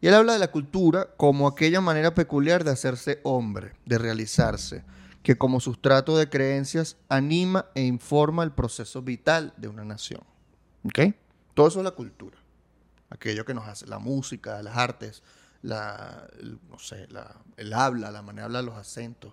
Y 0.00 0.06
él 0.08 0.14
habla 0.14 0.34
de 0.34 0.38
la 0.38 0.50
cultura 0.52 1.08
como 1.16 1.48
aquella 1.48 1.80
manera 1.80 2.14
peculiar 2.14 2.62
de 2.62 2.70
hacerse 2.70 3.18
hombre, 3.24 3.72
de 3.86 3.98
realizarse, 3.98 4.84
que 5.26 5.36
como 5.36 5.58
sustrato 5.58 6.16
de 6.16 6.28
creencias 6.30 6.96
anima 7.08 7.66
e 7.74 7.82
informa 7.82 8.44
el 8.44 8.52
proceso 8.52 9.02
vital 9.02 9.52
de 9.56 9.66
una 9.66 9.84
nación. 9.84 10.20
¿Ok? 10.84 11.00
Todo 11.52 11.66
eso 11.66 11.80
es 11.80 11.84
la 11.84 11.90
cultura. 11.90 12.38
Aquello 13.10 13.44
que 13.44 13.52
nos 13.52 13.66
hace 13.66 13.88
la 13.88 13.98
música, 13.98 14.62
las 14.62 14.76
artes, 14.76 15.24
la, 15.62 16.28
el- 16.38 16.60
no 16.70 16.78
sé, 16.78 17.08
el 17.56 17.72
habla, 17.72 18.12
la 18.12 18.22
manera 18.22 18.42
de 18.42 18.46
hablar, 18.46 18.62
los 18.62 18.76
acentos, 18.76 19.32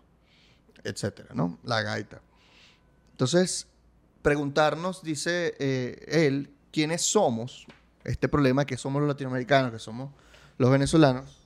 etcétera, 0.84 1.30
¿no? 1.36 1.60
La 1.64 1.84
gaita. 1.84 2.22
Entonces, 3.12 3.68
preguntarnos, 4.24 5.04
dice 5.04 5.54
eh, 5.60 6.06
él, 6.08 6.52
quiénes 6.72 7.04
somos, 7.04 7.68
este 8.04 8.28
problema 8.28 8.66
que 8.66 8.78
somos 8.78 9.00
los 9.00 9.10
latinoamericanos, 9.10 9.72
que 9.72 9.78
somos 9.78 10.10
los 10.58 10.72
venezolanos, 10.72 11.38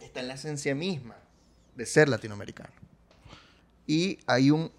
está 0.00 0.20
en 0.20 0.28
la 0.28 0.34
esencia 0.34 0.76
misma 0.76 1.16
de 1.74 1.86
ser 1.86 2.08
latinoamericano. 2.08 2.70
Y 3.88 4.18
hay 4.28 4.52
un 4.52 4.70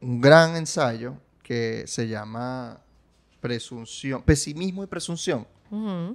un 0.00 0.18
gran 0.22 0.56
ensayo 0.56 1.16
que 1.42 1.84
se 1.86 2.08
llama 2.08 2.80
presunción, 3.40 4.22
pesimismo 4.22 4.82
y 4.82 4.86
presunción, 4.86 5.46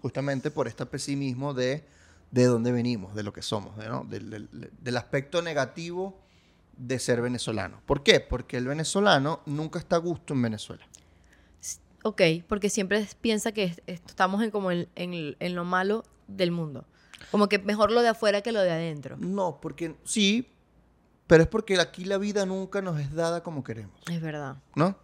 justamente 0.01 0.49
por 0.49 0.67
este 0.67 0.85
pesimismo 0.87 1.53
de 1.53 1.83
de 2.31 2.45
dónde 2.45 2.71
venimos, 2.71 3.13
de 3.15 3.21
lo 3.23 3.31
que 3.31 3.41
somos, 3.43 3.77
¿no? 3.77 4.03
del, 4.03 4.29
del- 4.31 4.49
del 4.81 4.97
aspecto 4.97 5.41
negativo 5.43 6.19
de 6.75 6.97
ser 6.99 7.21
venezolano. 7.21 7.79
¿Por 7.85 8.01
qué? 8.03 8.19
Porque 8.19 8.57
el 8.57 8.67
venezolano 8.67 9.41
nunca 9.45 9.77
está 9.79 9.95
a 9.97 9.99
gusto 9.99 10.33
en 10.33 10.41
Venezuela. 10.41 10.85
Ok, 12.03 12.21
porque 12.47 12.69
siempre 12.69 13.07
piensa 13.21 13.51
que 13.51 13.65
es- 13.65 13.81
est- 13.87 14.09
estamos 14.09 14.41
en 14.43 14.51
como 14.51 14.71
en, 14.71 14.87
en- 14.95 15.35
en 15.39 15.55
lo 15.55 15.63
malo 15.63 16.03
del 16.27 16.51
mundo. 16.51 16.85
Como 17.31 17.47
que 17.47 17.59
mejor 17.59 17.91
lo 17.91 18.01
de 18.01 18.09
afuera 18.09 18.41
que 18.41 18.51
lo 18.51 18.61
de 18.61 18.71
adentro. 18.71 19.15
No, 19.17 19.59
porque 19.61 19.95
sí, 20.03 20.47
pero 21.27 21.43
es 21.43 21.49
porque 21.49 21.79
aquí 21.79 22.05
la 22.05 22.17
vida 22.17 22.45
nunca 22.45 22.81
nos 22.81 22.99
es 22.99 23.13
dada 23.13 23.41
como 23.43 23.63
queremos, 23.63 23.99
Es 24.09 24.21
verdad. 24.21 24.57
¿no? 24.75 24.97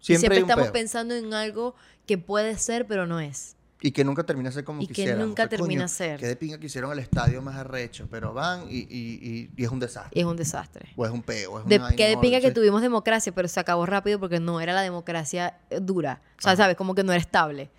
Siempre, 0.00 0.36
un 0.42 0.48
estamos 0.48 0.68
pensando 0.70 1.14
en 1.14 1.34
algo 1.34 1.74
que 2.06 2.18
puede 2.18 2.56
ser, 2.58 2.86
pero 2.86 3.06
no 3.06 3.18
es. 3.20 3.56
Y 3.80 3.92
que 3.92 4.02
nunca 4.04 4.24
termina 4.24 4.50
ser 4.50 4.64
como 4.64 4.82
Y 4.82 4.88
que 4.88 5.14
nunca 5.14 5.44
O 5.44 5.46
sea, 5.46 5.48
termina 5.50 5.82
coño, 5.82 5.88
ser. 5.88 6.18
Que 6.18 6.26
de 6.26 6.34
pinga 6.36 6.58
que 6.58 6.66
hicieron 6.66 6.90
el 6.90 6.98
estadio 6.98 7.40
más 7.42 7.54
arrecho, 7.56 8.08
pero 8.10 8.32
van 8.32 8.64
y, 8.68 8.78
y- 8.90 9.50
y- 9.56 9.62
es 9.64 9.70
un 9.70 9.78
desastre. 9.78 10.10
Y 10.14 10.20
es 10.20 10.26
un 10.26 10.36
desastre. 10.36 10.88
O 10.96 11.04
es 11.06 11.12
un 11.12 11.22
peo. 11.22 11.60
Es 11.60 11.66
De, 11.66 11.76
una 11.78 11.90
que 11.94 12.08
de 12.08 12.16
pinga 12.16 12.38
que 12.40 12.46
horrible. 12.46 12.54
tuvimos 12.54 12.82
democracia, 12.82 13.32
pero 13.32 13.46
se 13.46 13.60
acabó 13.60 13.86
rápido 13.86 14.18
porque 14.18 14.40
no 14.40 14.60
era 14.60 14.72
la 14.72 14.82
democracia 14.82 15.60
eh, 15.70 15.78
dura. 15.80 16.22
O 16.38 16.42
sea, 16.42 16.52
Ajá. 16.52 16.62
¿sabes? 16.64 16.76
Como 16.76 16.94
que 16.96 17.04
no 17.04 17.12
era 17.12 17.20
estable. 17.20 17.70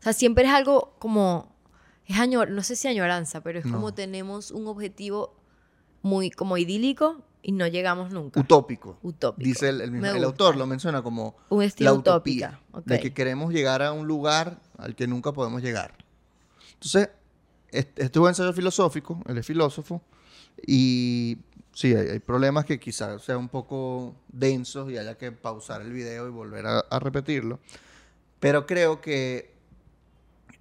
O 0.00 0.02
sea, 0.02 0.12
siempre 0.12 0.44
es 0.44 0.50
algo 0.50 0.94
como... 0.98 1.54
Es 2.06 2.18
añor, 2.18 2.50
no 2.50 2.62
sé 2.62 2.76
si 2.76 2.88
añoranza, 2.88 3.42
pero 3.42 3.58
es 3.58 3.64
No. 3.64 3.74
como 3.74 3.92
tenemos 3.94 4.50
un 4.50 4.66
objetivo 4.66 5.34
muy 6.08 6.30
como 6.30 6.56
idílico 6.56 7.22
y 7.42 7.52
no 7.52 7.66
llegamos 7.66 8.10
nunca. 8.12 8.40
Utópico. 8.40 8.98
Utópico. 9.02 9.44
Dice 9.46 9.68
el, 9.68 9.80
el 9.80 9.90
mismo- 9.92 10.06
el 10.08 10.24
autor, 10.24 10.56
lo 10.56 10.66
menciona 10.66 11.02
como 11.02 11.36
Un 11.50 11.60
la 11.60 11.64
estilo 11.66 11.94
utopía. 11.94 12.58
utópica. 12.70 12.78
ok. 12.78 12.84
De 12.86 13.00
que 13.00 13.12
queremos 13.14 13.52
llegar 13.52 13.82
a 13.82 13.92
un 13.92 14.06
lugar 14.06 14.60
al 14.76 14.94
que 14.96 15.06
nunca 15.06 15.32
podemos 15.32 15.62
llegar. 15.62 15.94
Entonces, 16.74 17.10
este, 17.70 18.02
este 18.04 18.18
es 18.18 18.22
un 18.22 18.28
ensayo 18.28 18.52
filosófico, 18.52 19.22
él 19.26 19.38
es 19.38 19.46
filósofo, 19.46 20.02
y 20.66 21.38
sí, 21.72 21.94
hay, 21.94 22.08
hay 22.08 22.18
problemas 22.18 22.64
que 22.64 22.80
quizás 22.80 23.22
sean 23.22 23.38
un 23.38 23.48
poco 23.48 24.14
densos 24.28 24.90
y 24.90 24.96
haya 24.98 25.16
que 25.18 25.30
pausar 25.32 25.82
el 25.82 25.92
video 25.92 26.26
y 26.26 26.30
volver 26.30 26.66
a, 26.66 26.78
a 26.80 26.98
repetirlo. 26.98 27.60
Pero 28.40 28.66
creo 28.66 29.00
que 29.00 29.52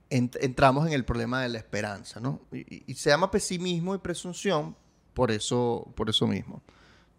ent- 0.10 0.38
entramos 0.42 0.88
en 0.88 0.94
el 0.94 1.06
problema 1.06 1.42
de 1.42 1.50
la 1.50 1.58
esperanza, 1.60 2.20
¿no? 2.20 2.42
Y- 2.52 2.84
y 2.92 2.94
se 2.96 3.10
llama 3.10 3.30
pesimismo 3.32 3.96
y 3.96 4.00
presunción 4.00 4.76
por 5.17 5.32
eso, 5.32 5.91
por 5.95 6.12
eso 6.12 6.27
mismo. 6.27 6.62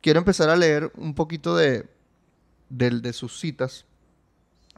Quiero 0.01 0.21
empezar 0.21 0.49
a 0.51 0.55
leer 0.55 0.93
un 0.97 1.15
poquito 1.15 1.57
de, 1.57 1.85
del- 2.69 3.03
de 3.03 3.13
sus 3.13 3.41
citas, 3.41 3.87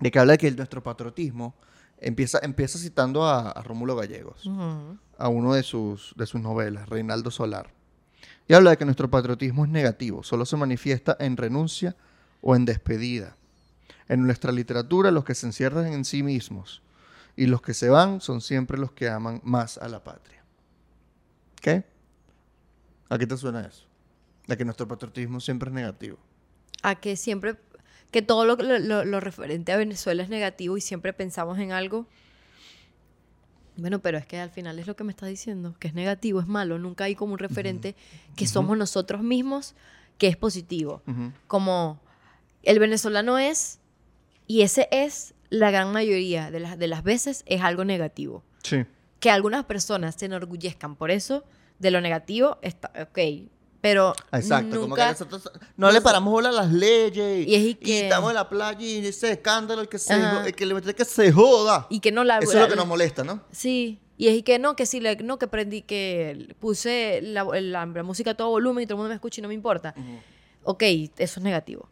de 0.00 0.10
que 0.10 0.18
habla 0.18 0.32
de 0.32 0.38
que 0.38 0.50
nuestro 0.52 0.82
patriotismo 0.82 1.54
empieza, 1.98 2.38
empieza 2.42 2.78
citando 2.78 3.24
a, 3.26 3.50
a 3.50 3.62
Rómulo 3.62 3.94
Gallegos 3.94 4.46
a 5.18 5.28
uno 5.28 5.52
de 5.52 5.62
sus, 5.62 6.14
de 6.16 6.24
sus 6.24 6.40
novelas, 6.40 6.88
Reinaldo 6.88 7.30
Solar. 7.30 7.74
Y 8.48 8.54
habla 8.54 8.70
de 8.70 8.78
que 8.78 8.86
nuestro 8.86 9.10
patriotismo 9.10 9.66
es 9.66 9.70
negativo, 9.70 10.22
solo 10.22 10.46
se 10.46 10.56
manifiesta 10.56 11.14
en 11.20 11.36
renuncia 11.36 11.94
o 12.40 12.56
en 12.56 12.64
despedida. 12.64 13.36
En 14.08 14.24
nuestra 14.24 14.50
literatura, 14.50 15.10
los 15.10 15.24
que 15.24 15.34
se 15.34 15.44
encierran 15.46 15.92
en 15.92 16.06
sí 16.06 16.22
mismos 16.22 16.80
y 17.36 17.46
los 17.46 17.60
que 17.60 17.74
se 17.74 17.90
van 17.90 18.22
son 18.22 18.40
siempre 18.40 18.78
los 18.78 18.92
que 18.92 19.10
aman 19.10 19.42
más 19.44 19.76
a 19.76 19.88
la 19.88 20.02
patria. 20.02 20.42
¿Qué? 21.60 21.84
¿A 23.10 23.18
qué 23.18 23.26
te 23.26 23.36
suena 23.36 23.60
eso? 23.66 23.84
De 24.46 24.56
que 24.56 24.64
nuestro 24.64 24.88
patriotismo 24.88 25.38
siempre 25.40 25.68
es 25.68 25.74
negativo. 25.74 26.16
A 26.82 26.94
que 26.94 27.16
siempre... 27.16 27.56
Que 28.10 28.22
todo 28.22 28.44
lo, 28.44 28.56
lo- 28.56 28.78
lo- 28.78 29.04
lo 29.04 29.20
referente 29.20 29.70
a 29.72 29.76
Venezuela 29.76 30.22
es 30.22 30.28
negativo 30.30 30.76
y 30.76 30.80
siempre 30.80 31.12
pensamos 31.12 31.58
en 31.58 31.70
algo. 31.72 32.06
Bueno, 33.76 34.00
pero 34.00 34.18
es 34.18 34.26
que 34.26 34.38
al 34.38 34.50
final 34.50 34.78
es 34.78 34.86
lo 34.86 34.96
que 34.96 35.04
me 35.04 35.12
estás 35.12 35.28
diciendo, 35.28 35.74
que 35.78 35.88
es 35.88 35.94
negativo, 35.94 36.40
es 36.40 36.46
malo. 36.46 36.78
Nunca 36.78 37.04
hay 37.04 37.14
como 37.14 37.32
un 37.34 37.38
referente 37.38 37.94
que 38.36 38.46
somos 38.46 38.76
nosotros 38.76 39.22
mismos 39.22 39.74
que 40.18 40.26
es 40.28 40.36
positivo. 40.36 41.02
Como 41.46 42.00
el 42.62 42.78
venezolano 42.78 43.38
es, 43.38 43.78
y 44.46 44.62
ese 44.62 44.88
es 44.90 45.34
la 45.48 45.70
gran 45.70 45.92
mayoría 45.92 46.50
de 46.50 46.60
las, 46.60 46.78
de 46.78 46.86
las 46.88 47.02
veces, 47.04 47.42
es 47.46 47.62
algo 47.62 47.84
negativo. 47.84 48.42
Sí. 48.62 48.84
Que 49.18 49.30
algunas 49.30 49.64
personas 49.64 50.16
se 50.16 50.26
enorgullezcan 50.26 50.96
por 50.96 51.10
eso, 51.10 51.44
de 51.80 51.90
lo 51.90 52.00
negativo, 52.00 52.58
está 52.62 52.92
ok. 53.02 53.18
Pero 53.80 54.14
Exacto, 54.30 54.78
como 54.82 54.94
que 54.94 55.00
nunca... 55.00 55.10
nosotros 55.12 55.50
no 55.78 55.90
le 55.90 56.02
paramos 56.02 56.30
bola 56.30 56.50
a 56.50 56.52
las 56.52 56.70
leyes 56.70 57.46
y, 57.46 57.50
Y 57.50 57.54
es 57.54 57.62
y 57.62 57.68
y 57.70 57.74
que- 57.76 58.00
estamos 58.02 58.28
en 58.30 58.34
la 58.36 58.46
playa 58.48 58.78
y 58.78 59.06
ese 59.06 59.32
escándalo, 59.32 59.80
el 59.80 59.88
que 59.88 59.98
se, 59.98 60.12
Ajá. 60.12 60.46
el 60.46 60.54
que 60.54 60.66
le 60.66 60.80
que 60.94 61.04
se 61.06 61.32
joda. 61.32 61.86
Y 61.88 62.00
que 62.00 62.12
no 62.12 62.22
la... 62.22 62.38
Eso 62.38 62.52
es 62.52 62.60
lo 62.60 62.68
que 62.68 62.76
nos 62.76 62.86
molesta, 62.86 63.24
¿no? 63.24 63.40
Sí. 63.50 63.98
Y 64.18 64.28
es 64.28 64.42
que 64.42 64.58
no, 64.58 64.76
que 64.76 64.84
sí, 64.84 65.00
le- 65.00 65.16
no, 65.16 65.38
que 65.38 65.48
prendí, 65.48 65.80
que 65.80 66.54
puse 66.60 67.20
la, 67.22 67.44
la- 67.44 67.86
la 67.86 68.02
música 68.02 68.32
a 68.32 68.34
todo 68.34 68.50
volumen 68.50 68.82
y 68.84 68.86
todo 68.86 68.96
el 68.96 68.98
mundo 68.98 69.08
me 69.08 69.14
escucha 69.14 69.40
y 69.40 69.42
no 69.42 69.48
me 69.48 69.54
importa. 69.54 69.94
Ok, 70.62 70.82
eso 70.82 71.40
es 71.40 71.40
negativo. 71.40 71.88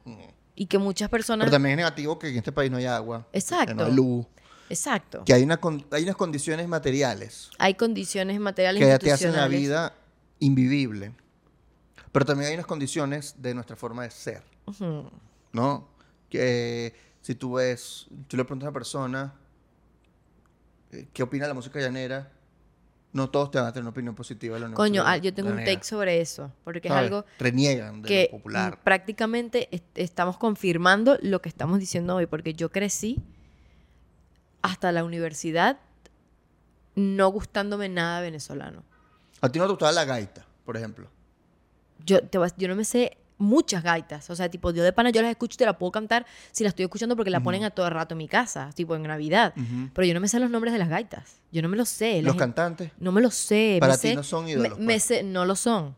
Y 0.54 0.66
que 0.66 0.76
muchas 0.76 1.08
personas... 1.08 1.46
Pero 1.46 1.52
también 1.52 1.72
es 1.72 1.76
negativo 1.78 2.18
que 2.18 2.28
en 2.28 2.36
este 2.36 2.52
país 2.52 2.70
no 2.70 2.76
hay 2.76 2.84
agua, 2.84 3.26
que 3.32 3.38
Exacto. 3.38 3.72
no 3.74 3.86
hay 3.86 3.92
luz, 3.94 4.26
Exacto. 4.70 5.22
que 5.24 5.32
hay, 5.34 5.42
una 5.42 5.58
hay 5.92 6.02
unas 6.02 6.16
condiciones 6.16 6.68
materiales 6.68 7.50
Hay 7.58 7.74
condiciones 7.74 8.38
materiales 8.40 8.82
que 8.84 8.98
te 8.98 9.12
hacen 9.12 9.32
la 9.32 9.48
vida 9.48 9.94
invivible. 10.40 11.12
Pero 12.12 12.24
también 12.24 12.48
hay 12.48 12.54
unas 12.54 12.66
condiciones 12.66 13.34
de 13.38 13.54
nuestra 13.54 13.76
forma 13.76 14.02
de 14.04 14.10
ser, 14.10 14.42
Ujú. 14.66 15.10
¿no? 15.52 15.88
Que 16.30 16.94
si 17.20 17.34
tú 17.34 17.54
ves, 17.54 18.06
tú 18.28 18.36
le 18.36 18.44
preguntas 18.44 18.66
a 18.66 18.70
una 18.70 18.74
persona 18.74 19.34
eh, 20.92 21.08
qué 21.12 21.22
opina 21.22 21.44
de 21.44 21.48
la 21.48 21.54
música 21.54 21.78
llanera, 21.80 22.30
no 23.12 23.28
todos 23.30 23.50
te 23.50 23.58
van 23.58 23.66
a 23.68 23.72
tener 23.72 23.82
una 23.84 23.90
opinión 23.90 24.14
positiva 24.14 24.58
de 24.58 24.68
la 24.68 24.74
Coño, 24.74 25.02
ah, 25.04 25.16
yo 25.16 25.32
tengo 25.34 25.48
un 25.50 25.56
llanera, 25.56 25.72
take 25.74 25.84
sobre 25.86 26.20
eso, 26.20 26.52
porque 26.64 26.88
es 26.88 26.92
¿sabes? 26.92 27.04
algo 27.10 27.24
Reniegan 27.38 28.02
de 28.02 28.08
que 28.08 28.28
lo 28.32 28.38
popular. 28.38 28.82
prácticamente 28.82 29.68
est- 29.74 29.84
estamos 29.98 30.38
confirmando 30.38 31.18
lo 31.22 31.40
que 31.42 31.48
estamos 31.48 31.78
diciendo 31.78 32.14
hoy, 32.16 32.26
porque 32.26 32.54
yo 32.54 32.70
crecí 32.70 33.18
hasta 34.70 34.92
la 34.92 35.04
universidad 35.04 35.78
no 36.94 37.28
gustándome 37.28 37.88
nada 37.88 38.20
venezolano. 38.20 38.82
A 39.40 39.48
ti 39.48 39.58
no 39.58 39.66
te 39.66 39.70
gustaba 39.70 39.92
la 39.92 40.04
gaita, 40.04 40.44
por 40.64 40.76
ejemplo. 40.76 41.08
Yo, 42.04 42.20
te 42.22 42.38
yo 42.56 42.68
no 42.68 42.74
me 42.74 42.84
sé 42.84 43.16
muchas 43.40 43.84
gaitas, 43.84 44.28
o 44.30 44.34
sea, 44.36 44.48
tipo, 44.50 44.72
yo 44.72 44.82
de 44.82 44.92
pana 44.92 45.10
yo 45.10 45.22
las 45.22 45.30
escucho 45.30 45.54
y 45.54 45.58
te 45.58 45.64
la 45.64 45.78
puedo 45.78 45.92
cantar 45.92 46.26
si 46.50 46.64
la 46.64 46.70
estoy 46.70 46.84
escuchando 46.86 47.14
porque 47.14 47.30
la 47.30 47.40
ponen 47.40 47.62
a 47.62 47.70
todo 47.70 47.88
rato 47.88 48.14
en 48.14 48.18
mi 48.18 48.26
casa, 48.26 48.70
tipo 48.74 48.96
en 48.96 49.02
Navidad. 49.04 49.54
Ujú. 49.56 49.90
Pero 49.94 50.06
yo 50.08 50.14
no 50.14 50.18
me 50.20 50.26
sé 50.26 50.40
los 50.40 50.50
nombres 50.50 50.72
de 50.72 50.78
las 50.80 50.88
gaitas. 50.88 51.36
Yo 51.52 51.62
no 51.62 51.68
me 51.68 51.76
los 51.76 51.88
sé. 51.88 52.20
la 52.20 52.28
Los 52.28 52.36
cantantes. 52.36 52.90
No 52.98 53.12
me 53.12 53.20
los 53.20 53.34
sé. 53.34 53.74
me 53.74 53.80
Para 53.80 53.94
ti 53.96 54.08
sé- 54.08 54.14
no 54.16 54.24
son 54.24 54.48
ídolos, 54.48 54.76
me 54.80 54.86
pues. 54.86 55.04
sé- 55.04 55.22
no 55.22 55.44
lo 55.44 55.54
son. 55.54 55.94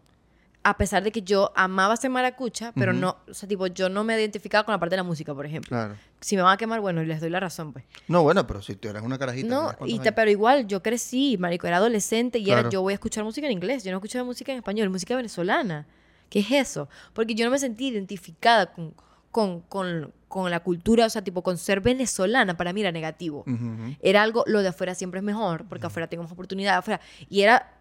A 0.63 0.77
pesar 0.77 1.03
de 1.03 1.11
que 1.11 1.23
yo 1.23 1.53
amaba 1.57 1.97
ser 1.97 2.11
maracucha, 2.11 2.73
pero 2.77 2.93
no, 2.93 3.17
o 3.31 3.33
sea, 3.33 3.49
tipo, 3.49 3.67
yo 3.69 3.89
no 3.89 4.05
me 4.05 4.15
identificaba 4.15 4.63
con 4.65 4.73
la 4.75 4.79
parte 4.79 4.93
de 4.93 4.99
la 4.99 5.03
música, 5.05 5.35
por 5.35 5.47
ejemplo. 5.47 5.71
Claro. 5.71 5.95
Si 6.21 6.37
me 6.37 6.43
van 6.43 6.53
a 6.53 6.57
quemar, 6.59 6.81
bueno, 6.83 7.03
les 7.03 7.19
doy 7.19 7.31
la 7.31 7.41
razón, 7.41 7.73
pues. 7.73 7.87
No, 8.09 8.23
bueno, 8.23 8.47
pero 8.47 8.61
si 8.61 8.77
tú 8.77 8.89
eras 8.89 9.03
una 9.03 9.19
carajita. 9.19 9.49
No, 9.49 9.75
y 9.87 9.99
te- 10.01 10.13
pero 10.13 10.31
igual, 10.31 10.67
yo 10.67 10.83
crecí, 10.83 11.39
marico, 11.39 11.67
era 11.67 11.79
adolescente 11.79 12.39
y 12.39 12.45
Claro. 12.45 12.61
era, 12.61 12.69
yo 12.71 12.83
voy 12.83 12.93
a 12.93 12.95
escuchar 12.95 13.25
música 13.25 13.47
en 13.47 13.53
inglés, 13.55 13.85
yo 13.85 13.91
no 13.91 13.97
escuchaba 13.97 14.23
música 14.25 14.53
en 14.53 14.59
español, 14.59 14.91
música 14.91 15.17
venezolana. 15.17 15.87
¿Qué 16.29 16.41
es 16.41 16.51
eso? 16.53 16.91
Porque 17.15 17.35
yo 17.35 17.47
no 17.47 17.51
me 17.51 17.59
sentí 17.59 17.89
identificada 17.89 18.71
con, 18.71 18.93
con, 19.31 19.63
con, 19.63 20.13
con 20.29 20.51
la 20.51 20.61
cultura, 20.61 21.07
o 21.07 21.11
sea, 21.11 21.23
tipo, 21.25 21.43
con 21.43 21.57
ser 21.57 21.81
venezolana, 21.81 22.57
para 22.59 22.75
mí 22.75 22.83
era 22.83 22.93
negativo. 22.93 23.45
Ujú, 23.47 23.53
ujú. 23.55 23.97
Era 24.03 24.23
algo, 24.23 24.45
lo 24.47 24.61
de 24.61 24.69
afuera 24.69 24.95
siempre 24.95 25.21
es 25.21 25.25
mejor, 25.25 25.65
porque 25.69 25.87
afuera 25.87 26.07
tengo 26.07 26.23
más 26.23 26.33
oportunidades, 26.33 26.79
afuera. 26.81 27.01
Y 27.31 27.41
era 27.41 27.80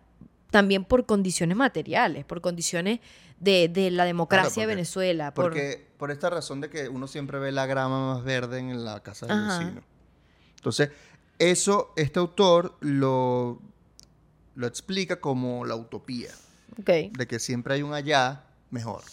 también 0.51 0.83
por 0.85 1.05
condiciones 1.05 1.55
materiales, 1.57 2.25
por 2.25 2.41
condiciones 2.41 2.99
de, 3.39 3.67
de 3.69 3.91
la 3.91 4.05
democracia 4.05 4.49
porque- 4.49 4.61
de 4.61 4.65
Venezuela. 4.67 5.33
Por, 5.33 5.45
Porque 5.45 5.87
por 5.97 6.11
esta 6.11 6.29
razón 6.29 6.61
de 6.61 6.69
que 6.69 6.89
uno 6.89 7.07
siempre 7.07 7.39
ve 7.39 7.51
la 7.51 7.65
grama 7.65 8.13
más 8.15 8.23
verde 8.23 8.59
en 8.59 8.83
la 8.83 9.01
casa 9.01 9.27
del 9.27 9.37
Ajá. 9.37 9.59
vecino. 9.59 9.81
Entonces, 10.55 10.89
eso, 11.37 11.93
este 11.95 12.19
autor 12.19 12.75
lo, 12.81 13.61
lo 14.55 14.67
explica 14.67 15.19
como 15.21 15.65
la 15.65 15.75
utopía, 15.75 16.31
de 16.77 17.27
que 17.27 17.39
siempre 17.39 17.75
hay 17.75 17.81
un 17.81 17.93
allá 17.93 18.43
mejor. 18.71 19.03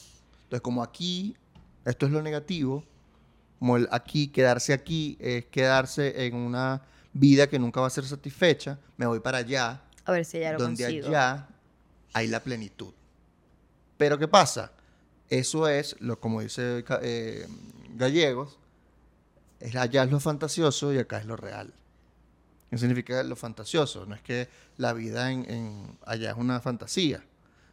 Entonces, 0.45 0.61
como 0.61 0.83
aquí, 0.83 1.37
esto 1.85 2.07
es 2.07 2.13
lo 2.13 2.23
negativo, 2.23 2.83
como 3.59 3.77
el 3.77 3.89
aquí, 3.93 4.29
quedarse 4.29 4.73
aquí, 4.73 5.17
es 5.21 5.45
quedarse 5.47 6.27
en 6.27 6.35
una 6.35 6.83
vida 7.13 7.47
que 7.49 7.59
nunca 7.59 7.81
va 7.81 7.87
a 7.87 7.91
ser 7.91 8.05
satisfecha, 8.05 8.79
me 8.97 9.07
voy 9.07 9.21
para 9.21 9.39
allá, 9.39 9.83
A 10.07 10.13
ver 10.13 10.25
si 10.25 10.41
ya 10.41 10.53
lo 10.53 10.59
donde 10.59 10.85
consigo. 10.85 11.09
allá 11.09 11.49
hay 12.13 12.29
la 12.29 12.41
plenitud. 12.41 12.93
Pero 13.99 14.19
¿qué 14.19 14.29
pasa? 14.29 14.73
Eso 15.29 15.69
es, 15.69 15.97
lo, 16.01 16.21
como 16.21 16.41
dice 16.41 16.85
eh, 17.03 17.47
Gallegos, 17.97 18.59
es, 19.61 19.75
allá 19.77 20.05
es 20.05 20.11
lo 20.11 20.21
fantasioso 20.21 20.93
y 20.93 20.99
acá 20.99 21.19
es 21.19 21.27
lo 21.27 21.37
real. 21.37 21.73
¿Qué 22.71 22.79
significa 22.79 23.23
lo 23.23 23.37
fantasioso? 23.37 24.07
No 24.07 24.15
es 24.15 24.23
que 24.23 24.49
la 24.77 24.93
vida 24.93 25.31
en, 25.33 25.51
en- 25.51 25.99
allá 26.05 26.31
es 26.31 26.37
una 26.37 26.61
fantasía, 26.61 27.25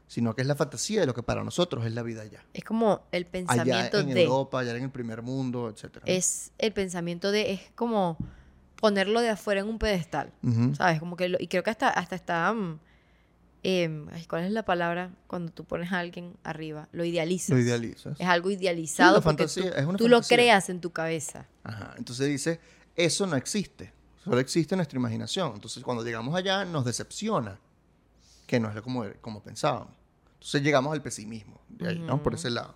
sino 0.08 0.36
que 0.36 0.42
es 0.42 0.48
la 0.48 0.56
fantasía 0.56 1.02
de 1.02 1.06
lo 1.08 1.14
que 1.14 1.24
para 1.24 1.44
nosotros 1.44 1.86
es 1.86 1.94
la 1.94 2.04
vida 2.04 2.22
allá. 2.22 2.44
Es 2.54 2.64
como 2.64 3.02
el 3.12 3.24
Allá 3.24 3.32
pensamiento 3.32 4.00
en 4.00 4.14
de... 4.14 4.24
Europa, 4.24 4.60
allá 4.60 4.76
en 4.76 4.84
el 4.84 4.92
primer 4.92 5.22
mundo, 5.22 5.70
etc. 5.70 5.98
Es 6.06 6.52
el 6.58 6.72
pensamiento 6.74 7.32
de... 7.32 7.54
Es 7.54 7.62
como 7.76 8.18
ponerlo 8.84 9.22
de 9.22 9.30
afuera 9.30 9.62
en 9.62 9.68
un 9.70 9.80
pedestal. 9.80 10.34
¿Sabes? 10.76 11.00
Como 11.00 11.16
que... 11.16 11.30
lo- 11.30 11.38
y 11.40 11.48
creo 11.48 11.64
que 11.64 11.70
hasta, 11.70 11.88
hasta 11.90 12.18
está... 12.18 12.54
em, 13.64 14.10
ay, 14.12 14.26
¿Cuál 14.26 14.44
es 14.44 14.52
la 14.52 14.64
palabra 14.66 15.12
cuando 15.28 15.54
tú 15.54 15.64
pones 15.64 15.90
a 15.94 16.00
alguien 16.00 16.36
arriba? 16.44 16.90
Lo 16.92 17.06
idealizas. 17.06 17.52
Lo 17.52 17.60
idealizas. 17.60 18.20
Es 18.20 18.28
algo 18.28 18.52
idealizado 18.52 19.12
Sí, 19.14 19.18
una 19.20 19.24
porque 19.24 19.44
fantasía, 19.48 19.72
tú, 19.74 19.80
es 19.80 19.86
una 19.86 19.98
tú 19.98 20.08
lo 20.10 20.18
fantasía. 20.18 20.38
creas 20.38 20.70
en 20.70 20.82
tu 20.82 20.92
cabeza. 20.92 21.46
Ajá. 21.64 21.94
Entonces 21.98 22.28
dice, 22.28 22.60
eso 22.98 23.26
no 23.26 23.38
existe, 23.38 23.94
solo 24.22 24.40
existe 24.40 24.76
en 24.76 24.80
nuestra 24.80 25.00
imaginación. 25.00 25.54
Entonces 25.56 25.82
cuando 25.82 26.04
llegamos 26.04 26.36
allá 26.36 26.66
nos 26.66 26.84
decepciona, 26.84 27.58
que 28.46 28.60
no 28.60 28.70
es 28.70 28.82
como, 28.82 29.06
como 29.22 29.42
pensábamos. 29.42 29.94
Entonces 30.34 30.62
llegamos 30.62 30.92
al 30.92 31.02
pesimismo, 31.02 31.62
de 31.70 31.88
ahí, 31.88 32.00
¿no? 32.00 32.22
Por 32.22 32.34
ese 32.34 32.50
lado. 32.50 32.76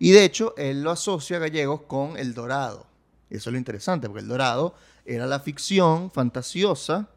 Y 0.00 0.10
de 0.10 0.24
hecho, 0.24 0.52
él 0.56 0.82
lo 0.82 0.90
asocia 0.90 1.36
a 1.36 1.38
Gallegos 1.40 1.82
con 1.82 2.16
El 2.16 2.34
Dorado. 2.34 2.88
Y 3.30 3.36
eso 3.36 3.50
es 3.50 3.52
lo 3.52 3.58
interesante, 3.58 4.08
porque 4.08 4.22
El 4.22 4.28
Dorado 4.28 4.74
era 5.04 5.26
la 5.26 5.40
ficción 5.40 6.10
fantasiosa 6.10 7.08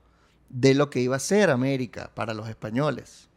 de 0.50 0.74
lo 0.74 0.90
que 0.90 1.00
iba 1.02 1.16
a 1.16 1.20
ser 1.20 1.50
América 1.50 2.12
para 2.14 2.34
los 2.34 2.48
españoles. 2.50 3.30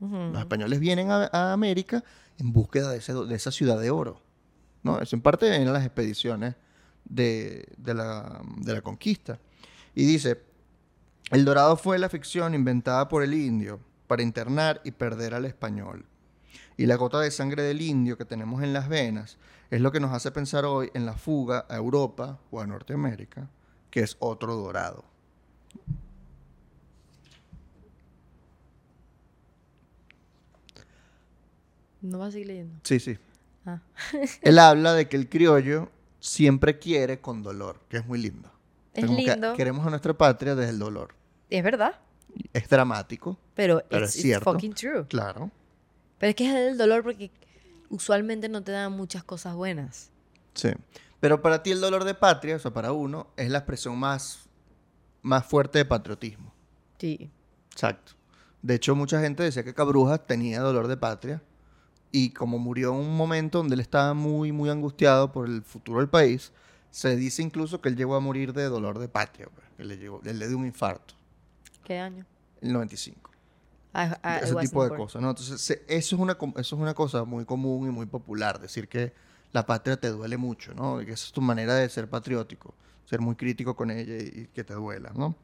Los 0.00 0.38
españoles 0.38 0.80
vienen 0.80 1.10
a, 1.10 1.28
a 1.32 1.52
América 1.52 2.02
en 2.38 2.52
búsqueda 2.52 2.90
de, 2.90 2.98
ese- 2.98 3.12
de 3.12 3.34
esa 3.34 3.50
ciudad 3.50 3.78
de 3.78 3.90
oro. 3.90 4.22
¿no? 4.82 4.98
Eso 5.00 5.14
en 5.14 5.20
parte 5.22 5.46
eran 5.46 5.70
las 5.72 5.84
expediciones 5.84 6.54
de, 7.04 7.66
de 7.76 7.94
la, 7.94 8.40
de 8.56 8.72
la 8.72 8.80
conquista. 8.80 9.38
Y 9.94 10.06
dice, 10.06 10.42
el 11.30 11.44
dorado 11.44 11.76
fue 11.76 11.98
la 11.98 12.08
ficción 12.08 12.54
inventada 12.54 13.08
por 13.08 13.22
el 13.22 13.34
indio 13.34 13.80
para 14.06 14.22
internar 14.22 14.80
y 14.84 14.92
perder 14.92 15.34
al 15.34 15.44
español. 15.44 16.06
Y 16.78 16.86
la 16.86 16.96
gota 16.96 17.20
de 17.20 17.30
sangre 17.30 17.62
del 17.62 17.82
indio 17.82 18.16
que 18.16 18.24
tenemos 18.24 18.62
en 18.62 18.72
las 18.72 18.88
venas 18.88 19.36
es 19.70 19.82
lo 19.82 19.92
que 19.92 20.00
nos 20.00 20.12
hace 20.12 20.30
pensar 20.30 20.64
hoy 20.64 20.90
en 20.94 21.04
la 21.04 21.12
fuga 21.12 21.66
a 21.68 21.76
Europa 21.76 22.40
o 22.50 22.60
a 22.60 22.66
Norteamérica, 22.66 23.50
que 23.90 24.00
es 24.00 24.16
otro 24.20 24.54
dorado. 24.56 25.04
No 32.02 32.18
vas 32.18 32.28
a 32.28 32.32
seguir 32.32 32.46
leyendo. 32.48 32.80
Sí, 32.82 32.98
sí. 33.00 33.18
Ah. 33.66 33.80
Él 34.42 34.58
habla 34.58 34.94
de 34.94 35.08
que 35.08 35.16
el 35.16 35.28
criollo 35.28 35.90
siempre 36.18 36.78
quiere 36.78 37.20
con 37.20 37.42
dolor, 37.42 37.80
que 37.88 37.98
es 37.98 38.06
muy 38.06 38.18
lindo. 38.20 38.50
Es 38.94 39.04
Como 39.04 39.18
que 39.18 39.26
lindo. 39.32 39.54
queremos 39.54 39.86
a 39.86 39.90
nuestra 39.90 40.14
patria 40.14 40.54
desde 40.54 40.70
el 40.70 40.78
dolor. 40.78 41.14
Es 41.50 41.62
verdad. 41.62 41.98
Es 42.52 42.68
dramático, 42.68 43.36
Pero, 43.54 43.82
Pero 43.88 44.04
it's, 44.04 44.10
es 44.14 44.16
it's 44.16 44.22
cierto. 44.22 44.52
fucking 44.52 44.72
true. 44.74 45.04
claro. 45.08 45.50
Pero 46.18 46.30
es 46.30 46.36
que 46.36 46.46
es 46.48 46.54
el 46.72 46.78
dolor 46.78 47.02
porque 47.02 47.30
usualmente 47.88 48.48
no 48.48 48.62
te 48.62 48.72
dan 48.72 48.92
muchas 48.92 49.24
cosas 49.24 49.54
buenas. 49.54 50.10
Sí. 50.54 50.70
Pero 51.20 51.42
para 51.42 51.62
ti 51.62 51.70
el 51.70 51.80
dolor 51.80 52.04
de 52.04 52.14
patria, 52.14 52.56
o 52.56 52.58
sea, 52.58 52.72
para 52.72 52.92
uno, 52.92 53.28
es 53.36 53.50
la 53.50 53.58
expresión 53.58 53.98
más, 53.98 54.48
más 55.22 55.44
fuerte 55.44 55.78
de 55.78 55.84
patriotismo. 55.84 56.52
Sí. 56.98 57.30
Exacto. 57.72 58.12
De 58.62 58.74
hecho, 58.74 58.94
mucha 58.94 59.20
gente 59.20 59.42
decía 59.42 59.64
que 59.64 59.74
Cabrujas 59.74 60.26
tenía 60.26 60.60
dolor 60.60 60.86
de 60.88 60.96
patria 60.96 61.42
y 62.12 62.30
como 62.30 62.58
murió 62.58 62.92
en 62.92 63.00
un 63.00 63.16
momento 63.16 63.58
donde 63.58 63.74
él 63.74 63.80
estaba 63.80 64.12
muy, 64.14 64.52
muy 64.52 64.68
angustiado 64.70 65.32
por 65.32 65.46
el 65.48 65.62
futuro 65.62 65.98
del 66.00 66.08
país, 66.08 66.52
se 66.90 67.14
dice 67.16 67.42
incluso 67.42 67.80
que 67.80 67.88
él 67.88 67.96
llegó 67.96 68.16
a 68.16 68.20
morir 68.20 68.52
de 68.52 68.64
dolor 68.64 68.98
de 68.98 69.08
patria, 69.08 69.48
pues, 69.54 69.66
que 69.76 69.84
le, 69.84 69.96
llegó, 69.96 70.20
él 70.24 70.38
le 70.38 70.48
dio 70.48 70.58
un 70.58 70.66
infarto 70.66 71.14
¿Qué 71.84 71.98
año? 71.98 72.26
en 72.60 72.68
el 72.68 72.72
95. 72.74 73.30
I- 73.94 73.98
I- 73.98 74.42
ese 74.44 74.54
tipo 74.56 74.84
de 74.84 74.96
cosas, 74.96 75.22
¿no? 75.22 75.30
Entonces, 75.30 75.60
se- 75.60 75.82
eso 75.88 76.16
es, 76.16 76.20
una, 76.20 76.32
eso 76.32 76.58
es 76.60 76.72
una 76.72 76.94
cosa 76.94 77.24
muy 77.24 77.44
común 77.44 77.88
y 77.88 77.90
muy 77.90 78.06
popular, 78.06 78.58
decir 78.60 78.88
que 78.88 79.12
la 79.52 79.66
patria 79.66 79.96
te 79.98 80.08
duele 80.08 80.36
mucho, 80.36 80.74
¿no? 80.74 80.98
Que 80.98 81.12
esa 81.12 81.26
es 81.26 81.32
tu 81.32 81.40
manera 81.40 81.74
de 81.74 81.88
ser 81.88 82.08
patriótico, 82.08 82.74
ser 83.04 83.20
muy 83.20 83.34
crítico 83.34 83.74
con 83.74 83.90
ella 83.90 84.16
y, 84.16 84.42
y 84.42 84.46
que 84.54 84.64
te 84.64 84.74
duela, 84.74 85.12
¿no? 85.14 85.34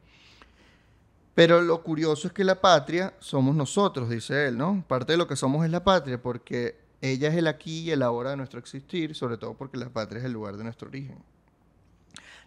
Pero 1.34 1.60
lo 1.60 1.82
curioso 1.82 2.28
es 2.28 2.32
que 2.32 2.44
la 2.44 2.60
patria 2.60 3.12
somos 3.18 3.54
nosotros, 3.54 4.08
dice 4.08 4.48
él, 4.48 4.56
¿no? 4.56 4.82
Parte 4.88 5.12
de 5.12 5.18
lo 5.18 5.26
que 5.26 5.36
somos 5.36 5.64
es 5.64 5.70
la 5.70 5.84
patria, 5.84 6.22
porque 6.22 6.78
ella 7.02 7.28
es 7.28 7.34
el 7.34 7.46
aquí 7.46 7.80
y 7.80 7.90
el 7.90 8.02
ahora 8.02 8.30
de 8.30 8.36
nuestro 8.36 8.58
existir, 8.58 9.14
sobre 9.14 9.36
todo 9.36 9.54
porque 9.54 9.76
la 9.76 9.90
patria 9.90 10.20
es 10.20 10.24
el 10.24 10.32
lugar 10.32 10.56
de 10.56 10.64
nuestro 10.64 10.88
origen. 10.88 11.18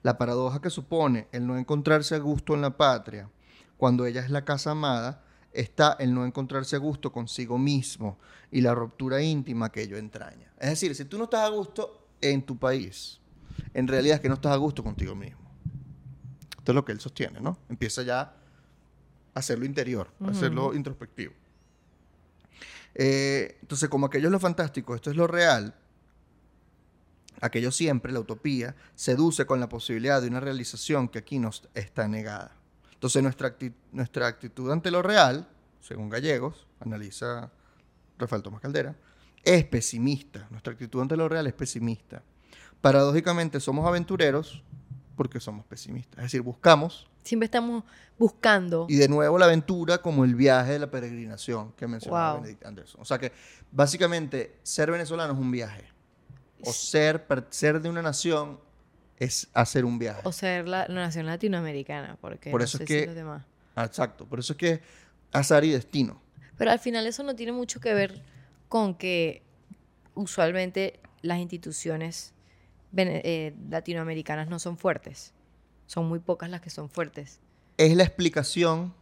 La 0.02 0.18
paradoja 0.18 0.62
que 0.62 0.70
supone 0.70 1.28
el 1.32 1.46
no 1.46 1.58
encontrarse 1.58 2.16
a 2.16 2.20
gusto 2.20 2.56
en 2.56 2.62
la 2.62 2.78
patria, 2.78 3.30
cuando 3.78 4.06
ella 4.06 4.22
es 4.22 4.30
la 4.30 4.44
casa 4.44 4.72
amada, 4.72 5.24
está 5.52 5.94
el 6.00 6.14
no 6.14 6.26
encontrarse 6.26 6.76
a 6.76 6.80
gusto 6.80 7.12
consigo 7.12 7.58
mismo 7.58 8.18
y 8.52 8.62
la 8.62 8.76
ruptura 8.76 9.22
íntima 9.22 9.72
que 9.72 9.82
ello 9.82 9.98
entraña. 9.98 10.52
Es 10.60 10.70
decir, 10.70 10.96
si 10.96 11.06
tú 11.06 11.18
no 11.18 11.26
estás 11.26 11.42
a 11.42 11.50
gusto 11.50 12.08
en 12.22 12.44
tu 12.44 12.58
país, 12.58 13.20
en 13.74 13.88
realidad 13.88 14.16
es 14.16 14.22
que 14.22 14.30
no 14.30 14.36
estás 14.36 14.54
a 14.54 14.58
gusto 14.58 14.84
contigo 14.84 15.16
mismo. 15.16 15.40
Esto 16.58 16.72
es 16.72 16.76
lo 16.76 16.86
que 16.86 16.92
él 16.92 17.00
sostiene, 17.00 17.40
¿no? 17.40 17.58
Empieza 17.70 18.04
ya 18.04 18.22
a 18.22 18.34
hacerlo 19.34 19.66
interior, 19.66 20.12
a 20.26 20.30
hacerlo 20.30 20.74
introspectivo. 20.74 21.34
Eh, 22.96 23.58
entonces, 23.62 23.88
como 23.90 24.08
aquello 24.08 24.28
es 24.28 24.32
lo 24.32 24.40
fantástico, 24.40 24.96
esto 24.96 25.10
es 25.10 25.16
lo 25.16 25.28
real, 25.28 25.76
aquello 27.42 27.72
siempre, 27.72 28.12
la 28.12 28.20
utopía, 28.20 28.76
seduce 28.96 29.46
con 29.46 29.60
la 29.60 29.70
posibilidad 29.70 30.22
de 30.22 30.28
una 30.28 30.40
realización 30.40 31.08
que 31.08 31.20
aquí 31.20 31.40
nos 31.40 31.68
está 31.74 32.08
negada. 32.08 32.59
Entonces, 33.00 33.24
nuestra, 33.24 33.58
acti- 33.58 33.74
nuestra 33.94 34.28
actitud 34.28 34.70
ante 34.72 34.92
lo 34.92 35.02
real, 35.02 35.48
según 35.80 36.10
Gallegos, 36.10 36.68
analiza 36.82 37.50
Rafael 38.18 38.44
Tomás 38.44 38.60
Caldera, 38.60 38.94
es 39.44 39.64
pesimista. 39.64 40.46
Nuestra 40.50 40.74
actitud 40.74 41.02
ante 41.02 41.16
lo 41.16 41.30
real 41.30 41.48
es 41.48 41.54
pesimista. 41.54 42.22
Paradójicamente, 42.82 43.60
somos 43.62 43.88
aventureros 43.88 44.64
porque 45.16 45.40
somos 45.40 45.66
pesimistas. 45.66 46.18
Es 46.20 46.24
decir, 46.24 46.42
buscamos 46.42 47.08
Siempre 47.24 47.46
estamos 47.46 47.84
buscando. 48.18 48.86
y 48.90 48.96
de 48.96 49.08
nuevo 49.10 49.38
la 49.38 49.46
aventura 49.46 50.00
como 50.02 50.24
el 50.26 50.36
viaje 50.36 50.74
de 50.74 50.80
la 50.80 50.90
peregrinación 50.92 51.74
que 51.74 51.88
mencionaba 51.88 52.34
Wow. 52.34 52.42
Benedict 52.42 52.66
Anderson. 52.66 53.02
O 53.02 53.06
sea 53.06 53.18
que 53.18 53.32
básicamente 53.72 54.58
ser 54.64 54.90
venezolano 54.92 55.34
es 55.34 55.40
un 55.40 55.52
viaje. 55.52 55.86
O 56.66 56.72
ser, 56.74 57.26
ser 57.50 57.82
de 57.82 57.90
una 57.90 58.02
nación 58.02 58.60
es 59.20 59.50
hacer 59.54 59.84
un 59.86 60.00
viaje. 60.00 60.22
O 60.24 60.32
ser 60.32 60.68
la, 60.68 60.88
la 60.88 60.96
nación 61.02 61.26
latinoamericana, 61.26 62.18
porque 62.22 62.52
Por 62.52 62.62
no 62.62 62.66
eso 62.66 62.78
sé 62.78 62.84
es 62.86 62.90
si 62.90 62.96
que- 62.96 63.06
los 63.06 63.16
demás. 63.16 63.46
Ah, 63.76 63.86
Exacto. 63.86 64.26
Por 64.26 64.40
eso 64.40 64.54
es 64.54 64.58
que 64.58 64.82
azar 65.32 65.64
y 65.66 65.72
destino. 65.72 66.22
Pero 66.58 66.72
al 66.72 66.80
final 66.80 67.06
eso 67.06 67.24
no 67.24 67.36
tiene 67.36 67.52
mucho 67.52 67.80
que 67.80 67.94
ver 67.94 68.22
con 68.68 68.96
que 68.96 69.44
usualmente 70.16 71.00
las 71.22 71.40
instituciones 71.40 72.34
eh, 72.96 73.54
latinoamericanas 73.70 74.50
no 74.50 74.60
son 74.60 74.78
fuertes. 74.78 75.34
Son 75.86 76.08
muy 76.08 76.20
pocas 76.20 76.50
las 76.50 76.62
que 76.62 76.70
son 76.70 76.90
fuertes. 76.90 77.40
Es 77.78 77.96
la 77.96 78.04
explicación 78.04 78.94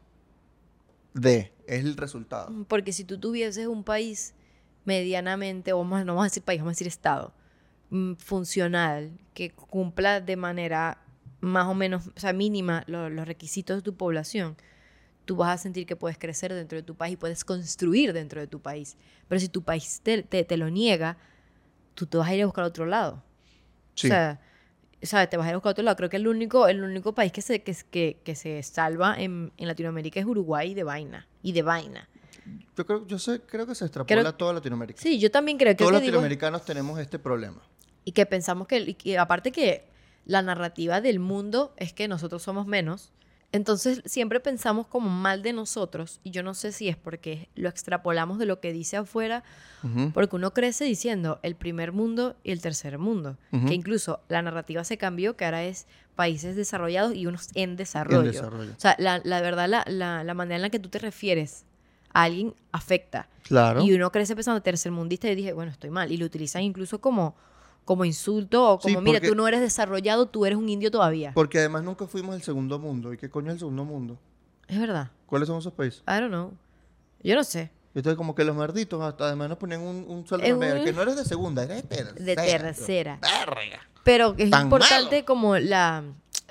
de, 1.13 1.53
es 1.67 1.83
el 1.83 1.97
resultado. 1.97 2.51
Porque 2.67 2.93
si 2.93 3.03
tú 3.03 3.19
tuvieses 3.19 3.67
un 3.67 3.83
país 3.83 4.33
medianamente, 4.85 5.73
o 5.73 5.83
más, 5.83 6.05
no 6.05 6.13
vamos 6.13 6.25
a 6.25 6.29
decir 6.29 6.43
país, 6.43 6.59
vamos 6.61 6.71
a 6.71 6.75
decir 6.75 6.87
estado, 6.87 7.33
funcional, 8.17 9.11
que 9.33 9.51
cumpla 9.51 10.21
de 10.21 10.35
manera 10.35 11.01
más 11.39 11.67
o 11.67 11.73
menos, 11.73 12.07
o 12.07 12.19
sea, 12.19 12.33
mínima 12.33 12.83
lo- 12.87 13.09
los 13.09 13.27
requisitos 13.27 13.77
de 13.77 13.81
tu 13.81 13.95
población, 13.95 14.57
tú 15.25 15.35
vas 15.35 15.49
a 15.49 15.57
sentir 15.61 15.85
que 15.85 15.95
puedes 15.95 16.17
crecer 16.17 16.53
dentro 16.53 16.77
de 16.77 16.83
tu 16.83 16.95
país 16.95 17.13
y 17.13 17.17
puedes 17.17 17.43
construir 17.45 18.13
dentro 18.13 18.39
de 18.41 18.47
tu 18.47 18.59
país. 18.61 18.97
Pero 19.27 19.39
si 19.39 19.49
tu 19.49 19.61
país 19.63 19.99
te, 20.03 20.23
te- 20.23 20.43
te 20.43 20.57
lo 20.57 20.69
niega, 20.69 21.17
tú 21.95 22.05
te 22.05 22.17
vas 22.17 22.27
a 22.29 22.35
ir 22.35 22.43
a 22.43 22.45
buscar 22.45 22.63
a 22.63 22.67
otro 22.67 22.85
lado. 22.85 23.23
Sí. 23.95 24.07
O 24.07 24.09
sea, 24.09 24.39
¿sabes? 25.01 25.29
Te 25.29 25.37
vas 25.37 25.45
a 25.45 25.49
ir 25.49 25.53
a 25.53 25.57
buscar 25.57 25.69
a 25.69 25.71
otro 25.71 25.83
lado. 25.83 25.97
Creo 25.97 26.09
que 26.09 26.17
el 26.17 26.27
único, 26.27 26.67
el 26.67 26.83
único 26.83 27.13
país 27.13 27.31
que 27.31 27.41
se, 27.41 27.61
que, 27.61 27.75
que, 27.91 28.19
que 28.23 28.35
se 28.35 28.61
salva 28.63 29.15
en, 29.19 29.51
en 29.57 29.67
Latinoamérica 29.67 30.19
es 30.19 30.25
Uruguay 30.25 30.73
de 30.73 30.83
vaina. 30.83 31.27
Y 31.43 31.51
de 31.51 31.61
vaina. 31.61 32.07
yo 32.75 32.85
creo, 32.85 33.05
yo 33.07 33.19
sé, 33.19 33.41
creo 33.41 33.65
que 33.67 33.75
se 33.75 33.85
extrapola 33.85 34.21
Creo- 34.21 34.27
a 34.29 34.37
toda 34.37 34.53
Latinoamérica. 34.53 35.01
Sí, 35.01 35.19
yo 35.19 35.29
también 35.29 35.57
creo 35.57 35.71
que... 35.73 35.77
Todos 35.77 35.91
los 35.91 36.01
digo- 36.01 36.11
latinoamericanos 36.13 36.63
tenemos 36.65 36.99
este 36.99 37.19
problema. 37.19 37.61
Y 38.07 38.13
que 38.13 38.25
pensamos 38.25 38.69
que, 38.69 39.17
aparte 39.19 39.51
que 39.51 39.83
la 40.23 40.41
narrativa 40.41 41.01
del 41.01 41.19
mundo 41.19 41.73
es 41.75 41.91
que 41.91 42.07
nosotros 42.07 42.41
somos 42.41 42.65
menos, 42.65 43.11
entonces 43.51 44.01
siempre 44.05 44.39
pensamos 44.39 44.87
como 44.87 45.09
mal 45.09 45.43
de 45.43 45.51
nosotros, 45.51 46.21
y 46.23 46.31
yo 46.31 46.41
no 46.41 46.53
sé 46.53 46.71
si 46.71 46.87
es 46.87 46.95
porque 46.95 47.49
lo 47.55 47.67
extrapolamos 47.67 48.39
de 48.39 48.45
lo 48.45 48.61
que 48.61 48.71
dice 48.71 48.95
afuera, 48.95 49.43
porque 50.13 50.37
uno 50.37 50.53
crece 50.53 50.85
diciendo 50.85 51.39
el 51.43 51.55
primer 51.55 51.91
mundo 51.91 52.37
y 52.45 52.51
el 52.51 52.61
tercer 52.61 52.97
mundo, 52.97 53.35
que 53.67 53.73
incluso 53.73 54.21
la 54.29 54.41
narrativa 54.41 54.85
se 54.85 54.97
cambió, 54.97 55.35
que 55.35 55.43
ahora 55.43 55.65
es 55.65 55.85
países 56.15 56.55
desarrollados 56.55 57.13
y 57.13 57.27
unos 57.27 57.49
en 57.55 57.75
desarrollo. 57.75 58.21
desarrollo. 58.31 58.71
O 58.71 58.79
sea, 58.79 58.95
la, 58.99 59.19
la 59.25 59.41
verdad, 59.41 59.67
la, 59.67 59.83
la, 59.85 60.23
la 60.23 60.33
manera 60.33 60.55
en 60.55 60.61
la 60.61 60.69
que 60.69 60.79
tú 60.79 60.87
te 60.87 60.99
refieres 60.99 61.65
a 62.13 62.23
alguien 62.23 62.55
afecta. 62.71 63.27
Claro. 63.43 63.83
Y 63.83 63.91
uno 63.93 64.13
crece 64.13 64.33
pensando 64.33 64.61
tercermundista 64.61 65.29
y 65.29 65.35
dije, 65.35 65.51
bueno, 65.51 65.73
estoy 65.73 65.89
mal. 65.89 66.09
Y 66.09 66.15
lo 66.15 66.25
utilizan 66.25 66.63
incluso 66.63 67.01
como, 67.01 67.35
como 67.87 68.03
insulto 68.05 68.73
o 68.73 68.79
Sí, 68.81 68.89
como, 68.93 69.01
mira, 69.01 69.17
porque- 69.19 69.29
tú 69.29 69.35
no 69.35 69.47
eres 69.47 69.61
desarrollado, 69.61 70.25
tú 70.27 70.45
eres 70.45 70.59
un 70.59 70.67
indio 70.69 70.91
todavía. 70.91 71.31
Porque 71.33 71.57
además 71.57 71.83
nunca 71.83 72.05
fuimos 72.05 72.35
el 72.35 72.43
segundo 72.43 72.77
mundo. 72.77 73.13
¿Y 73.13 73.17
qué 73.17 73.29
coño 73.29 73.47
es 73.47 73.53
el 73.53 73.59
segundo 73.59 73.85
mundo? 73.85 74.19
Es 74.67 74.77
verdad. 74.77 75.09
¿Cuáles 75.25 75.47
son 75.47 75.57
esos 75.59 75.71
países? 75.73 76.01
I 76.07 76.19
don't 76.19 76.27
know. 76.27 76.51
Yo 77.23 77.33
no 77.35 77.43
sé. 77.45 77.71
Entonces 77.95 78.17
como 78.17 78.35
que 78.35 78.43
los 78.43 78.55
merditos 78.55 79.01
hasta 79.01 79.25
además 79.25 79.49
nos 79.49 79.57
ponen 79.57 79.79
un, 79.81 80.05
un 80.07 80.25
medio, 80.59 80.79
un- 80.79 80.85
que 80.85 80.91
no 80.93 81.01
eres 81.01 81.15
de 81.15 81.23
segunda, 81.25 81.63
eres 81.63 81.77
de 81.77 81.83
tercera. 81.83 82.13
De 82.13 82.35
tercera. 82.35 83.19
Verga. 83.21 83.79
Pero 84.03 84.35
es 84.37 84.49
Tan 84.51 84.63
importante 84.63 85.15
malo. 85.15 85.25
como 85.25 85.57
la, 85.57 86.03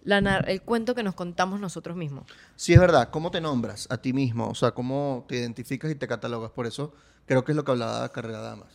la 0.04 0.18
el 0.46 0.62
cuento 0.62 0.94
que 0.94 1.02
nos 1.02 1.14
contamos 1.14 1.60
nosotros 1.60 1.96
mismos. 1.96 2.24
Sí, 2.56 2.72
es 2.72 2.80
verdad. 2.80 3.10
¿Cómo 3.10 3.30
te 3.30 3.40
nombras 3.42 3.86
a 3.90 3.98
ti 3.98 4.12
mismo? 4.14 4.48
O 4.48 4.54
sea, 4.54 4.72
¿cómo 4.72 5.24
te 5.28 5.36
identificas 5.36 5.90
y 5.90 5.94
te 5.94 6.08
catalogas? 6.08 6.50
Por 6.50 6.66
eso 6.66 6.92
creo 7.26 7.44
que 7.44 7.52
es 7.52 7.56
lo 7.56 7.64
que 7.64 7.72
hablaba 7.72 8.08
Carrera 8.10 8.40
Damas. 8.40 8.68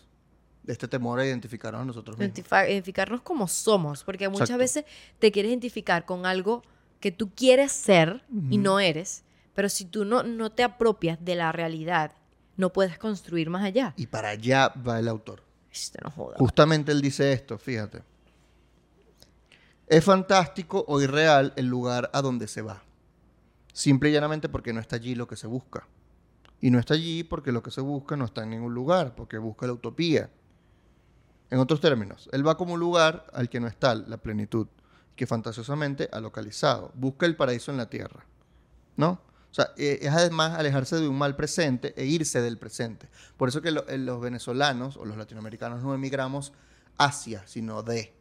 De 0.63 0.73
este 0.73 0.87
temor 0.87 1.19
a 1.19 1.25
identificarnos 1.25 1.81
a 1.81 1.85
nosotros 1.85 2.17
mismos. 2.17 2.37
Identificarnos 2.51 3.21
como 3.21 3.47
somos, 3.47 4.03
porque 4.03 4.29
muchas 4.29 4.51
Exacto. 4.51 4.59
veces 4.59 4.85
te 5.19 5.31
quieres 5.31 5.49
identificar 5.49 6.05
con 6.05 6.25
algo 6.25 6.63
que 6.99 7.11
tú 7.11 7.31
quieres 7.35 7.71
ser 7.71 8.23
y 8.49 8.59
no 8.59 8.79
eres, 8.79 9.23
pero 9.55 9.69
si 9.69 9.85
tú 9.85 10.05
no, 10.05 10.23
no 10.23 10.51
te 10.51 10.63
apropias 10.63 11.23
de 11.23 11.35
la 11.35 11.51
realidad, 11.51 12.11
no 12.57 12.71
puedes 12.71 12.97
construir 12.99 13.49
más 13.49 13.63
allá. 13.63 13.93
Y 13.97 14.07
para 14.07 14.29
allá 14.29 14.69
va 14.69 14.99
el 14.99 15.07
autor. 15.07 15.43
Este 15.71 15.99
no 16.03 16.11
joda. 16.11 16.37
Justamente 16.37 16.91
él 16.91 17.01
dice 17.01 17.33
esto, 17.33 17.57
fíjate. 17.57 18.03
Es 19.87 20.05
fantástico 20.05 20.85
o 20.87 21.01
irreal 21.01 21.53
el 21.55 21.65
lugar 21.65 22.09
a 22.13 22.21
donde 22.21 22.47
se 22.47 22.61
va. 22.61 22.83
Simple 23.73 24.09
y 24.09 24.13
llanamente 24.13 24.47
porque 24.47 24.73
no 24.73 24.79
está 24.79 24.97
allí 24.97 25.15
lo 25.15 25.27
que 25.27 25.35
se 25.35 25.47
busca. 25.47 25.87
Y 26.61 26.69
no 26.69 26.79
está 26.79 26.93
allí 26.93 27.23
porque 27.23 27.51
lo 27.51 27.63
que 27.63 27.71
se 27.71 27.81
busca 27.81 28.15
no 28.15 28.25
está 28.25 28.43
en 28.43 28.51
ningún 28.51 28.73
lugar, 28.73 29.15
porque 29.15 29.37
busca 29.37 29.65
la 29.65 29.73
utopía. 29.73 30.29
En 31.51 31.59
otros 31.59 31.79
términos, 31.81 32.27
él 32.31 32.47
va 32.47 32.57
como 32.57 32.73
un 32.73 32.79
lugar 32.79 33.27
al 33.33 33.49
que 33.49 33.59
no 33.59 33.67
está 33.67 33.93
la 33.93 34.17
plenitud, 34.17 34.67
que 35.15 35.27
fantasiosamente 35.27 36.09
ha 36.11 36.19
localizado. 36.19 36.91
Busca 36.95 37.25
el 37.27 37.35
paraíso 37.35 37.69
en 37.71 37.77
la 37.77 37.89
tierra. 37.89 38.25
¿No? 38.97 39.19
O 39.51 39.53
sea, 39.53 39.71
eh, 39.77 39.99
es 40.01 40.09
además 40.11 40.57
alejarse 40.57 40.95
de 40.97 41.07
un 41.09 41.17
mal 41.17 41.35
presente 41.35 41.93
e 41.97 42.05
irse 42.05 42.41
del 42.41 42.57
presente. 42.57 43.09
Por 43.35 43.49
eso 43.49 43.61
que 43.61 43.71
lo- 43.71 43.85
eh, 43.89 43.97
los 43.97 44.21
venezolanos 44.21 44.95
o 44.95 45.03
los 45.05 45.17
latinoamericanos 45.17 45.83
no 45.83 45.93
emigramos 45.93 46.53
hacia, 46.97 47.45
sino 47.47 47.83
de. 47.83 48.13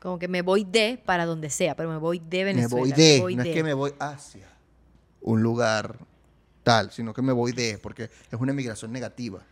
Como 0.00 0.18
que 0.20 0.28
me 0.28 0.42
voy 0.42 0.62
de 0.64 1.02
para 1.04 1.26
donde 1.26 1.50
sea, 1.50 1.74
pero 1.74 1.90
me 1.90 1.96
voy 1.96 2.20
de 2.20 2.44
Venezuela. 2.44 2.74
me 2.76 2.80
voy 2.80 2.92
de. 2.92 3.36
no 3.36 3.42
es 3.42 3.48
que 3.54 3.64
me 3.64 3.74
voy 3.74 3.92
hacia 3.98 4.48
un 5.22 5.42
lugar 5.42 5.98
tal, 6.62 6.92
sino 6.92 7.12
que 7.12 7.22
me 7.22 7.32
voy 7.32 7.50
de, 7.52 7.78
porque 7.78 8.04
es 8.04 8.40
una 8.40 8.52
emigración 8.52 8.92
negativa. 8.92 9.42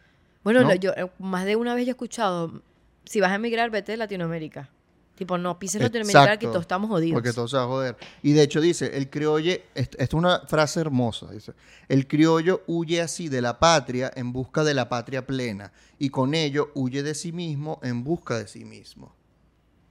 Bueno, 0.45 0.73
yo 0.75 0.93
eh, 0.93 1.11
más 1.19 1.45
de 1.47 1.57
una 1.57 1.75
vez 1.75 1.85
yo 1.85 1.91
he 1.91 1.93
escuchado, 1.93 2.63
si 3.09 3.21
vas 3.21 3.31
a 3.31 3.37
emigrar, 3.37 3.71
vete 3.71 3.93
de 3.93 3.99
Latinoamérica. 3.99 4.69
Tipo, 5.15 5.37
no 5.37 5.59
pises 5.59 5.83
Latinoamérica 5.83 6.39
que 6.39 6.47
todos 6.47 6.61
estamos 6.61 6.89
jodidos. 6.89 7.15
Porque 7.15 7.33
todo 7.33 7.49
se 7.49 7.57
va 7.57 7.65
a 7.65 7.67
joder. 7.67 7.97
Y 8.23 8.35
de 8.35 8.43
hecho 8.43 8.61
dice, 8.61 8.97
el 8.97 9.11
criolle, 9.11 9.65
est- 9.75 9.95
esta 9.95 10.05
es 10.05 10.15
una 10.15 10.41
frase 10.47 10.79
hermosa, 10.81 11.29
dice, 11.33 11.55
el 11.89 12.07
criollo 12.07 12.63
huye 12.69 13.01
así 13.01 13.29
de 13.29 13.43
la 13.43 13.59
patria 13.59 14.13
en 14.15 14.33
busca 14.33 14.63
de 14.63 14.75
la 14.75 14.89
patria 14.89 15.27
plena 15.27 15.73
y 15.99 16.11
con 16.11 16.35
ello 16.35 16.71
huye 16.75 17.03
de 17.03 17.17
sí 17.17 17.33
mismo 17.33 17.81
en 17.83 18.05
busca 18.05 18.39
de 18.39 18.47
sí 18.47 18.65
mismo. 18.65 19.13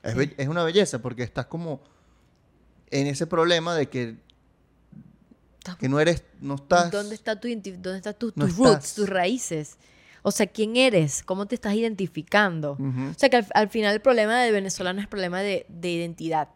Es, 0.02 0.48
una 0.48 0.64
belleza 0.64 1.00
porque 1.00 1.24
estás 1.24 1.48
como 1.48 1.82
en 2.90 3.08
ese 3.08 3.28
problema 3.28 3.76
de 3.76 3.90
que, 3.90 4.16
que 5.78 5.90
no 5.90 6.00
eres, 6.00 6.24
no 6.40 6.56
estás... 6.56 6.90
¿Dónde 6.90 7.16
está 7.16 7.38
tu 7.38 7.50
dónde 7.50 7.98
están 7.98 8.14
tus, 8.14 8.38
no 8.38 8.46
tus 8.46 8.56
roots, 8.56 8.94
tus 8.94 9.10
raíces? 9.10 9.76
O 10.28 10.32
sea, 10.32 10.46
¿quién 10.46 10.76
eres? 10.76 11.24
¿Cómo 11.24 11.46
te 11.46 11.56
estás 11.56 11.74
identificando? 11.74 12.74
O 12.74 13.14
sea, 13.18 13.30
que 13.30 13.38
al, 13.38 13.48
al 13.54 13.70
final 13.70 13.94
el 13.94 14.02
problema 14.02 14.38
del 14.44 14.52
venezolano 14.52 15.00
es 15.00 15.08
problema 15.08 15.40
de, 15.40 15.66
de 15.70 15.90
identidad. 15.90 16.50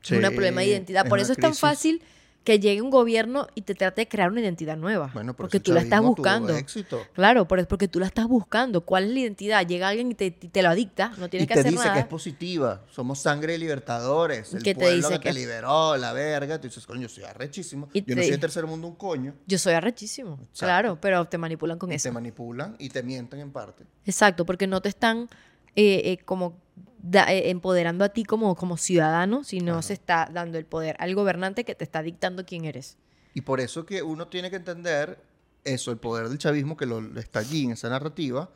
Sí, 0.00 0.14
es 0.14 0.22
un 0.22 0.30
problema 0.32 0.60
de 0.60 0.68
identidad. 0.68 1.08
Por 1.08 1.18
eso 1.18 1.32
es 1.32 1.38
tan 1.38 1.56
fácil 1.56 2.02
que 2.46 2.60
llegue 2.60 2.80
un 2.80 2.90
gobierno 2.90 3.48
y 3.56 3.62
te 3.62 3.74
trate 3.74 4.02
de 4.02 4.08
crear 4.08 4.30
una 4.30 4.40
identidad 4.40 4.76
nueva. 4.76 5.10
Bueno, 5.12 5.34
por 5.34 5.46
porque 5.46 5.58
tú 5.58 5.72
la 5.72 5.80
el 5.80 5.86
estás 5.86 6.00
buscando. 6.00 6.54
éxito. 6.56 7.02
Claro, 7.12 7.48
por- 7.48 7.66
porque 7.66 7.88
tú 7.88 7.98
la 7.98 8.06
estás 8.06 8.28
buscando. 8.28 8.82
¿Cuál 8.82 9.04
es 9.04 9.10
la 9.10 9.18
identidad? 9.18 9.66
Llega 9.66 9.88
alguien 9.88 10.12
y 10.12 10.14
te, 10.14 10.30
te 10.30 10.62
lo 10.62 10.68
adicta, 10.68 11.08
no 11.18 11.28
tienes 11.28 11.44
y 11.44 11.48
que 11.48 11.54
te 11.54 11.60
hacer 11.60 11.72
dice 11.72 11.82
nada. 11.84 11.94
que 11.94 12.00
es 12.00 12.06
positiva. 12.06 12.84
Somos 12.88 13.18
sangre 13.18 13.54
de 13.54 13.58
libertadores. 13.58 14.54
El 14.54 14.62
te 14.62 14.76
pueblo 14.76 14.94
dice 14.96 15.08
que 15.14 15.18
te 15.18 15.22
que- 15.24 15.32
liberó, 15.34 15.96
la 15.96 16.12
verga. 16.12 16.60
Tú 16.60 16.68
dices, 16.68 16.86
coño, 16.86 17.00
yo 17.02 17.08
soy 17.08 17.24
arrechísimo. 17.24 17.88
Y 17.92 18.02
Yo 18.04 18.14
no 18.14 18.20
te- 18.20 18.28
soy 18.28 18.30
de 18.30 18.38
tercer 18.38 18.64
mundo 18.64 18.86
un 18.86 18.94
coño. 18.94 19.34
Yo 19.46 19.58
soy 19.58 19.74
arrechísimo. 19.74 20.34
Exacto. 20.34 20.58
Claro, 20.66 20.98
pero 21.00 21.24
te 21.24 21.38
manipulan 21.38 21.78
con 21.80 21.90
Y 21.90 21.96
eso. 21.96 22.04
te 22.08 22.12
manipulan 22.12 22.76
y 22.78 22.90
te 22.90 23.02
mienten 23.02 23.40
en 23.40 23.50
parte. 23.50 23.84
Exacto, 24.04 24.46
porque 24.46 24.68
no 24.68 24.80
te 24.80 24.88
están 24.88 25.28
eh, 25.74 26.12
eh, 26.12 26.18
como 26.24 26.56
da- 27.02 27.32
eh, 27.32 27.50
empoderando 27.50 28.04
a 28.04 28.08
ti 28.10 28.24
como, 28.24 28.54
como 28.56 28.76
ciudadano, 28.76 29.44
sino 29.44 29.72
Ajá. 29.74 29.82
se 29.82 29.92
está 29.94 30.28
dando 30.32 30.58
el 30.58 30.66
poder 30.66 30.96
al 30.98 31.14
gobernante 31.14 31.64
que 31.64 31.74
te 31.74 31.84
está 31.84 32.02
dictando 32.02 32.44
quién 32.44 32.64
eres. 32.64 32.98
Y 33.34 33.42
por 33.42 33.60
eso 33.60 33.84
que 33.86 34.02
uno 34.02 34.28
tiene 34.28 34.50
que 34.50 34.56
entender 34.56 35.18
eso, 35.64 35.90
el 35.90 35.98
poder 35.98 36.28
del 36.28 36.38
chavismo 36.38 36.76
que 36.76 36.86
lo, 36.86 37.00
está 37.18 37.40
allí 37.40 37.64
en 37.64 37.72
esa 37.72 37.88
narrativa. 37.88 38.50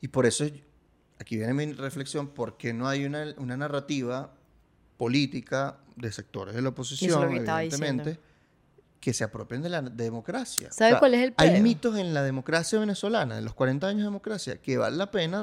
Y 0.00 0.08
por 0.08 0.26
eso, 0.26 0.44
aquí 1.20 1.36
viene 1.36 1.54
mi 1.54 1.72
reflexión, 1.72 2.28
¿por 2.28 2.56
qué 2.56 2.72
no 2.72 2.88
hay 2.88 3.04
una, 3.04 3.34
una 3.38 3.56
narrativa 3.56 4.32
política 4.96 5.78
de 5.96 6.12
sectores 6.12 6.54
de 6.54 6.62
la 6.62 6.70
oposición, 6.70 7.30
que 7.30 7.36
evidentemente, 7.38 8.18
que 9.00 9.12
se 9.12 9.24
apropien 9.24 9.62
de 9.62 9.68
la 9.68 9.82
democracia? 9.82 10.70
¿Sabe 10.72 10.98
cuál 10.98 11.14
es 11.14 11.22
el 11.22 11.34
Hay 11.36 11.50
pedo? 11.50 11.62
mitos 11.62 11.96
en 11.96 12.12
la 12.14 12.22
democracia 12.22 12.78
venezolana, 12.78 13.38
en 13.38 13.44
los 13.44 13.54
40 13.54 13.86
años 13.86 13.98
de 14.00 14.04
democracia, 14.06 14.60
que 14.60 14.76
vale 14.78 14.96
la 14.96 15.10
pena 15.10 15.42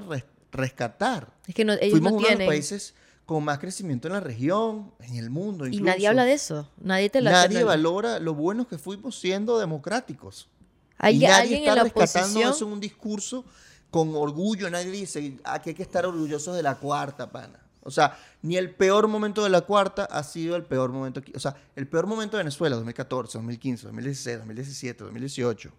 rescatar. 0.54 1.34
Es 1.48 1.54
que 1.56 1.66
no, 1.66 1.74
ellos 1.74 1.92
Fuimos 1.92 2.14
no 2.14 2.18
uno 2.20 2.28
de 2.28 2.36
los 2.38 2.48
países 2.48 2.94
con 3.26 3.44
más 3.44 3.60
crecimiento 3.60 4.08
en 4.08 4.14
la 4.14 4.20
región, 4.20 4.92
en 5.00 5.16
el 5.16 5.30
mundo. 5.30 5.66
Y 5.66 5.70
incluso. 5.70 5.86
nadie 5.86 6.08
habla 6.08 6.26
de 6.26 6.34
eso. 6.34 6.70
Nadie 6.82 7.10
te 7.10 7.22
la 7.22 7.32
Nadie 7.32 7.60
te- 7.60 7.64
valora 7.64 8.20
lo 8.20 8.34
buenos 8.34 8.68
que 8.68 8.78
fuimos 8.78 9.20
siendo 9.20 9.60
democráticos. 9.60 10.50
Hay 10.98 11.16
y 11.18 11.20
nadie 11.20 11.34
alguien 11.34 11.60
está 11.62 11.72
en 11.72 11.78
la 11.78 11.84
rescatando 11.84 12.28
oposición. 12.30 12.52
eso 12.54 12.66
en 12.66 12.72
un 12.74 12.80
discurso 12.80 13.46
con 13.90 14.16
orgullo. 14.16 14.70
Nadie 14.70 14.92
dice 14.92 15.38
"Ah, 15.44 15.62
que 15.62 15.72
hay 15.72 15.76
que 15.76 15.84
estar 15.84 16.06
orgullosos 16.06 16.56
de 16.56 16.64
la 16.64 16.76
cuarta, 16.76 17.32
pana. 17.32 17.60
O 17.86 17.92
sea, 17.92 18.18
ni 18.42 18.56
el 18.56 18.70
peor 18.74 19.08
momento 19.10 19.44
de 19.44 19.50
la 19.50 19.62
cuarta 19.62 20.06
ha 20.06 20.24
sido 20.24 20.56
el 20.56 20.64
peor 20.64 20.92
momento. 20.92 21.20
aquí. 21.20 21.34
O 21.36 21.40
sea, 21.40 21.56
el 21.76 21.88
peor 21.88 22.08
momento 22.08 22.38
de 22.38 22.44
Venezuela, 22.44 22.76
2014, 22.78 23.38
2015, 23.38 23.88
2016, 23.88 24.38
2017, 24.38 25.04
2018, 25.04 25.72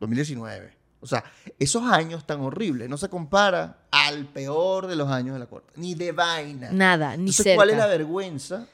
2019. 0.00 0.77
O 1.00 1.06
sea, 1.06 1.24
esos 1.58 1.84
años 1.84 2.26
tan 2.26 2.40
horribles 2.40 2.88
no 2.88 2.96
se 2.96 3.08
compara 3.08 3.78
al 3.90 4.26
peor 4.26 4.86
de 4.86 4.96
los 4.96 5.08
años 5.08 5.34
de 5.34 5.38
la 5.40 5.46
cuarta. 5.46 5.72
Ni 5.76 5.94
de 5.94 6.12
vaina. 6.12 6.70
Nada, 6.72 7.10
ni 7.16 7.22
Entonces, 7.22 7.44
cerca. 7.44 7.56
¿cuál 7.56 7.70
es 7.70 7.76
la 7.76 7.86
vergüenza 7.86 8.66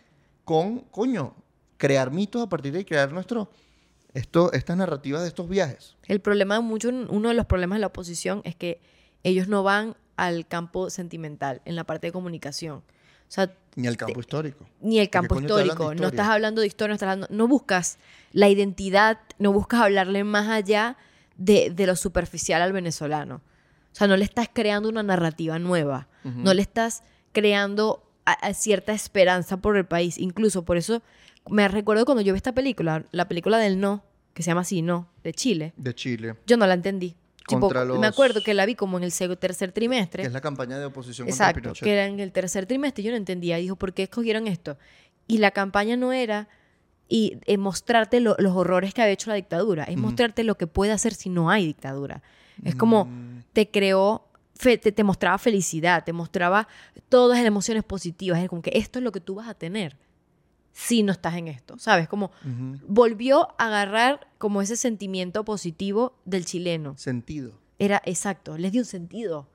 con, 0.45 0.81
coño, 0.91 1.35
crear 1.77 2.11
mitos 2.11 2.43
a 2.43 2.49
partir 2.49 2.73
de 2.73 2.85
crear 2.87 3.13
nuestro, 3.13 3.51
esto, 4.15 4.53
estas 4.53 4.77
narrativas 4.77 5.23
de 5.23 5.29
estos 5.29 5.49
viajes? 5.49 5.97
El 6.07 6.21
problema, 6.21 6.61
mucho, 6.61 6.89
uno 6.89 7.29
de 7.29 7.35
los 7.35 7.47
problemas 7.47 7.77
de 7.77 7.81
la 7.81 7.89
oposición 7.89 8.41
es 8.45 8.57
que 8.57 8.81
ellos 9.23 9.49
no 9.49 9.63
van 9.63 9.97
al 10.17 10.47
campo 10.47 10.91
sentimental, 10.91 11.61
en 11.65 11.77
la 11.77 11.85
parte 11.85 12.07
de 12.07 12.13
comunicación. 12.13 12.77
O 13.29 13.33
sea, 13.35 13.53
Ni 13.75 13.87
el 13.89 13.97
campo 13.97 14.21
histórico. 14.21 14.65
ni 14.81 14.99
el 14.99 15.07
¿De 15.07 15.11
campo 15.11 15.35
de 15.35 15.43
histórico. 15.43 15.95
No 15.95 16.09
estás 16.09 16.29
hablando 16.29 16.61
de 16.61 16.69
historia, 16.69 16.91
no, 16.91 16.95
estás 16.95 17.09
hablando, 17.09 17.27
no 17.35 17.49
buscas 17.49 17.99
la 18.33 18.49
identidad, 18.49 19.19
no 19.39 19.53
buscas 19.53 19.81
hablarle 19.81 20.25
más 20.25 20.49
allá 20.49 20.97
de, 21.37 21.71
de 21.71 21.87
lo 21.87 21.97
superficial 21.97 22.63
al 22.63 22.73
venezolano. 22.73 23.37
O 23.93 23.97
sea, 23.97 24.07
no 24.09 24.17
le 24.17 24.25
estás 24.25 24.49
creando 24.53 24.89
una 24.89 25.03
narrativa 25.03 25.59
nueva, 25.59 26.09
no 26.25 26.53
le 26.55 26.63
estás 26.63 27.03
creando 27.33 28.03
a- 28.25 28.33
a 28.33 28.55
cierta 28.55 28.93
esperanza 28.93 29.59
por 29.59 29.77
el 29.77 29.85
país. 29.85 30.19
Incluso 30.19 30.65
por 30.65 30.77
eso 30.77 31.03
me 31.49 31.69
recuerdo 31.69 32.05
cuando 32.07 32.23
yo 32.23 32.33
vi 32.33 32.39
esta 32.39 32.53
película, 32.53 33.05
la 33.13 33.29
película 33.29 33.59
del 33.59 33.79
no, 33.81 34.03
que 34.33 34.43
se 34.43 34.51
llama 34.51 34.63
así, 34.63 34.83
no, 34.83 35.09
de 35.23 35.33
Chile. 35.35 35.73
De 35.77 35.95
Chile, 35.95 36.35
Yo 36.47 36.57
no 36.57 36.67
la 36.67 36.75
entendí. 36.75 37.15
Tipo, 37.47 37.71
Me 37.99 38.07
acuerdo 38.07 38.41
que 38.43 38.55
la 38.55 38.65
vi 38.65 38.75
como 38.75 38.97
en 38.97 39.05
el 39.05 39.13
tercer 39.39 39.71
trimestre. 39.73 40.23
que 40.23 40.27
es 40.29 40.33
la 40.33 40.41
campaña 40.41 40.79
de 40.79 40.87
oposición 40.87 41.29
contra 41.29 41.45
Exacto, 41.51 41.61
Pinochet. 41.61 41.85
que 41.85 41.93
era 41.93 42.07
en 42.07 42.19
el 42.19 42.33
tercer 42.33 42.65
trimestre. 42.65 43.05
Yo 43.05 43.11
no 43.11 43.19
entendía. 43.19 43.59
Dijo, 43.59 43.77
¿por 43.77 43.93
qué 43.93 44.05
escogieron 44.05 44.47
esto? 44.47 44.79
Y 45.29 45.39
la 45.39 45.51
campaña 45.51 45.97
no 45.99 46.13
era 46.15 46.49
y, 47.09 47.39
eh, 47.47 47.59
mostrarte 47.59 48.21
lo- 48.21 48.37
los 48.39 48.55
horrores 48.57 48.95
que 48.95 49.03
había 49.03 49.13
hecho 49.13 49.31
la 49.31 49.37
dictadura. 49.37 49.85
Es 49.85 49.97
mostrarte 49.97 50.43
lo 50.45 50.57
que 50.57 50.67
puede 50.67 50.93
hacer 50.93 51.15
si 51.15 51.29
no 51.29 51.51
hay 51.51 51.67
dictadura. 51.67 52.23
Es 52.63 52.75
como 52.75 53.05
Mm. 53.07 53.43
te 53.53 53.71
creó, 53.71 54.27
fe- 54.55 54.79
te, 54.79 54.91
te 54.93 55.05
mostraba 55.05 55.37
felicidad, 55.39 56.05
te 56.05 56.13
mostraba 56.13 56.67
todas 57.09 57.39
las 57.39 57.47
emociones 57.47 57.83
positivas. 57.85 58.41
Es 58.43 58.49
como 58.49 58.63
que 58.63 58.71
esto 58.75 58.99
es 58.99 59.03
lo 59.05 59.13
que 59.13 59.21
tú 59.21 59.35
vas 59.35 59.49
a 59.49 59.55
tener 59.55 59.97
si 60.73 61.03
no 61.03 61.13
estás 61.13 61.35
en 61.35 61.49
esto. 61.49 61.79
¿Sabes? 61.79 62.09
Como 62.09 62.31
volvió 62.87 63.49
a 63.59 63.67
agarrar 63.67 64.27
como 64.39 64.63
ese 64.63 64.77
sentimiento 64.77 65.45
positivo 65.45 66.15
del 66.25 66.45
chileno. 66.45 66.97
Sentido 66.99 67.53
Era 67.79 68.01
exacto, 68.05 68.57
les 68.57 68.73
dio 68.73 68.81
un 68.83 68.87
sentido. 68.87 69.49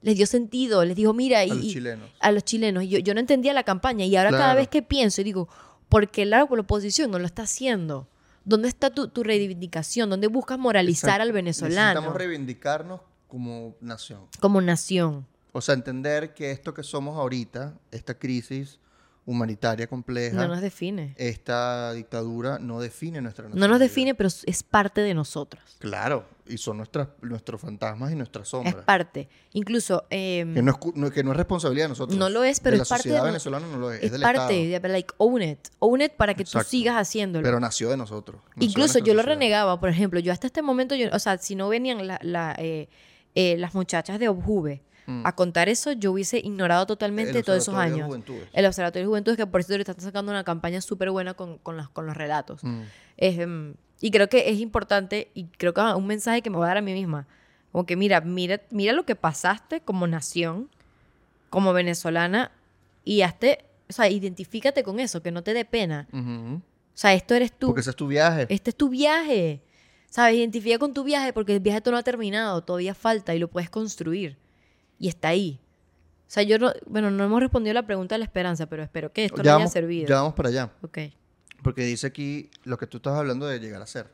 Les 0.00 0.16
dio 0.16 0.26
sentido, 0.26 0.84
les 0.84 0.96
dijo, 0.96 1.12
mira, 1.14 1.44
y, 1.44 1.50
a 1.50 1.54
los 1.54 1.64
y- 1.64 1.72
chilenos. 1.72 2.10
a 2.20 2.30
los 2.30 2.44
chilenos. 2.44 2.84
Yo, 2.86 2.98
yo 2.98 3.14
no 3.14 3.20
entendía 3.20 3.52
la 3.54 3.62
campaña 3.62 4.04
y 4.04 4.14
ahora 4.16 4.30
cada 4.30 4.54
vez 4.54 4.68
que 4.68 4.82
pienso 4.82 5.22
y 5.22 5.24
digo, 5.24 5.48
¿por 5.88 6.10
qué 6.10 6.24
la, 6.24 6.38
la 6.38 6.60
oposición 6.60 7.10
no 7.10 7.18
lo 7.18 7.26
está 7.26 7.42
haciendo? 7.42 8.08
¿Dónde 8.44 8.68
está 8.68 8.90
tu, 8.90 9.08
tu 9.08 9.22
reivindicación? 9.22 10.10
¿Dónde 10.10 10.26
buscas 10.26 10.58
moralizar 10.58 11.08
Exacto. 11.10 11.22
al 11.22 11.32
venezolano 11.32 11.90
Necesitamos 11.92 12.16
reivindicarnos 12.16 13.00
como 13.28 13.74
nación. 13.80 14.20
como 14.40 14.60
nación? 14.60 15.26
O 15.52 15.60
sea, 15.60 15.74
entender 15.74 16.34
que 16.34 16.50
esto 16.50 16.74
que 16.74 16.82
somos 16.82 17.16
ahorita, 17.16 17.74
esta 17.90 18.18
crisis 18.18 18.80
humanitaria 19.26 19.86
compleja. 19.86 20.36
No 20.36 20.48
nos 20.48 20.60
define. 20.60 21.14
Esta 21.16 21.92
dictadura 21.94 22.58
no 22.58 22.80
define 22.80 23.20
nuestra 23.22 23.48
No 23.48 23.68
nos 23.68 23.80
define, 23.80 24.14
pero 24.14 24.28
es 24.28 24.62
parte 24.62 25.00
de 25.00 25.14
nosotros. 25.14 25.62
Claro, 25.78 26.26
y 26.46 26.58
son 26.58 26.76
nuestras, 26.76 27.08
nuestros 27.22 27.60
fantasmas 27.60 28.12
y 28.12 28.16
nuestras 28.16 28.48
sombras. 28.48 28.74
Es 28.76 28.82
parte. 28.82 29.28
Incluso, 29.54 30.04
em, 30.10 30.52
Que 30.54 30.60
no, 30.62 30.72
es, 30.72 30.94
no- 30.94 31.10
que 31.10 31.24
no 31.24 31.30
es 31.30 31.36
responsabilidad 31.38 31.86
de 31.86 31.88
nosotros. 31.90 32.18
No 32.18 32.28
lo 32.28 32.44
es, 32.44 32.60
pero 32.60 32.76
de 32.76 32.82
es 32.82 32.88
la 32.88 32.94
parte 32.94 33.02
sociedad 33.04 33.22
de- 33.22 33.30
venezolana 33.30 33.66
no 33.66 33.78
lo 33.78 33.90
es, 33.92 33.98
es, 34.00 34.04
es 34.04 34.12
del 34.12 34.20
parte 34.20 34.62
Estado. 34.72 34.82
de, 34.82 34.88
like, 34.92 35.14
own 35.16 35.42
it. 35.42 35.58
Own 35.78 36.02
it 36.02 36.12
para 36.12 36.34
que 36.34 36.42
Exacto. 36.42 36.64
tú 36.66 36.70
sigas 36.70 36.96
haciéndolo. 36.96 37.42
Pero 37.44 37.58
nació 37.60 37.88
de 37.88 37.96
nosotros. 37.96 38.42
nació 38.42 38.60
de 38.60 38.64
Incluso 38.66 38.94
nuestra 38.98 39.06
yo 39.06 39.14
lo 39.14 39.20
sociedad. 39.22 39.38
renegaba, 39.38 39.80
por 39.80 39.88
ejemplo, 39.88 40.20
yo 40.20 40.32
hasta 40.32 40.46
este 40.46 40.60
momento, 40.60 40.94
yo, 40.94 41.08
o 41.12 41.18
sea, 41.18 41.38
si 41.38 41.54
no 41.54 41.68
venían 41.70 42.06
la- 42.06 42.18
la, 42.22 42.54
eh, 42.58 42.88
eh, 43.34 43.56
las 43.58 43.74
muchachas 43.74 44.18
de 44.18 44.28
Objuve 44.28 44.82
Mm. 45.06 45.26
a 45.26 45.34
contar 45.34 45.68
eso, 45.68 45.92
yo 45.92 46.12
hubiese 46.12 46.38
ignorado 46.38 46.86
totalmente 46.86 47.42
todos 47.42 47.58
esos 47.58 47.68
Observatorio 47.74 47.94
de 47.96 48.02
años. 48.02 48.06
Juventudes. 48.08 48.48
El 48.52 48.66
Observatorio 48.66 49.02
de 49.06 49.08
Juventudes, 49.08 49.36
que 49.36 49.46
por 49.46 49.62
cierto 49.62 49.74
ahorita 49.74 49.92
están 49.92 50.04
sacando 50.04 50.32
una 50.32 50.44
campaña 50.44 50.80
súper 50.80 51.10
buena 51.10 51.34
con, 51.34 51.58
con, 51.58 51.76
las- 51.76 51.88
con 51.90 52.06
los 52.06 52.16
relatos. 52.16 52.64
Mm. 52.64 52.80
Es, 53.18 53.38
em, 53.38 53.74
y 54.00 54.10
creo 54.10 54.28
que 54.28 54.50
es 54.50 54.58
importante, 54.60 55.30
y 55.34 55.44
creo 55.44 55.74
que 55.74 55.80
es 55.80 55.94
un 55.94 56.06
mensaje 56.06 56.42
que 56.42 56.50
me 56.50 56.56
voy 56.56 56.64
a 56.64 56.68
dar 56.68 56.76
a 56.78 56.82
mí 56.82 56.92
misma. 56.94 57.26
Como 57.72 57.86
que 57.86 57.96
mira, 57.96 58.20
mira, 58.20 58.60
mira 58.70 58.92
lo 58.92 59.04
que 59.04 59.16
pasaste 59.16 59.80
como 59.80 60.06
nación, 60.06 60.68
como 61.50 61.72
venezolana, 61.72 62.50
y 63.04 63.22
hazte, 63.22 63.64
o 63.88 63.92
sea, 63.92 64.08
identifícate 64.08 64.82
con 64.82 65.00
eso, 65.00 65.22
que 65.22 65.30
no 65.30 65.42
te 65.42 65.52
dé 65.54 65.64
pena. 65.64 66.06
O 66.12 66.60
sea, 66.96 67.12
esto 67.14 67.34
eres 67.34 67.52
tú. 67.52 67.66
Porque 67.68 67.80
ese 67.80 67.90
es 67.90 67.96
tu 67.96 68.06
viaje. 68.06 68.46
Este 68.48 68.70
es 68.70 68.76
tu 68.76 68.88
viaje. 68.88 69.60
¿Sabes? 70.08 70.36
Identifica 70.36 70.78
con 70.78 70.94
tu 70.94 71.02
viaje 71.02 71.32
porque 71.32 71.54
el 71.54 71.60
viaje 71.60 71.80
todavía 71.80 71.96
no 71.96 72.00
ha 72.00 72.04
terminado, 72.04 72.62
todavía 72.62 72.94
falta 72.94 73.34
y 73.34 73.40
lo 73.40 73.48
puedes 73.48 73.68
construir. 73.68 74.36
Y 74.98 75.08
está 75.08 75.28
ahí. 75.28 75.60
O 76.26 76.30
sea, 76.34 76.42
yo 76.42 76.58
no, 76.58 76.72
bueno, 76.86 77.10
no 77.10 77.24
hemos 77.24 77.40
respondido 77.40 77.72
a 77.72 77.74
la 77.74 77.86
pregunta 77.86 78.14
de 78.14 78.20
la 78.20 78.24
esperanza, 78.24 78.66
pero 78.66 78.82
espero 78.82 79.12
que 79.12 79.24
esto 79.26 79.36
ya, 79.38 79.42
le 79.42 79.48
haya 79.50 79.56
vamos, 79.58 79.72
servido. 79.72 80.08
ya 80.08 80.16
vamos 80.16 80.34
para 80.34 80.48
allá. 80.48 80.72
Ok. 80.82 80.98
Porque 81.62 81.82
dice 81.84 82.06
aquí 82.06 82.50
lo 82.64 82.76
que 82.78 82.86
tú 82.86 82.96
estás 82.98 83.14
hablando 83.14 83.46
de 83.46 83.58
llegar 83.60 83.82
a 83.82 83.86
ser. 83.86 84.08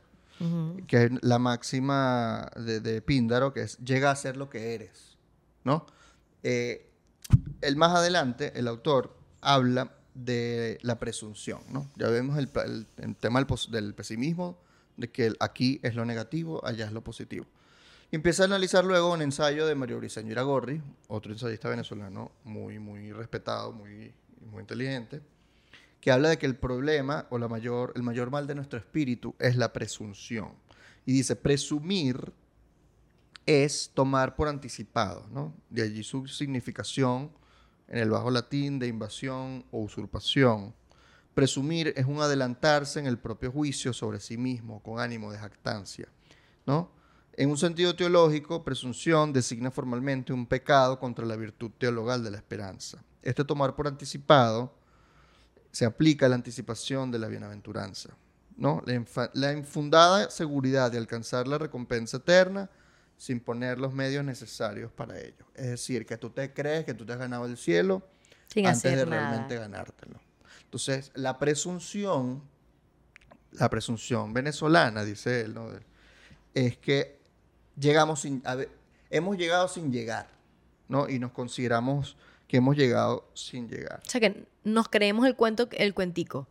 Que 0.86 1.04
es 1.04 1.10
la 1.20 1.38
máxima 1.38 2.50
de, 2.56 2.80
de 2.80 3.02
Píndaro, 3.02 3.52
que 3.52 3.60
es 3.62 3.76
llega 3.78 4.10
a 4.10 4.16
ser 4.16 4.38
lo 4.38 4.48
que 4.48 4.74
eres. 4.74 5.18
¿No? 5.64 5.84
Eh, 6.42 6.88
el 7.60 7.76
más 7.76 7.94
adelante, 7.94 8.52
el 8.58 8.66
autor 8.66 9.14
habla 9.42 9.92
de 10.14 10.78
la 10.80 10.98
presunción, 10.98 11.60
¿no? 11.70 11.90
Ya 11.96 12.08
vemos 12.08 12.38
el, 12.38 12.48
pa- 12.48 12.64
el- 12.64 12.86
el 12.96 13.14
tema 13.16 13.42
del, 13.44 13.48
del 13.70 13.94
pesimismo, 13.94 14.58
de 14.96 15.10
que 15.10 15.32
aquí 15.40 15.78
es 15.82 15.94
lo 15.94 16.04
negativo, 16.06 16.64
allá 16.66 16.86
es 16.86 16.92
lo 16.92 17.02
positivo. 17.04 17.44
Y 18.12 18.16
a 18.16 18.44
analizar 18.44 18.84
luego 18.84 19.12
un 19.12 19.22
ensayo 19.22 19.66
de 19.66 19.76
Mario 19.76 19.98
Briceño 19.98 20.32
Iragorri, 20.32 20.82
otro 21.06 21.30
ensayista 21.30 21.68
venezolano 21.68 22.32
muy, 22.42 22.80
muy 22.80 23.12
respetado, 23.12 23.72
muy, 23.72 24.12
muy 24.50 24.62
inteligente, 24.62 25.20
que 26.00 26.10
habla 26.10 26.30
de 26.30 26.36
que 26.36 26.46
el 26.46 26.56
problema 26.56 27.28
o 27.30 27.38
la 27.38 27.46
mayor, 27.46 27.92
el 27.94 28.02
mayor 28.02 28.32
mal 28.32 28.48
de 28.48 28.56
nuestro 28.56 28.80
espíritu 28.80 29.36
es 29.38 29.54
la 29.54 29.72
presunción. 29.72 30.54
Y 31.06 31.12
dice, 31.12 31.36
presumir 31.36 32.32
es 33.46 33.92
tomar 33.94 34.34
por 34.34 34.48
anticipado, 34.48 35.28
¿no? 35.30 35.54
De 35.68 35.82
allí 35.82 36.02
su 36.02 36.26
significación 36.26 37.30
en 37.86 37.98
el 37.98 38.10
bajo 38.10 38.32
latín 38.32 38.80
de 38.80 38.88
invasión 38.88 39.64
o 39.70 39.82
usurpación. 39.82 40.74
Presumir 41.32 41.94
es 41.96 42.06
un 42.06 42.20
adelantarse 42.20 42.98
en 42.98 43.06
el 43.06 43.18
propio 43.18 43.52
juicio 43.52 43.92
sobre 43.92 44.18
sí 44.18 44.36
mismo 44.36 44.82
con 44.82 44.98
ánimo 44.98 45.30
de 45.30 45.38
jactancia, 45.38 46.08
¿no? 46.66 46.98
En 47.40 47.48
un 47.48 47.56
sentido 47.56 47.96
teológico, 47.96 48.62
presunción 48.62 49.32
designa 49.32 49.70
formalmente 49.70 50.30
un 50.30 50.44
pecado 50.44 51.00
contra 51.00 51.24
la 51.24 51.36
virtud 51.36 51.70
teologal 51.78 52.22
de 52.22 52.30
la 52.30 52.36
esperanza. 52.36 53.02
Este 53.22 53.46
tomar 53.46 53.74
por 53.74 53.88
anticipado 53.88 54.74
se 55.72 55.86
aplica 55.86 56.26
a 56.26 56.28
la 56.28 56.34
anticipación 56.34 57.10
de 57.10 57.18
la 57.18 57.28
bienaventuranza, 57.28 58.10
¿no? 58.58 58.82
La, 58.84 59.30
la 59.32 59.52
infundada 59.54 60.28
seguridad 60.28 60.92
de 60.92 60.98
alcanzar 60.98 61.48
la 61.48 61.56
recompensa 61.56 62.18
eterna 62.18 62.68
sin 63.16 63.40
poner 63.40 63.78
los 63.78 63.94
medios 63.94 64.22
necesarios 64.22 64.92
para 64.92 65.18
ello. 65.18 65.46
Es 65.54 65.68
decir, 65.68 66.04
que 66.04 66.18
tú 66.18 66.28
te 66.28 66.52
crees 66.52 66.84
que 66.84 66.92
tú 66.92 67.06
te 67.06 67.14
has 67.14 67.18
ganado 67.18 67.46
el 67.46 67.56
cielo 67.56 68.06
Sin 68.52 68.66
antes 68.66 68.82
de 68.82 69.06
nada. 69.06 69.30
realmente 69.30 69.56
ganártelo. 69.56 70.20
Entonces, 70.64 71.10
la 71.14 71.38
presunción, 71.38 72.42
la 73.52 73.70
presunción 73.70 74.34
venezolana, 74.34 75.04
dice 75.04 75.40
él, 75.40 75.54
¿no? 75.54 75.70
es 76.52 76.76
que 76.76 77.19
llegamos 77.80 78.20
sin, 78.20 78.42
a 78.44 78.54
ver, 78.54 78.68
hemos 79.10 79.36
llegado 79.36 79.66
sin 79.68 79.92
llegar, 79.92 80.28
¿no? 80.88 81.08
Y 81.08 81.18
nos 81.18 81.32
consideramos 81.32 82.16
que 82.46 82.58
hemos 82.58 82.76
llegado 82.76 83.28
sin 83.34 83.68
llegar. 83.68 84.00
O 84.06 84.10
sea, 84.10 84.20
que 84.20 84.44
nos 84.64 84.88
creemos 84.88 85.26
el 85.26 85.34
cuento, 85.36 85.68
el 85.72 85.94
cuentico. 85.94 86.46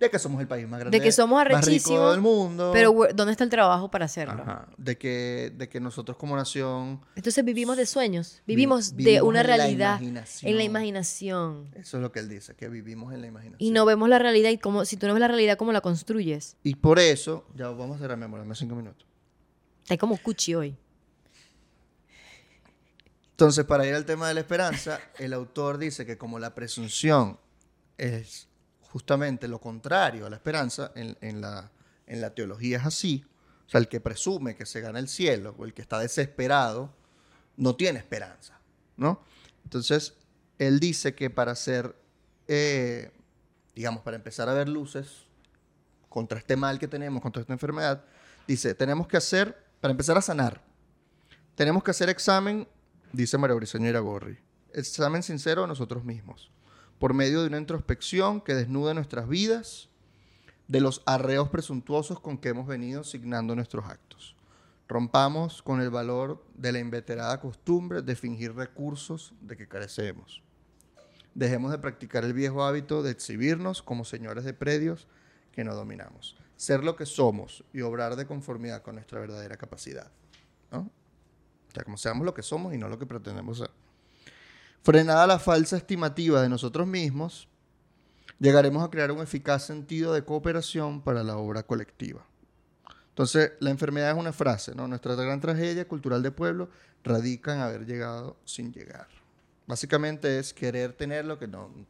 De 0.00 0.10
que 0.10 0.18
somos 0.18 0.40
el 0.40 0.48
país 0.48 0.66
más 0.68 0.80
grande, 0.80 0.98
De 0.98 1.04
que 1.04 1.12
somos 1.12 1.40
arrechísimos, 1.40 2.10
del 2.10 2.20
mundo. 2.20 2.70
Pero, 2.72 2.92
¿dónde 3.14 3.30
está 3.30 3.44
el 3.44 3.50
trabajo 3.50 3.88
para 3.88 4.06
hacerlo? 4.06 4.42
Ajá. 4.42 4.66
De 4.76 4.98
que, 4.98 5.52
de 5.56 5.68
que 5.68 5.78
nosotros 5.78 6.16
como 6.16 6.34
nación, 6.34 7.00
Entonces 7.14 7.44
vivimos 7.44 7.76
de 7.76 7.86
sueños, 7.86 8.42
Vi- 8.44 8.54
vivimos, 8.56 8.90
de 8.90 8.96
vivimos 8.96 9.28
una 9.28 9.44
la 9.44 9.56
realidad, 9.56 10.00
imaginación. 10.00 10.50
en 10.50 10.56
la 10.56 10.64
imaginación. 10.64 11.68
eso 11.76 11.98
es 11.98 12.02
lo 12.02 12.10
que 12.10 12.18
él 12.18 12.28
dice, 12.28 12.54
que 12.56 12.68
vivimos 12.68 13.14
en 13.14 13.20
la 13.20 13.28
imaginación. 13.28 13.58
Y 13.64 13.70
no 13.70 13.84
vemos 13.84 14.08
la 14.08 14.18
realidad 14.18 14.50
y 14.50 14.58
cómo, 14.58 14.84
si 14.84 14.96
tú 14.96 15.06
no 15.06 15.14
ves 15.14 15.20
la 15.20 15.28
realidad, 15.28 15.56
¿cómo 15.56 15.70
la 15.72 15.80
construyes? 15.80 16.56
Y 16.64 16.74
por 16.74 16.98
eso, 16.98 17.44
ya 17.54 17.68
vamos 17.68 17.92
a 17.92 17.94
hacer 17.98 18.10
la 18.10 18.16
memoria, 18.16 18.42
dame 18.42 18.56
cinco 18.56 18.74
minutos. 18.74 19.06
Está 19.92 20.00
como 20.00 20.16
cuchi 20.16 20.54
hoy. 20.54 20.74
Entonces, 23.32 23.66
para 23.66 23.86
ir 23.86 23.94
al 23.94 24.06
tema 24.06 24.26
de 24.26 24.32
la 24.32 24.40
esperanza, 24.40 24.98
el 25.18 25.34
autor 25.34 25.76
dice 25.76 26.06
que 26.06 26.16
como 26.16 26.38
la 26.38 26.54
presunción 26.54 27.38
es 27.98 28.48
justamente 28.80 29.48
lo 29.48 29.60
contrario 29.60 30.24
a 30.24 30.30
la 30.30 30.36
esperanza, 30.36 30.92
en, 30.94 31.42
la 31.42 32.34
teología 32.34 32.78
es 32.78 32.86
así, 32.86 33.22
o 33.66 33.68
sea, 33.68 33.80
el 33.80 33.88
que 33.88 34.00
presume 34.00 34.56
que 34.56 34.64
se 34.64 34.80
gana 34.80 34.98
el 34.98 35.08
cielo 35.08 35.54
o 35.58 35.66
el 35.66 35.74
que 35.74 35.82
está 35.82 35.98
desesperado, 35.98 36.94
no 37.58 37.76
tiene 37.76 37.98
esperanza, 37.98 38.58
¿no? 38.96 39.20
Entonces, 39.62 40.14
él 40.58 40.80
dice 40.80 41.14
que 41.14 41.28
para 41.28 41.54
ser, 41.54 41.94
eh, 42.48 43.10
digamos, 43.74 44.02
para 44.02 44.16
empezar 44.16 44.48
a 44.48 44.54
ver 44.54 44.70
luces 44.70 45.26
contra 46.08 46.38
este 46.38 46.56
mal 46.56 46.78
que 46.78 46.88
tenemos, 46.88 47.20
contra 47.20 47.42
esta 47.42 47.52
enfermedad, 47.52 48.02
dice, 48.46 48.74
tenemos 48.74 49.06
que 49.06 49.18
hacer, 49.18 49.61
para 49.82 49.90
empezar 49.90 50.16
a 50.16 50.22
sanar, 50.22 50.62
tenemos 51.56 51.82
que 51.82 51.90
hacer 51.90 52.08
examen, 52.08 52.68
dice 53.12 53.36
María 53.36 53.56
Briceño 53.56 53.88
Iragorri, 53.88 54.38
examen 54.72 55.24
sincero 55.24 55.62
de 55.62 55.66
nosotros 55.66 56.04
mismos, 56.04 56.52
por 57.00 57.14
medio 57.14 57.40
de 57.40 57.48
una 57.48 57.58
introspección 57.58 58.40
que 58.40 58.54
desnude 58.54 58.94
nuestras 58.94 59.28
vidas 59.28 59.88
de 60.68 60.80
los 60.80 61.02
arreos 61.04 61.48
presuntuosos 61.48 62.20
con 62.20 62.38
que 62.38 62.50
hemos 62.50 62.68
venido 62.68 63.02
signando 63.02 63.56
nuestros 63.56 63.84
actos. 63.86 64.36
Rompamos 64.86 65.62
con 65.62 65.80
el 65.80 65.90
valor 65.90 66.46
de 66.54 66.70
la 66.70 66.78
inveterada 66.78 67.40
costumbre 67.40 68.02
de 68.02 68.14
fingir 68.14 68.54
recursos 68.54 69.34
de 69.40 69.56
que 69.56 69.66
carecemos. 69.66 70.44
Dejemos 71.34 71.72
de 71.72 71.78
practicar 71.78 72.22
el 72.22 72.34
viejo 72.34 72.62
hábito 72.62 73.02
de 73.02 73.10
exhibirnos 73.10 73.82
como 73.82 74.04
señores 74.04 74.44
de 74.44 74.54
predios 74.54 75.08
que 75.50 75.64
no 75.64 75.74
dominamos. 75.74 76.36
Ser 76.62 76.84
lo 76.84 76.94
que 76.94 77.06
somos 77.06 77.64
y 77.72 77.80
obrar 77.80 78.14
de 78.14 78.24
conformidad 78.24 78.82
con 78.82 78.94
nuestra 78.94 79.18
verdadera 79.18 79.56
capacidad. 79.56 80.12
¿no? 80.70 80.78
O 80.78 81.74
sea, 81.74 81.82
como 81.82 81.96
seamos 81.96 82.24
lo 82.24 82.32
que 82.34 82.44
somos 82.44 82.72
y 82.72 82.78
no 82.78 82.88
lo 82.88 83.00
que 83.00 83.04
pretendemos 83.04 83.58
ser. 83.58 83.70
Frenada 84.84 85.26
la 85.26 85.40
falsa 85.40 85.76
estimativa 85.76 86.40
de 86.40 86.48
nosotros 86.48 86.86
mismos, 86.86 87.48
llegaremos 88.38 88.84
a 88.84 88.90
crear 88.90 89.10
un 89.10 89.20
eficaz 89.20 89.66
sentido 89.66 90.14
de 90.14 90.24
cooperación 90.24 91.02
para 91.02 91.24
la 91.24 91.36
obra 91.36 91.64
colectiva. 91.64 92.24
Entonces, 93.08 93.54
la 93.58 93.70
enfermedad 93.70 94.12
es 94.12 94.16
una 94.16 94.32
frase, 94.32 94.72
¿no? 94.76 94.86
Nuestra 94.86 95.16
gran 95.16 95.40
tragedia 95.40 95.88
cultural 95.88 96.22
de 96.22 96.30
pueblo 96.30 96.70
radica 97.02 97.56
en 97.56 97.60
haber 97.60 97.86
llegado 97.86 98.36
sin 98.44 98.72
llegar. 98.72 99.08
Básicamente 99.66 100.38
es 100.38 100.54
querer 100.54 100.92
tener 100.92 101.24
lo 101.24 101.40
que 101.40 101.48
no, 101.48 101.70
no 101.70 101.86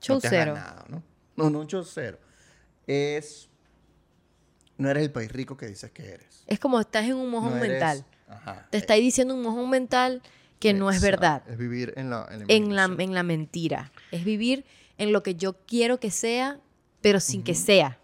Show 0.00 0.18
te 0.18 0.26
has 0.26 0.32
cero. 0.32 0.54
ganado, 0.54 0.84
¿no? 0.88 1.02
No, 1.36 1.48
no 1.48 1.60
un 1.60 1.68
show 1.68 1.84
cero. 1.84 2.18
Es... 2.88 3.46
No 4.80 4.90
eres 4.90 5.02
el 5.04 5.12
país 5.12 5.30
rico 5.30 5.56
que 5.56 5.66
dices 5.66 5.90
que 5.90 6.08
eres. 6.08 6.44
Es 6.46 6.58
como 6.58 6.80
estás 6.80 7.04
en 7.04 7.14
un 7.14 7.30
mojón 7.30 7.50
No 7.50 7.56
eres- 7.64 7.70
mental. 7.70 8.04
Ajá. 8.28 8.66
Te 8.70 8.78
está 8.78 8.94
diciendo 8.94 9.34
un 9.34 9.42
mojón 9.42 9.68
mental 9.70 10.22
que 10.58 10.72
no 10.72 10.90
es 10.90 11.00
verdad. 11.00 11.42
Es 11.48 11.58
vivir 11.58 11.92
en 11.96 12.10
la, 12.10 12.26
en 12.30 12.40
la 12.40 12.44
En 12.48 12.74
la, 12.76 12.84
imaginación. 12.84 13.00
en 13.00 13.14
la 13.14 13.22
mentira. 13.22 13.92
Es 14.10 14.24
vivir 14.24 14.64
en 14.98 15.12
lo 15.12 15.22
que 15.22 15.34
yo 15.34 15.54
quiero 15.66 15.98
que 16.00 16.10
sea, 16.10 16.60
pero 17.00 17.20
sin 17.20 17.42
que 17.42 17.54
sea. 17.54 17.98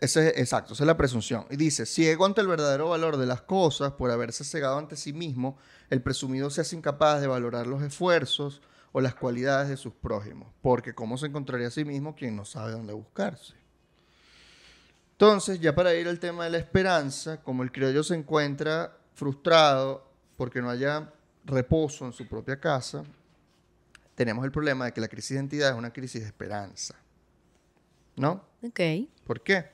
Ese 0.00 0.28
es, 0.30 0.38
exacto, 0.38 0.72
esa 0.72 0.82
es 0.84 0.86
la 0.86 0.96
presunción. 0.96 1.44
Y 1.50 1.56
dice, 1.56 1.84
ciego 1.84 2.24
ante 2.24 2.40
el 2.40 2.46
verdadero 2.48 2.88
valor 2.88 3.18
de 3.18 3.26
las 3.26 3.42
cosas, 3.42 3.92
por 3.92 4.10
haberse 4.10 4.44
cegado 4.44 4.78
ante 4.78 4.96
sí 4.96 5.12
mismo, 5.12 5.58
el 5.90 6.00
presumido 6.00 6.48
se 6.48 6.62
hace 6.62 6.74
incapaz 6.74 7.20
de 7.20 7.26
valorar 7.26 7.66
los 7.66 7.82
esfuerzos 7.82 8.62
o 8.92 9.02
las 9.02 9.14
cualidades 9.14 9.68
de 9.68 9.76
sus 9.76 9.92
prójimos, 9.92 10.48
porque 10.62 10.94
¿cómo 10.94 11.18
se 11.18 11.26
encontraría 11.26 11.68
a 11.68 11.70
sí 11.70 11.84
mismo 11.84 12.16
quien 12.16 12.34
no 12.34 12.46
sabe 12.46 12.72
dónde 12.72 12.94
buscarse? 12.94 13.54
Entonces, 15.20 15.60
ya 15.60 15.74
para 15.74 15.94
ir 15.94 16.08
al 16.08 16.18
tema 16.18 16.44
de 16.44 16.50
la 16.50 16.56
esperanza, 16.56 17.42
como 17.42 17.62
el 17.62 17.70
criollo 17.70 18.02
se 18.02 18.14
encuentra 18.14 18.96
frustrado 19.12 20.10
porque 20.38 20.62
no 20.62 20.70
haya 20.70 21.12
reposo 21.44 22.06
en 22.06 22.14
su 22.14 22.26
propia 22.26 22.58
casa, 22.58 23.04
tenemos 24.14 24.46
el 24.46 24.50
problema 24.50 24.86
de 24.86 24.92
que 24.94 25.00
la 25.02 25.08
crisis 25.08 25.32
de 25.32 25.34
identidad 25.34 25.72
es 25.72 25.76
una 25.76 25.92
crisis 25.92 26.22
de 26.22 26.26
esperanza. 26.26 26.94
¿No? 28.16 28.46
Ok. 28.62 28.80
¿Por 29.26 29.42
qué? 29.42 29.66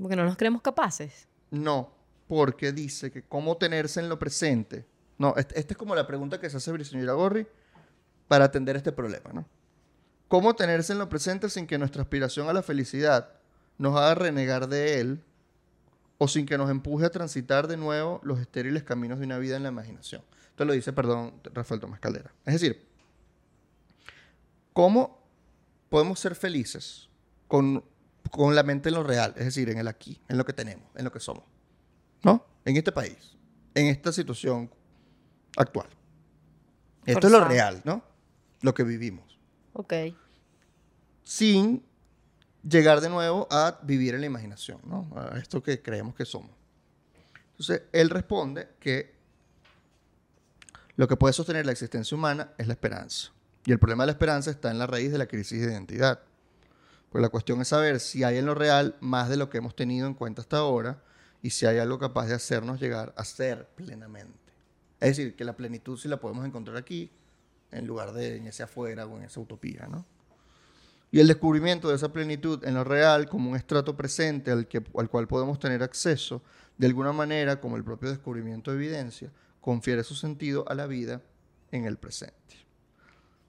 Porque 0.00 0.14
no 0.14 0.26
nos 0.26 0.36
creemos 0.36 0.62
capaces. 0.62 1.26
No, 1.50 1.92
porque 2.28 2.70
dice 2.70 3.10
que 3.10 3.24
cómo 3.24 3.56
tenerse 3.56 3.98
en 3.98 4.08
lo 4.08 4.16
presente. 4.16 4.86
No, 5.18 5.34
esta 5.36 5.58
es 5.58 5.76
como 5.76 5.96
la 5.96 6.06
pregunta 6.06 6.38
que 6.38 6.48
se 6.48 6.58
hace 6.58 6.70
Briseñora 6.70 7.14
Gorri 7.14 7.48
para 8.28 8.44
atender 8.44 8.76
este 8.76 8.92
problema, 8.92 9.32
¿no? 9.32 9.44
¿Cómo 10.28 10.54
tenerse 10.54 10.92
en 10.92 11.00
lo 11.00 11.08
presente 11.08 11.50
sin 11.50 11.66
que 11.66 11.78
nuestra 11.78 12.02
aspiración 12.02 12.48
a 12.48 12.52
la 12.52 12.62
felicidad 12.62 13.41
nos 13.82 13.96
haga 13.96 14.14
renegar 14.14 14.68
de 14.68 15.00
él 15.00 15.24
o 16.16 16.28
sin 16.28 16.46
que 16.46 16.56
nos 16.56 16.70
empuje 16.70 17.04
a 17.04 17.10
transitar 17.10 17.66
de 17.66 17.76
nuevo 17.76 18.20
los 18.22 18.38
estériles 18.38 18.84
caminos 18.84 19.18
de 19.18 19.24
una 19.24 19.38
vida 19.38 19.56
en 19.56 19.64
la 19.64 19.70
imaginación? 19.70 20.22
Esto 20.50 20.64
lo 20.64 20.72
dice, 20.72 20.92
perdón, 20.92 21.34
Rafael 21.52 21.80
Tomás 21.80 21.98
Caldera. 21.98 22.32
Es 22.46 22.52
decir, 22.54 22.86
¿cómo 24.72 25.20
podemos 25.88 26.20
ser 26.20 26.36
felices 26.36 27.08
con, 27.48 27.84
con 28.30 28.54
la 28.54 28.62
mente 28.62 28.88
en 28.88 28.94
lo 28.94 29.02
real? 29.02 29.34
Es 29.36 29.46
decir, 29.46 29.68
en 29.68 29.78
el 29.78 29.88
aquí, 29.88 30.22
en 30.28 30.38
lo 30.38 30.44
que 30.44 30.52
tenemos, 30.52 30.88
en 30.94 31.04
lo 31.04 31.10
que 31.10 31.18
somos. 31.18 31.42
¿No? 32.22 32.46
En 32.64 32.76
este 32.76 32.92
país, 32.92 33.36
en 33.74 33.86
esta 33.86 34.12
situación 34.12 34.70
actual. 35.56 35.88
Esto 37.04 37.26
es 37.26 37.32
lo 37.32 37.44
real, 37.44 37.82
¿no? 37.84 38.04
Lo 38.60 38.74
que 38.74 38.84
vivimos. 38.84 39.40
Ok. 39.72 39.92
Sin 41.24 41.82
llegar 42.62 43.00
de 43.00 43.08
nuevo 43.08 43.48
a 43.50 43.78
vivir 43.82 44.14
en 44.14 44.20
la 44.20 44.26
imaginación, 44.26 44.80
¿no? 44.84 45.10
A 45.16 45.38
esto 45.38 45.62
que 45.62 45.82
creemos 45.82 46.14
que 46.14 46.24
somos. 46.24 46.50
Entonces, 47.52 47.82
él 47.92 48.10
responde 48.10 48.68
que 48.80 49.14
lo 50.96 51.08
que 51.08 51.16
puede 51.16 51.32
sostener 51.32 51.66
la 51.66 51.72
existencia 51.72 52.16
humana 52.16 52.52
es 52.58 52.66
la 52.66 52.74
esperanza. 52.74 53.32
Y 53.64 53.72
el 53.72 53.78
problema 53.78 54.04
de 54.04 54.08
la 54.08 54.12
esperanza 54.12 54.50
está 54.50 54.70
en 54.70 54.78
la 54.78 54.86
raíz 54.86 55.12
de 55.12 55.18
la 55.18 55.26
crisis 55.26 55.60
de 55.60 55.72
identidad. 55.72 56.20
Pues 57.10 57.22
la 57.22 57.28
cuestión 57.28 57.60
es 57.60 57.68
saber 57.68 58.00
si 58.00 58.24
hay 58.24 58.38
en 58.38 58.46
lo 58.46 58.54
real 58.54 58.96
más 59.00 59.28
de 59.28 59.36
lo 59.36 59.50
que 59.50 59.58
hemos 59.58 59.76
tenido 59.76 60.06
en 60.06 60.14
cuenta 60.14 60.42
hasta 60.42 60.58
ahora 60.58 61.02
y 61.42 61.50
si 61.50 61.66
hay 61.66 61.78
algo 61.78 61.98
capaz 61.98 62.26
de 62.26 62.34
hacernos 62.34 62.80
llegar 62.80 63.12
a 63.16 63.24
ser 63.24 63.68
plenamente. 63.74 64.38
Es 65.00 65.16
decir, 65.16 65.36
que 65.36 65.44
la 65.44 65.56
plenitud 65.56 65.98
sí 65.98 66.08
la 66.08 66.18
podemos 66.18 66.46
encontrar 66.46 66.76
aquí, 66.76 67.10
en 67.70 67.86
lugar 67.86 68.12
de 68.12 68.36
en 68.36 68.46
ese 68.46 68.62
afuera 68.62 69.06
o 69.06 69.16
en 69.16 69.24
esa 69.24 69.40
utopía, 69.40 69.86
¿no? 69.88 70.06
Y 71.12 71.20
el 71.20 71.28
descubrimiento 71.28 71.90
de 71.90 71.96
esa 71.96 72.10
plenitud 72.10 72.64
en 72.64 72.72
lo 72.72 72.84
real 72.84 73.28
como 73.28 73.50
un 73.50 73.54
estrato 73.54 73.94
presente 73.94 74.50
al, 74.50 74.66
que, 74.66 74.82
al 74.96 75.10
cual 75.10 75.28
podemos 75.28 75.58
tener 75.58 75.82
acceso, 75.82 76.42
de 76.78 76.86
alguna 76.86 77.12
manera, 77.12 77.60
como 77.60 77.76
el 77.76 77.84
propio 77.84 78.08
descubrimiento 78.08 78.70
de 78.70 78.78
evidencia, 78.78 79.30
confiere 79.60 80.04
su 80.04 80.14
sentido 80.14 80.64
a 80.68 80.74
la 80.74 80.86
vida 80.86 81.20
en 81.70 81.84
el 81.84 81.98
presente. 81.98 82.56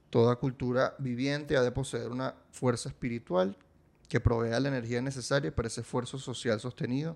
Toda 0.10 0.36
cultura 0.36 0.94
viviente 1.00 1.56
ha 1.56 1.62
de 1.62 1.72
poseer 1.72 2.10
una 2.10 2.36
fuerza 2.52 2.90
espiritual 2.90 3.58
que 4.10 4.20
provea 4.20 4.60
la 4.60 4.68
energía 4.68 5.02
necesaria 5.02 5.56
para 5.56 5.70
ese 5.70 5.82
esfuerzo 5.82 6.20
social 6.20 6.60
sostenido 6.60 7.16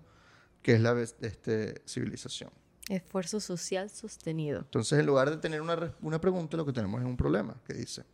que 0.62 0.76
es 0.76 0.82
la 0.82 1.00
este, 1.02 1.82
civilización. 1.86 2.52
Esfuerzo 2.88 3.42
social 3.42 3.90
sostenido. 3.90 4.60
Entonces, 4.60 4.98
en 4.98 5.06
lugar 5.06 5.30
de 5.30 5.38
tener 5.38 5.62
una, 5.62 5.94
una 6.02 6.22
pregunta, 6.22 6.56
lo 6.56 6.66
que 6.66 6.72
tenemos 6.72 7.02
es 7.02 7.06
un 7.06 7.18
problema, 7.18 7.62
que 7.66 7.74
dice. 7.74 8.06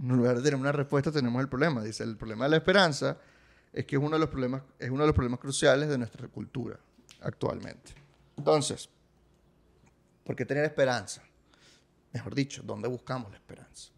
En 0.00 0.08
lugar 0.16 0.36
de 0.36 0.42
tener 0.42 0.58
una 0.58 0.72
respuesta, 0.72 1.10
tenemos 1.12 1.40
el 1.42 1.48
problema. 1.48 1.82
Dice, 1.82 2.02
el 2.04 2.16
problema 2.16 2.44
de 2.44 2.50
la 2.50 2.56
esperanza 2.56 3.18
es 3.72 3.84
que 3.86 3.96
es 3.96 4.02
uno 4.02 4.12
de 4.12 4.18
los 4.20 4.28
problemas, 4.28 4.62
es 4.78 4.90
uno 4.90 5.00
de 5.02 5.06
los 5.06 5.14
problemas 5.14 5.40
cruciales 5.40 5.88
de 5.88 5.98
nuestra 5.98 6.28
cultura 6.28 6.78
actualmente. 7.20 7.94
Entonces, 8.36 8.88
¿por 10.24 10.34
qué 10.36 10.44
tener 10.46 10.64
esperanza? 10.64 11.22
Mejor 12.12 12.34
dicho, 12.34 12.62
¿dónde 12.64 12.88
buscamos 12.88 13.30
la 13.30 13.36
esperanza? 13.36 13.90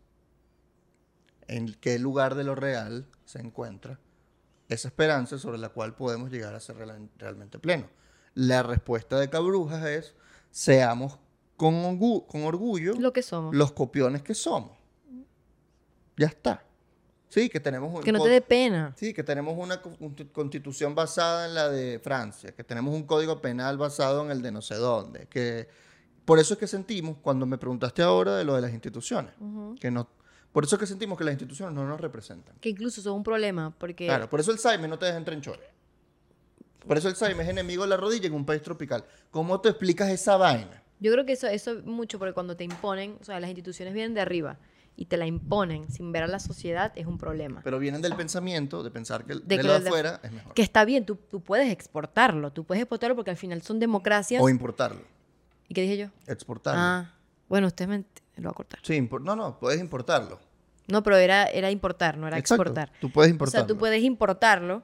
¿En 1.47 1.75
qué 1.75 1.99
lugar 1.99 2.35
de 2.35 2.45
lo 2.45 2.55
real 2.55 3.07
se 3.25 3.39
encuentra 3.41 3.99
esa 4.69 4.89
esperanza 4.89 5.39
sobre 5.39 5.59
la 5.59 5.69
cual 5.69 5.95
podemos 5.95 6.31
llegar 6.31 6.55
a 6.55 6.61
ser 6.61 6.77
real- 6.77 7.11
realmente 7.19 7.59
plenos? 7.59 7.89
La 8.35 8.63
respuesta 8.63 9.19
de 9.21 9.29
Cabrujas 9.31 9.85
es, 9.87 10.15
seamos 10.51 11.19
con, 11.57 11.75
orgu- 11.85 12.27
con 12.27 12.43
orgullo 12.45 12.95
Lo 12.99 13.13
que 13.13 13.23
somos. 13.23 13.55
los 13.55 13.73
copiones 13.73 14.23
que 14.23 14.35
somos. 14.35 14.77
Ya 16.17 16.27
está. 16.27 16.63
Sí, 17.29 17.49
que 17.49 17.59
tenemos 17.59 17.93
un 17.93 18.03
que 18.03 18.13
no 18.13 18.23
te 18.23 18.29
dé 18.29 18.41
pena. 18.41 18.93
Sí, 18.97 19.13
que 19.13 19.25
tenemos 19.25 19.57
una 19.59 19.83
co- 19.83 19.97
consti- 19.99 20.31
constitución 20.31 20.95
basada 20.95 21.47
en 21.47 21.55
la 21.55 21.69
de 21.69 21.99
Francia, 21.99 22.53
que 22.53 22.63
tenemos 22.63 22.95
un 22.95 23.03
código 23.05 23.41
penal 23.41 23.77
basado 23.77 24.25
en 24.25 24.31
el 24.31 24.41
de 24.41 24.53
no 24.53 24.63
sé 24.63 24.77
dónde, 24.77 25.27
que 25.27 25.67
por 26.25 26.39
eso 26.39 26.55
es 26.55 26.61
que 26.61 26.69
sentimos 26.69 27.17
cuando 27.21 27.45
me 27.45 27.59
preguntaste 27.59 28.03
ahora 28.03 28.37
de 28.37 28.45
lo 28.45 28.55
de 28.55 28.63
las 28.63 28.73
instituciones, 28.73 29.35
que 29.81 29.91
no 29.91 30.09
por 30.53 30.63
eso 30.63 30.77
es 30.77 30.81
que 30.81 30.87
sentimos 30.87 31.19
que 31.19 31.25
las 31.25 31.33
instituciones 31.33 31.75
no 31.75 31.85
nos 31.85 32.01
representan. 32.01 32.55
Que 32.61 32.69
incluso 32.69 33.03
son 33.03 33.15
un 33.15 33.25
problema. 33.25 33.75
Porque 33.77 34.07
Claro, 34.07 34.31
por 34.31 34.39
eso 34.39 34.53
el 34.53 34.59
Saime 34.61 34.87
no 34.87 34.97
te 34.97 35.07
deja 35.07 35.19
entrar 35.19 35.37
en. 35.37 35.43
Por 36.87 36.97
eso 36.97 37.09
el 37.09 37.17
Saime 37.17 37.43
es 37.43 37.49
enemigo 37.49 37.83
de 37.83 37.89
la 37.89 37.97
rodilla 37.97 38.29
en 38.29 38.35
un 38.35 38.47
país 38.47 38.63
tropical. 38.63 39.05
¿Cómo 39.33 39.61
te 39.61 39.71
explicas 39.71 40.09
esa 40.11 40.37
vaina? 40.37 40.81
yo 41.01 41.11
creo 41.13 41.27
que 41.27 41.33
eso, 41.33 41.49
eso 41.49 41.83
mucho 41.85 42.21
porque 42.21 42.33
cuando 42.33 42.57
te 42.57 42.63
imponen, 42.65 43.19
o 43.21 43.25
sea, 43.25 43.41
las 43.41 43.51
instituciones 43.51 43.93
vienen 43.93 44.15
de 44.15 44.21
arriba 44.21 44.59
y 44.97 45.07
te 45.07 45.17
la 45.17 45.27
imponen 45.27 45.91
sin 45.91 46.13
ver 46.13 46.23
a 46.23 46.27
la 46.27 46.39
sociedad 46.39 46.93
es 46.95 47.07
un 47.07 47.19
problema. 47.19 47.61
Pero 47.65 47.79
vienen 47.79 48.01
del 48.01 48.15
pensamiento 48.15 48.83
de 48.83 48.91
pensar 48.91 49.25
que 49.25 49.33
el 49.35 49.41
De 49.41 49.57
de, 49.57 49.63
que 49.63 49.67
lo 49.67 49.81
de 49.81 49.89
afuera 49.89 50.21
es 50.23 50.33
mejor. 50.33 50.55
Que 50.55 50.63
está 50.63 50.85
bien, 50.85 51.05
tú, 51.05 51.17
tú 51.17 51.41
puedes 51.41 51.71
exportarlo, 51.71 52.53
tú 52.53 52.65
puedes 52.65 52.83
exportarlo 52.83 53.17
porque 53.17 53.31
al 53.31 53.37
final 53.37 53.63
son 53.63 53.81
democracias. 53.81 54.43
O 54.43 54.49
importarlo. 54.49 55.03
¿Y 55.69 55.75
qué 55.75 55.83
dije 55.83 55.97
yo? 55.97 56.09
Exportarlo. 56.27 56.81
Ah, 56.81 57.13
bueno, 57.49 57.67
usted 57.67 57.89
me, 57.89 58.05
lo 58.37 58.45
va 58.45 58.51
a 58.51 58.55
cortar. 58.55 58.81
Sí, 58.83 59.01
no, 59.23 59.37
no, 59.37 59.59
puedes 59.59 59.81
importarlo. 59.81 60.39
No, 60.87 61.03
pero 61.03 61.17
era, 61.17 61.45
era 61.47 61.71
importar, 61.71 62.17
no 62.19 62.29
era 62.29 62.39
Exacto, 62.39 62.63
exportar. 62.63 62.93
Tú 63.01 63.11
puedes 63.11 63.31
O 63.31 63.35
importarlo. 63.35 63.67
sea, 63.67 63.67
tú 63.67 63.79
puedes 63.79 64.03
importarlo 64.03 64.83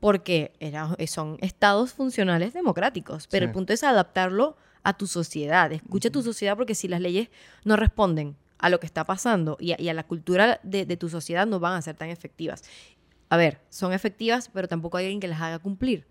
porque 0.00 0.52
era, 0.58 0.96
son 1.06 1.36
estados 1.40 1.92
funcionales 1.92 2.54
democráticos, 2.54 3.28
pero 3.28 3.44
Sí. 3.44 3.48
el 3.48 3.52
punto 3.52 3.72
es 3.72 3.84
adaptarlo 3.84 4.56
a 4.82 4.96
tu 4.96 5.06
sociedad. 5.06 5.70
Escucha 5.72 6.10
tu 6.10 6.22
sociedad 6.22 6.56
porque 6.56 6.74
si 6.74 6.88
las 6.88 7.00
leyes 7.00 7.28
no 7.64 7.76
responden 7.76 8.36
a 8.62 8.70
lo 8.70 8.80
que 8.80 8.86
está 8.86 9.04
pasando 9.04 9.56
y 9.60 9.72
a, 9.72 9.80
y 9.80 9.88
a 9.90 9.94
la 9.94 10.04
cultura 10.06 10.58
de, 10.62 10.86
de 10.86 10.96
tu 10.96 11.08
sociedad 11.10 11.46
no 11.46 11.60
van 11.60 11.74
a 11.74 11.82
ser 11.82 11.96
tan 11.96 12.08
efectivas. 12.08 12.62
A 13.28 13.36
ver, 13.36 13.60
son 13.68 13.92
efectivas, 13.92 14.50
pero 14.52 14.68
tampoco 14.68 14.96
hay 14.96 15.04
alguien 15.06 15.20
que 15.20 15.28
las 15.28 15.40
haga 15.40 15.58
cumplir. 15.58 16.06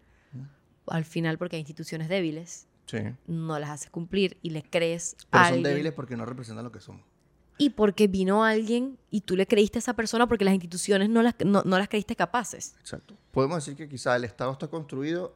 Al 0.87 1.05
final, 1.05 1.37
porque 1.37 1.55
hay 1.55 1.61
instituciones 1.61 2.09
débiles, 2.09 2.67
Sí. 2.87 2.97
no 3.27 3.57
las 3.59 3.69
haces 3.69 3.89
cumplir 3.89 4.37
y 4.41 4.49
les 4.49 4.63
crees 4.69 5.15
Pero 5.29 5.41
a 5.43 5.45
son 5.47 5.53
alguien. 5.55 5.63
débiles 5.71 5.93
porque 5.93 6.17
no 6.17 6.25
representan 6.25 6.65
lo 6.65 6.71
que 6.71 6.81
somos. 6.81 7.01
Y 7.57 7.69
porque 7.69 8.07
vino 8.07 8.43
alguien 8.43 8.97
y 9.11 9.21
tú 9.21 9.35
le 9.37 9.45
creíste 9.47 9.77
a 9.77 9.79
esa 9.79 9.93
persona 9.93 10.27
porque 10.27 10.43
las 10.43 10.53
instituciones 10.55 11.07
no 11.09 11.21
las, 11.21 11.35
no, 11.45 11.61
no 11.63 11.77
las 11.77 11.87
creíste 11.87 12.15
capaces. 12.15 12.75
Exacto. 12.79 13.15
Podemos 13.31 13.63
decir 13.63 13.77
que 13.77 13.87
quizá 13.87 14.15
el 14.15 14.23
Estado 14.25 14.51
está 14.51 14.67
construido 14.67 15.35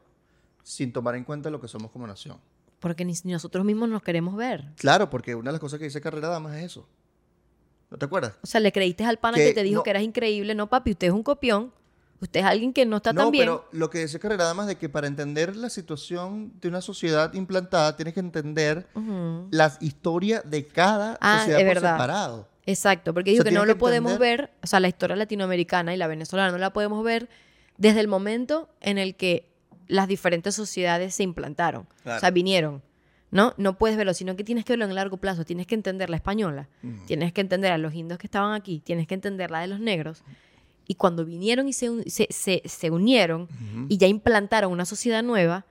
sin 0.64 0.92
tomar 0.92 1.14
en 1.14 1.22
cuenta 1.24 1.48
lo 1.50 1.60
que 1.60 1.68
somos 1.68 1.90
como 1.92 2.06
nación. 2.06 2.38
Porque 2.80 3.04
ni 3.04 3.14
ni 3.24 3.32
nosotros 3.32 3.64
mismos 3.64 3.88
nos 3.88 4.02
queremos 4.02 4.34
ver. 4.36 4.72
Claro, 4.76 5.08
porque 5.08 5.34
una 5.34 5.50
de 5.50 5.52
las 5.52 5.60
cosas 5.60 5.78
que 5.78 5.84
dice 5.86 6.00
Carrera 6.00 6.28
Damas 6.28 6.56
es 6.56 6.64
eso. 6.64 6.88
¿No 7.90 7.98
te 7.98 8.04
acuerdas? 8.04 8.34
O 8.42 8.46
sea, 8.46 8.60
le 8.60 8.72
creíste 8.72 9.04
al 9.04 9.18
pana 9.18 9.36
Que 9.38 9.44
que, 9.48 9.54
te 9.54 9.62
dijo 9.62 9.76
no- 9.76 9.82
que 9.82 9.90
eras 9.90 10.02
increíble. 10.02 10.54
No, 10.54 10.68
papi, 10.68 10.92
usted 10.92 11.06
es 11.08 11.12
un 11.12 11.22
copión. 11.22 11.72
Usted 12.20 12.40
es 12.40 12.46
alguien 12.46 12.72
que 12.72 12.86
no 12.86 12.96
está 12.96 13.12
no, 13.12 13.22
tan 13.24 13.30
bien. 13.30 13.44
pero 13.44 13.68
lo 13.72 13.90
que 13.90 13.98
dice 13.98 14.18
Carrera 14.18 14.44
Damas 14.44 14.66
de 14.66 14.76
que 14.76 14.88
para 14.88 15.06
entender 15.06 15.54
la 15.54 15.68
situación 15.68 16.50
de 16.60 16.68
una 16.68 16.80
sociedad 16.80 17.32
implantada 17.34 17.94
tienes 17.94 18.14
que 18.14 18.20
entender 18.20 18.86
Ujú. 18.94 19.48
la 19.50 19.76
historia 19.80 20.40
de 20.42 20.66
cada 20.66 21.18
Ah, 21.20 21.38
sociedad 21.40 21.60
es 21.60 21.66
por 21.66 21.74
verdad. 21.74 21.94
separado. 21.94 22.48
Exacto, 22.64 23.12
porque 23.14 23.30
O 23.30 23.32
dijo 23.32 23.42
sea, 23.44 23.50
que 23.52 23.54
no 23.58 23.66
lo 23.66 23.76
podemos 23.78 24.18
ver, 24.18 24.50
o 24.62 24.66
sea, 24.66 24.80
la 24.80 24.88
historia 24.88 25.14
latinoamericana 25.14 25.94
y 25.94 25.98
la 25.98 26.06
venezolana 26.06 26.50
no 26.50 26.58
la 26.58 26.72
podemos 26.72 27.04
ver 27.04 27.28
desde 27.76 28.00
el 28.00 28.08
momento 28.08 28.70
en 28.80 28.96
el 28.98 29.14
que 29.14 29.48
las 29.86 30.08
diferentes 30.08 30.54
sociedades 30.54 31.14
se 31.14 31.22
implantaron. 31.22 31.86
O 32.06 32.18
sea, 32.18 32.30
vinieron. 32.30 32.82
¿No? 33.30 33.54
No 33.56 33.76
puedes 33.76 33.96
verlo, 33.96 34.14
sino 34.14 34.36
que 34.36 34.44
tienes 34.44 34.64
que 34.64 34.72
verlo 34.74 34.84
en 34.84 34.94
largo 34.94 35.16
plazo. 35.16 35.44
Tienes 35.44 35.66
que 35.66 35.74
entender 35.74 36.08
la 36.10 36.16
española, 36.16 36.68
tienes 37.06 37.32
que 37.32 37.40
entender 37.40 37.72
a 37.72 37.78
los 37.78 37.92
indios 37.94 38.18
que 38.18 38.26
estaban 38.26 38.54
aquí, 38.54 38.80
tienes 38.84 39.06
que 39.06 39.14
entender 39.14 39.50
la 39.50 39.60
de 39.60 39.66
los 39.66 39.80
negros. 39.80 40.22
Y 40.86 40.94
cuando 40.94 41.24
vinieron 41.24 41.66
y 41.68 41.72
se, 41.72 42.08
se, 42.08 42.28
se- 42.30 42.62
se 42.64 42.90
unieron 42.90 43.48
y 43.88 43.98
ya 43.98 44.06
implantaron 44.06 44.70
una 44.72 44.84
sociedad 44.84 45.22
nueva, 45.24 45.66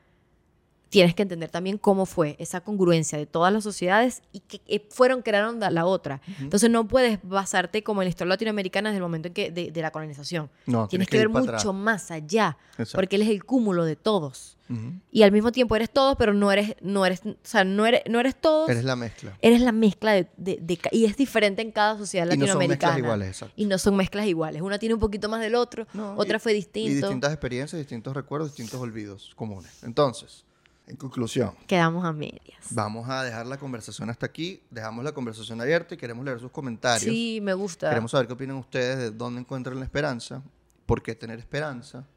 tienes 0.89 1.13
que 1.15 1.23
entender 1.23 1.49
también 1.49 1.77
cómo 1.77 2.05
fue 2.05 2.36
esa 2.39 2.61
congruencia 2.61 3.17
de 3.17 3.25
todas 3.25 3.51
las 3.51 3.63
sociedades 3.63 4.21
y 4.31 4.39
que, 4.41 4.59
que 4.59 4.86
fueron, 4.89 5.21
crearon 5.21 5.59
la, 5.59 5.86
otra. 5.86 6.21
Entonces 6.39 6.69
no 6.69 6.88
puedes 6.88 7.19
basarte 7.23 7.83
como 7.83 8.01
en 8.01 8.05
la 8.05 8.09
historia 8.09 8.29
latinoamericana 8.29 8.89
desde 8.89 8.97
el 8.97 9.03
momento 9.03 9.27
en 9.27 9.33
que, 9.33 9.51
de, 9.51 9.71
de 9.71 9.81
la 9.81 9.91
colonización. 9.91 10.49
No, 10.65 10.88
tienes 10.88 10.89
tienes 10.89 11.07
que, 11.07 11.11
que 11.13 11.17
ver 11.17 11.29
mucho 11.29 11.43
atrás. 11.43 11.65
más 11.73 12.11
allá, 12.11 12.57
Exacto. 12.77 12.95
porque 12.97 13.15
él 13.17 13.23
es 13.23 13.29
el 13.29 13.43
cúmulo 13.43 13.83
de 13.86 13.95
todos. 13.95 14.57
Ujú. 14.67 14.93
Y 15.11 15.21
al 15.21 15.31
mismo 15.31 15.51
tiempo 15.51 15.75
eres 15.75 15.91
todos, 15.91 16.15
pero 16.17 16.33
no 16.33 16.51
eres, 16.51 16.75
no 16.81 17.05
eres, 17.05 17.21
o 17.25 17.36
sea, 17.43 17.63
no 17.63 17.86
eres, 17.86 18.01
no 18.09 18.19
eres 18.19 18.36
todos. 18.39 18.67
Eres 18.69 18.83
la 18.83 18.95
mezcla. 18.95 19.38
Eres 19.41 19.61
la 19.61 19.71
mezcla 19.71 20.13
de, 20.13 20.27
de- 20.38 20.57
de 20.59 20.79
y 20.91 21.05
es 21.05 21.15
diferente 21.17 21.61
en 21.61 21.71
cada 21.71 21.97
sociedad 21.99 22.25
Y 22.25 22.29
no 22.29 22.33
son 22.33 22.39
latinoamericana. 22.59 22.93
mezclas 22.93 22.97
iguales, 23.05 23.27
exacto. 23.27 23.53
Y 23.57 23.65
no 23.65 23.77
son 23.77 23.95
mezclas 23.95 24.25
iguales. 24.25 24.61
Una 24.63 24.79
tiene 24.79 24.95
un 24.95 24.99
poquito 25.01 25.29
más 25.29 25.41
del 25.41 25.53
otro, 25.55 25.86
No, 25.93 26.15
otra 26.17 26.38
y- 26.38 26.39
fue 26.39 26.53
Y 26.53 26.55
distinto. 26.55 27.05
distintas 27.07 27.31
experiencias, 27.31 27.77
distintos 27.77 28.15
recuerdos, 28.15 28.49
distintos 28.51 28.79
olvidos 28.81 29.33
comunes. 29.36 29.83
Entonces, 29.83 30.44
En 30.88 30.97
conclusión, 30.97 31.55
Quedamos 31.65 32.05
a 32.05 32.13
medias. 32.13 32.67
vamos 32.69 33.09
a 33.09 33.23
dejar 33.23 33.47
la 33.47 33.57
conversación 33.57 34.09
hasta 34.11 34.27
aquí. 34.27 34.61
Dejamos 34.69 35.03
la 35.03 35.13
conversación 35.13 35.59
abierta 35.59 35.95
y 35.95 35.97
queremos 35.97 36.23
leer 36.23 36.39
sus 36.39 36.51
comentarios. 36.51 37.11
Sí, 37.11 37.39
me 37.41 37.55
gusta. 37.55 37.89
Queremos 37.89 38.11
saber 38.11 38.27
qué 38.27 38.33
opinan 38.33 38.57
ustedes 38.57 38.97
de 38.97 39.11
dónde 39.11 39.41
encuentran 39.41 39.79
la 39.79 39.86
esperanza, 39.86 40.43
por 40.86 41.01
qué 41.01 41.15
tener 41.15 41.39
esperanza 41.39 42.07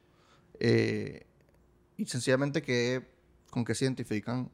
eh, 0.61 1.27
y 1.97 2.05
sencillamente 2.07 2.61
que, 2.61 3.09
con 3.51 3.65
qué 3.65 3.75
se 3.75 3.87
identifican 3.87 4.51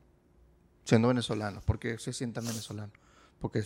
siendo 0.85 1.09
venezolanos, 1.09 1.65
por 1.65 1.79
qué 1.79 1.99
se 1.99 2.13
sientan 2.13 2.47
venezolanos. 2.47 2.95
Porque 3.41 3.65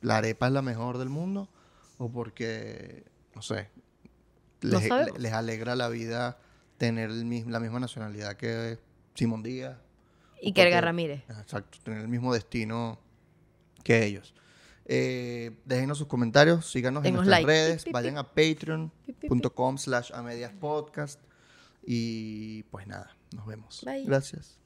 la 0.00 0.16
arepa 0.16 0.46
es 0.46 0.52
la 0.52 0.62
mejor 0.62 0.98
del 0.98 1.10
mundo 1.10 1.48
o 1.98 2.10
porque, 2.10 3.04
no 3.34 3.42
sé, 3.42 3.68
les, 4.62 5.32
alegra 5.32 5.76
la 5.76 5.88
vida 5.88 6.38
tener 6.78 7.10
el 7.10 7.50
la 7.52 7.60
misma 7.60 7.80
nacionalidad 7.80 8.36
que 8.36 8.78
Simón 9.14 9.42
Díaz. 9.42 9.76
Y 10.40 10.52
Kerga 10.52 10.80
Ramírez. 10.80 11.22
Exacto, 11.28 11.78
tener 11.82 12.00
el 12.00 12.08
mismo 12.08 12.32
destino 12.32 12.98
que 13.84 14.04
ellos. 14.04 14.34
Eh, 14.86 15.52
déjenos 15.64 15.98
sus 15.98 16.06
comentarios, 16.08 16.70
síganos 16.70 17.04
en 17.04 17.14
nuestras 17.14 17.42
like. 17.42 17.46
redes, 17.46 17.76
Pip, 17.76 17.84
pip, 17.84 17.92
vayan 17.94 18.18
a 18.18 18.24
patreon.com 18.24 19.78
slash 19.78 20.10
a 20.12 20.22
medias 20.22 20.52
podcast 20.52 21.20
y 21.86 22.64
pues 22.64 22.86
nada, 22.86 23.16
nos 23.34 23.46
vemos. 23.46 23.82
Bye. 23.84 24.04
Gracias. 24.04 24.58